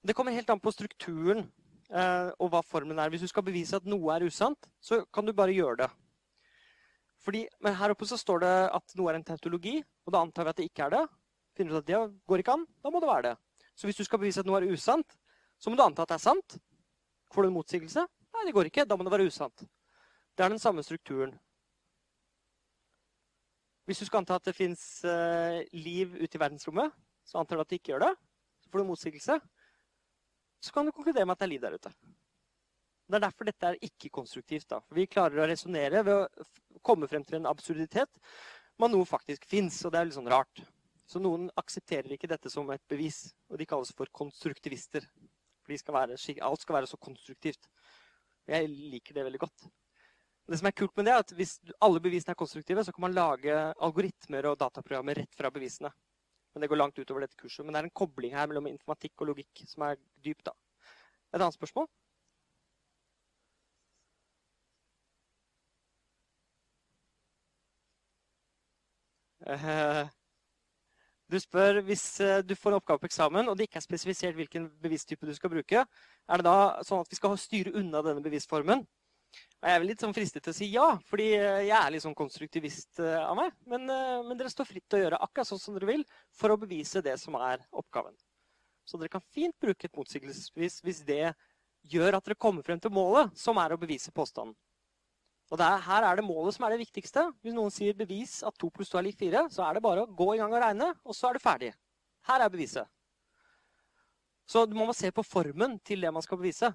[0.07, 1.43] Det kommer helt an på strukturen
[1.91, 3.11] uh, og hva formelen er.
[3.11, 5.89] Hvis du skal bevise at noe er usant, så kan du bare gjøre det.
[7.27, 10.47] Fordi, men her oppe så står det at noe er en tautologi, og da antar
[10.47, 11.03] vi at det ikke er det.
[11.59, 13.35] Finner du ut at det går ikke an, da må det være det.
[13.75, 15.19] Så hvis du skal bevise at noe er usant,
[15.59, 16.57] så må du anta at det er sant.
[17.35, 18.07] Får du en motsigelse?
[18.35, 18.87] Nei, det går ikke.
[18.87, 19.67] Da må det være usant.
[20.39, 21.35] Det er den samme strukturen.
[23.89, 26.93] Hvis du skal anta at det fins uh, liv ute i verdensrommet,
[27.25, 28.15] så antar du at det ikke gjør det.
[28.61, 29.39] Så får du motsigelse.
[30.61, 31.93] Så kan du konkludere med at det er liv der ute.
[33.09, 34.69] Det er derfor dette er ikke-konstruktivt.
[34.69, 34.83] da.
[34.93, 38.21] Vi klarer å resonnere ved å komme frem til en absurditet
[38.79, 39.81] man noe faktisk fins.
[39.85, 40.63] Og det er litt sånn rart.
[41.09, 45.07] Så noen aksepterer ikke dette som et bevis, og de kalles for konstruktivister.
[45.65, 47.69] For skal være, alt skal være så konstruktivt.
[48.49, 49.69] Jeg liker det veldig godt.
[50.49, 53.05] Det som er kult med det, er at Hvis alle bevisene er konstruktive, så kan
[53.05, 55.91] man lage algoritmer og dataprogrammer rett fra bevisene.
[56.55, 57.65] Men Det går langt utover dette kurset.
[57.65, 60.43] Men det er en kobling her mellom informatikk og logikk som er dyp.
[60.45, 60.53] da.
[61.35, 61.89] Et annet spørsmål?
[69.49, 70.09] Uh,
[71.33, 74.37] du spør hvis eh, du får en oppgave på eksamen, og det ikke er spesifisert
[74.37, 78.25] hvilken bevisstype du skal bruke, er det da sånn at vi skal styre unna denne
[78.25, 78.87] bevisformen?
[79.59, 82.05] Og jeg er litt sånn fristet til å si ja, fordi eh, jeg er litt
[82.05, 83.57] sånn konstruktivist eh, av meg.
[83.67, 86.05] Men, men, dere står fritt til å gjøre akkurat sånn som dere vil
[86.39, 88.15] for å bevise det som er oppgaven.
[88.89, 91.35] Så dere kan fint bruke et motsigelsesbevis hvis det
[91.93, 94.55] gjør at dere kommer frem til målet, som er å bevise påstanden.
[95.49, 97.25] Og er, Her er det målet som er det viktigste.
[97.43, 100.05] Hvis noen sier 'bevis at 2 pluss 2 er lik 4', så er det bare
[100.05, 101.73] å gå i gang og regne, og så er du ferdig.
[102.29, 102.89] Her er beviset.
[104.49, 106.73] Så man må se på formen til det man skal bevise.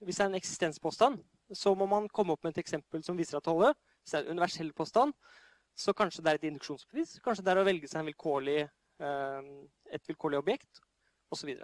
[0.00, 1.20] Hvis det er en eksistenspåstand,
[1.54, 3.76] så må man komme opp med et eksempel som viser at det holder.
[4.02, 5.14] Hvis det er en universell påstand,
[5.76, 7.18] så kanskje det er et induksjonsbevis.
[7.24, 8.58] Kanskje det er å velge seg vilkårlig,
[9.00, 9.52] eh,
[9.92, 10.82] et vilkårlig objekt,
[11.32, 11.54] osv.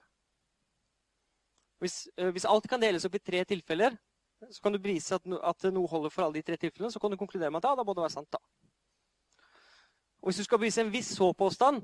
[1.79, 3.99] Hvis, eh, hvis alt kan deles opp i tre tilfeller,
[4.51, 6.93] så kan du bevise at, no, at, noe holder for alle de tre tilfellene.
[6.93, 8.31] Så kan du konkludere med at ja, da må det være sant.
[8.33, 8.39] da.
[10.23, 11.83] Og Hvis du skal bevise en viss så-påstand,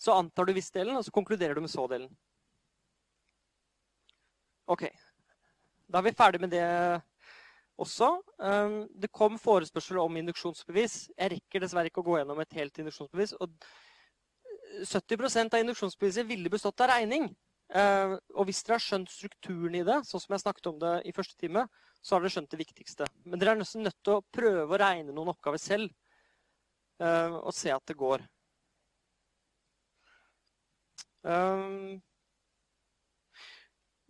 [0.00, 2.10] så antar du viss-delen, og så konkluderer du med så-delen.
[4.70, 4.86] Ok.
[5.90, 6.64] Da er vi ferdig med det
[7.80, 8.10] også.
[8.38, 10.96] Um, det kom forespørsel om induksjonsbevis.
[11.16, 13.36] Jeg rekker dessverre ikke å gå gjennom et helt induksjonsbevis.
[13.40, 13.54] og
[14.86, 17.28] 70 av induksjonsbeviset ville bestått av regning.
[17.70, 20.94] Uh, og hvis dere har skjønt strukturen i det, sånn som jeg snakket om det
[21.06, 21.66] i første time,
[22.02, 23.08] så har dere skjønt det viktigste.
[23.24, 25.90] Men dere er nesten nødt til å prøve å regne noen oppgaver selv
[27.02, 28.26] uh, og se at det går.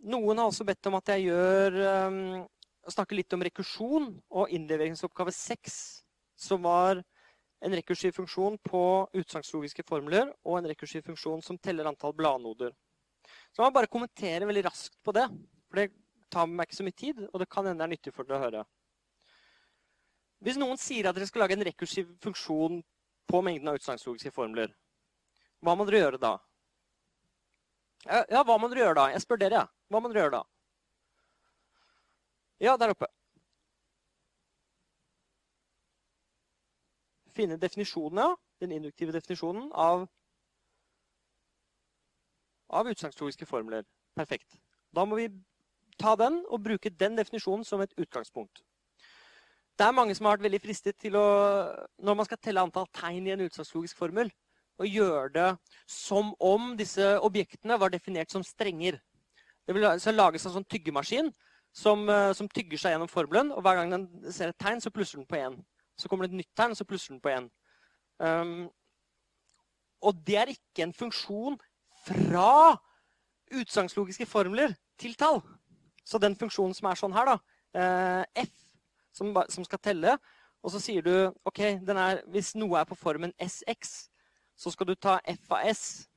[0.01, 1.75] Noen har også bedt om at jeg gjør
[2.85, 5.75] um, snakke litt om rekursjon og innleveringsoppgave 6,
[6.35, 7.03] som var
[7.61, 8.83] en rekursiv funksjon på
[9.21, 12.73] utsagnslogiske formler og en rekursiv funksjon som teller antall bladnoder.
[13.53, 15.27] Så jeg må bare kommentere veldig raskt på det.
[15.69, 15.91] For det
[16.33, 18.45] tar meg ikke så mye tid, og det kan det er nyttig for dere å
[18.45, 18.63] høre.
[20.41, 22.79] Hvis noen sier at dere skal lage en rekursiv funksjon
[23.29, 24.73] på mengden av utsagnslogiske formler,
[25.61, 26.33] hva må dere gjøre da?
[28.09, 29.09] Ja, hva må dere gjøre da?
[29.13, 29.61] Jeg spør dere.
[29.61, 29.67] ja.
[29.91, 30.45] Hva må dere gjøre da?
[32.61, 33.07] Ja, der oppe.
[37.33, 38.35] Finne definisjonen, ja.
[38.61, 40.05] Den induktive definisjonen av
[42.69, 43.83] av utsagnslogiske formler.
[44.15, 44.59] Perfekt.
[44.93, 45.27] Da må vi
[45.99, 48.61] ta den og bruke den definisjonen som et utgangspunkt.
[49.75, 51.25] Det er mange som har vært veldig fristet til å,
[51.97, 54.29] når man skal telle antall tegn i en utsagnslogisk formel,
[54.77, 55.49] å gjøre det
[55.89, 59.01] som om disse objektene var definert som strenger.
[59.65, 59.83] Det vil
[60.15, 61.33] lages en sånn tyggemaskin
[61.73, 63.51] som, eh, som, tygger seg gjennom formelen.
[63.51, 65.57] og Hver gang den ser et tegn, så plusser den på én.
[65.97, 67.49] Så kommer det et nytt tegn, så plusser den på én.
[68.19, 68.69] Um,
[70.01, 71.59] Og det er ikke en funksjon
[72.07, 72.77] fra
[73.53, 75.41] utsagnslogiske formler til tall.
[76.05, 77.35] Så den funksjonen som er sånn her, da,
[77.77, 78.55] eh, f,
[79.13, 80.17] som, som, skal telle,
[80.63, 81.13] og så sier du
[81.45, 84.09] OK, er, hvis noe er på formen sx,
[84.57, 86.07] så skal du ta f av s.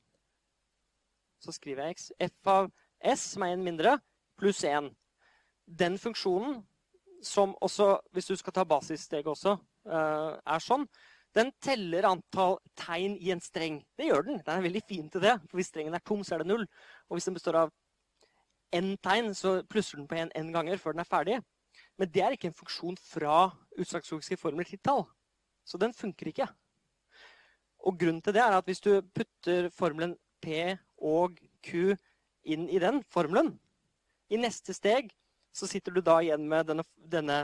[1.37, 2.11] Så skriver jeg x.
[2.17, 2.71] f av
[3.03, 3.99] s, som er en mindre,
[4.39, 4.89] pluss 1.
[5.65, 6.59] Den funksjonen,
[7.23, 9.57] som også, hvis du skal ta basissteget også,
[9.89, 10.85] eh, er sånn,
[11.35, 13.81] den teller antall tegn i en streng.
[13.97, 14.37] Det gjør den.
[14.45, 15.33] Den er veldig fin til det.
[15.49, 16.63] For hvis strengen er tom, så er det null.
[17.09, 17.73] Og hvis den består av
[18.75, 21.41] n tegn, så plusser den på en n ganger før den er ferdig.
[21.99, 25.03] Men det er ikke en funksjon fra utslagslogiske formler til tall.
[25.65, 26.47] Så den funker ikke.
[27.85, 31.95] Og grunnen til det er at hvis du putter formelen P og Q
[32.45, 33.57] inn i den formelen,
[34.29, 35.11] i neste steg
[35.55, 37.39] så sitter du da igjen med denne, denne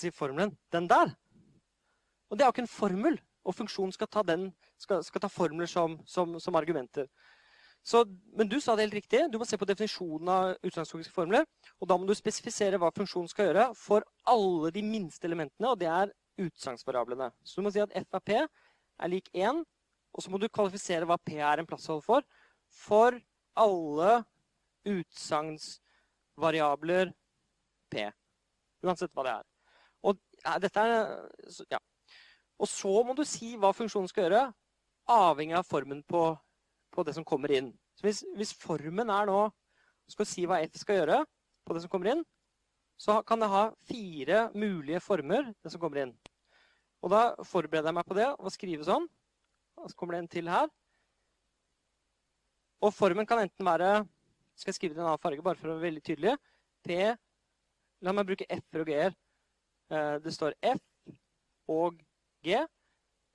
[0.00, 0.56] si, formelen.
[0.72, 1.12] Den der.
[2.30, 3.18] Og det er jo ikke en formel.
[3.46, 4.48] Og funksjonen skal ta, den,
[4.80, 7.06] skal, skal ta formler som, som, som argumenter.
[7.86, 8.00] Så,
[8.34, 9.20] men du sa det helt riktig.
[9.30, 11.46] Du må se på definisjonen av utgangslogiske formler.
[11.78, 15.78] Og da må du spesifisere hva funksjonen skal gjøre for alle de minste elementene, og
[15.78, 16.10] det er
[16.42, 17.30] utsagnsvariablene.
[17.46, 19.62] Så du må si at f av p er lik 1,
[20.16, 22.26] og så må du kvalifisere hva p er en plasshold for,
[22.66, 23.20] for
[23.54, 24.24] alle
[26.36, 27.12] utsagnsvariabler
[27.90, 28.10] p.
[28.84, 29.44] Uansett hva det er.
[30.04, 30.18] Og
[30.60, 31.78] dette er ja,
[32.58, 34.52] og så må du si hva funksjonen skal gjøre,
[35.08, 36.36] avhengig av formen på,
[36.92, 37.72] på det som kommer inn.
[37.96, 39.50] Så hvis, hvis, formen er nå
[40.08, 41.24] skal si hva f skal gjøre
[41.66, 42.24] på det som kommer inn,
[42.96, 46.14] så kan det ha fire mulige former, det som kommer inn.
[47.02, 49.08] Og da forbereder jeg meg på det og skriver sånn.
[49.76, 50.70] Og så kommer det en til her.
[52.80, 54.06] Og formen kan enten være
[54.56, 56.36] Skal jeg skrive det i en annen farge, bare for å være veldig tydelig.
[56.86, 56.98] P
[58.04, 59.14] La meg bruke F-er og G-er.
[59.90, 60.82] Eh, det står F
[61.72, 61.96] og
[62.44, 62.58] G,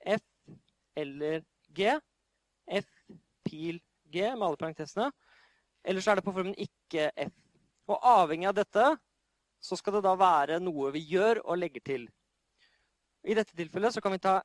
[0.06, 0.22] F
[0.96, 1.42] eller
[1.74, 1.88] G,
[2.78, 2.90] F,
[3.44, 3.80] pil,
[4.12, 5.10] G med alle parentesene.
[5.82, 7.34] Eller så er det på formen ikke F.
[7.90, 8.86] Og avhengig av dette
[9.62, 12.08] så skal det da være noe vi gjør og legger til.
[13.26, 14.38] I dette tilfellet så kan vi ta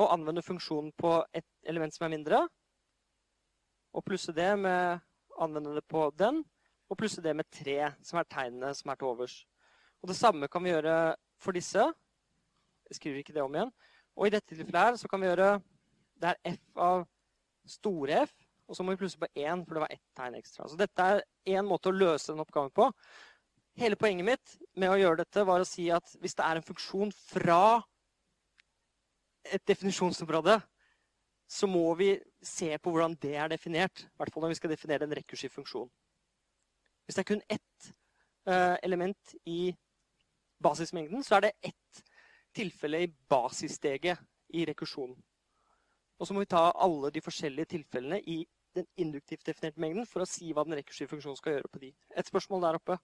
[0.00, 2.40] og anvende funksjonen på et element som er mindre.
[3.94, 5.04] Og plusse det med
[5.42, 6.42] anvende det på den.
[6.90, 9.40] Og plusse det med tre, som er tegnene som er til overs.
[10.02, 11.84] Og det samme kan vi gjøre for disse.
[12.88, 13.72] Jeg skriver ikke det om igjen.
[14.14, 15.56] Og i dette tilfellet her så kan vi gjøre
[16.20, 17.06] Det er f av
[17.66, 18.34] store F,
[18.68, 20.68] og så må vi plusse på én, for det var ett tegn ekstra.
[20.68, 21.24] Så dette er
[21.56, 22.86] én måte å løse den oppgaven på.
[23.80, 26.66] Hele poenget mitt med å gjøre dette var å si at hvis det er en
[26.66, 27.82] funksjon fra
[29.44, 30.60] et definisjonsområde,
[31.48, 34.06] så må vi se på hvordan det er definert.
[34.06, 35.90] I hvert fall når vi skal definere en rekursiv funksjon.
[37.04, 37.90] Hvis det er kun ett
[38.48, 39.74] uh, element i
[40.62, 42.04] basismengden, så er det ett
[42.54, 44.18] tilfelle i basissteget
[44.54, 45.16] i rekursjonen.
[46.18, 48.44] Og så må vi ta alle de forskjellige tilfellene i
[48.74, 51.90] den induktivt definerte mengden for å si hva den rekursive funksjonen skal gjøre på de.
[52.16, 52.98] Et spørsmål der oppe.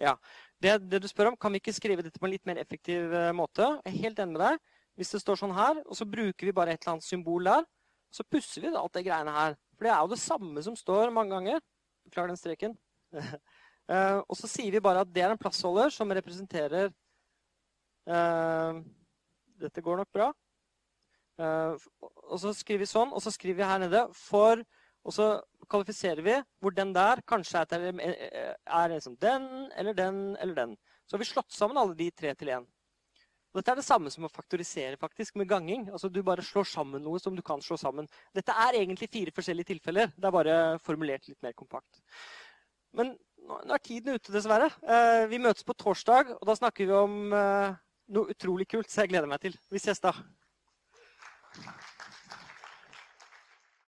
[0.00, 0.16] Ja.
[0.60, 3.12] Det, det, du spør om, kan vi ikke skrive dette på en litt mer effektiv
[3.12, 3.66] uh, måte?
[3.84, 4.62] Jeg er helt enig med deg.
[5.00, 7.66] Hvis det står sånn her, og så bruker vi bare et eller annet symbol der,
[8.12, 9.56] så pusser vi alt det greiene her.
[9.76, 11.62] For det er jo det samme som står mange ganger.
[12.08, 12.76] Beklager den streken.
[13.14, 16.90] Uh, og så sier vi bare at det er en plassholder som representerer
[18.10, 18.80] uh,
[19.60, 20.30] Dette går nok bra.
[21.40, 24.60] Og så skriver vi sånn, og så skriver vi her nede for
[25.06, 25.30] Og så
[25.70, 30.76] kvalifiserer vi hvor den der kanskje er, er liksom den eller den eller den.
[31.06, 32.66] Så har vi slått sammen alle de tre til én.
[33.50, 35.88] Dette er det samme som å faktorisere faktisk med ganging.
[35.90, 38.06] Altså Du bare slår sammen noe som du kan slå sammen.
[38.34, 40.12] Dette er egentlig fire forskjellige tilfeller.
[40.14, 42.02] Det er bare formulert litt mer kompakt.
[42.94, 43.16] Men
[43.50, 44.70] nå er tiden ute, dessverre.
[44.86, 47.74] Eh, vi møtes på torsdag, og da snakker vi om eh,
[48.14, 49.56] noe utrolig kult, så jeg gleder meg til.
[49.70, 50.14] Vi ses da.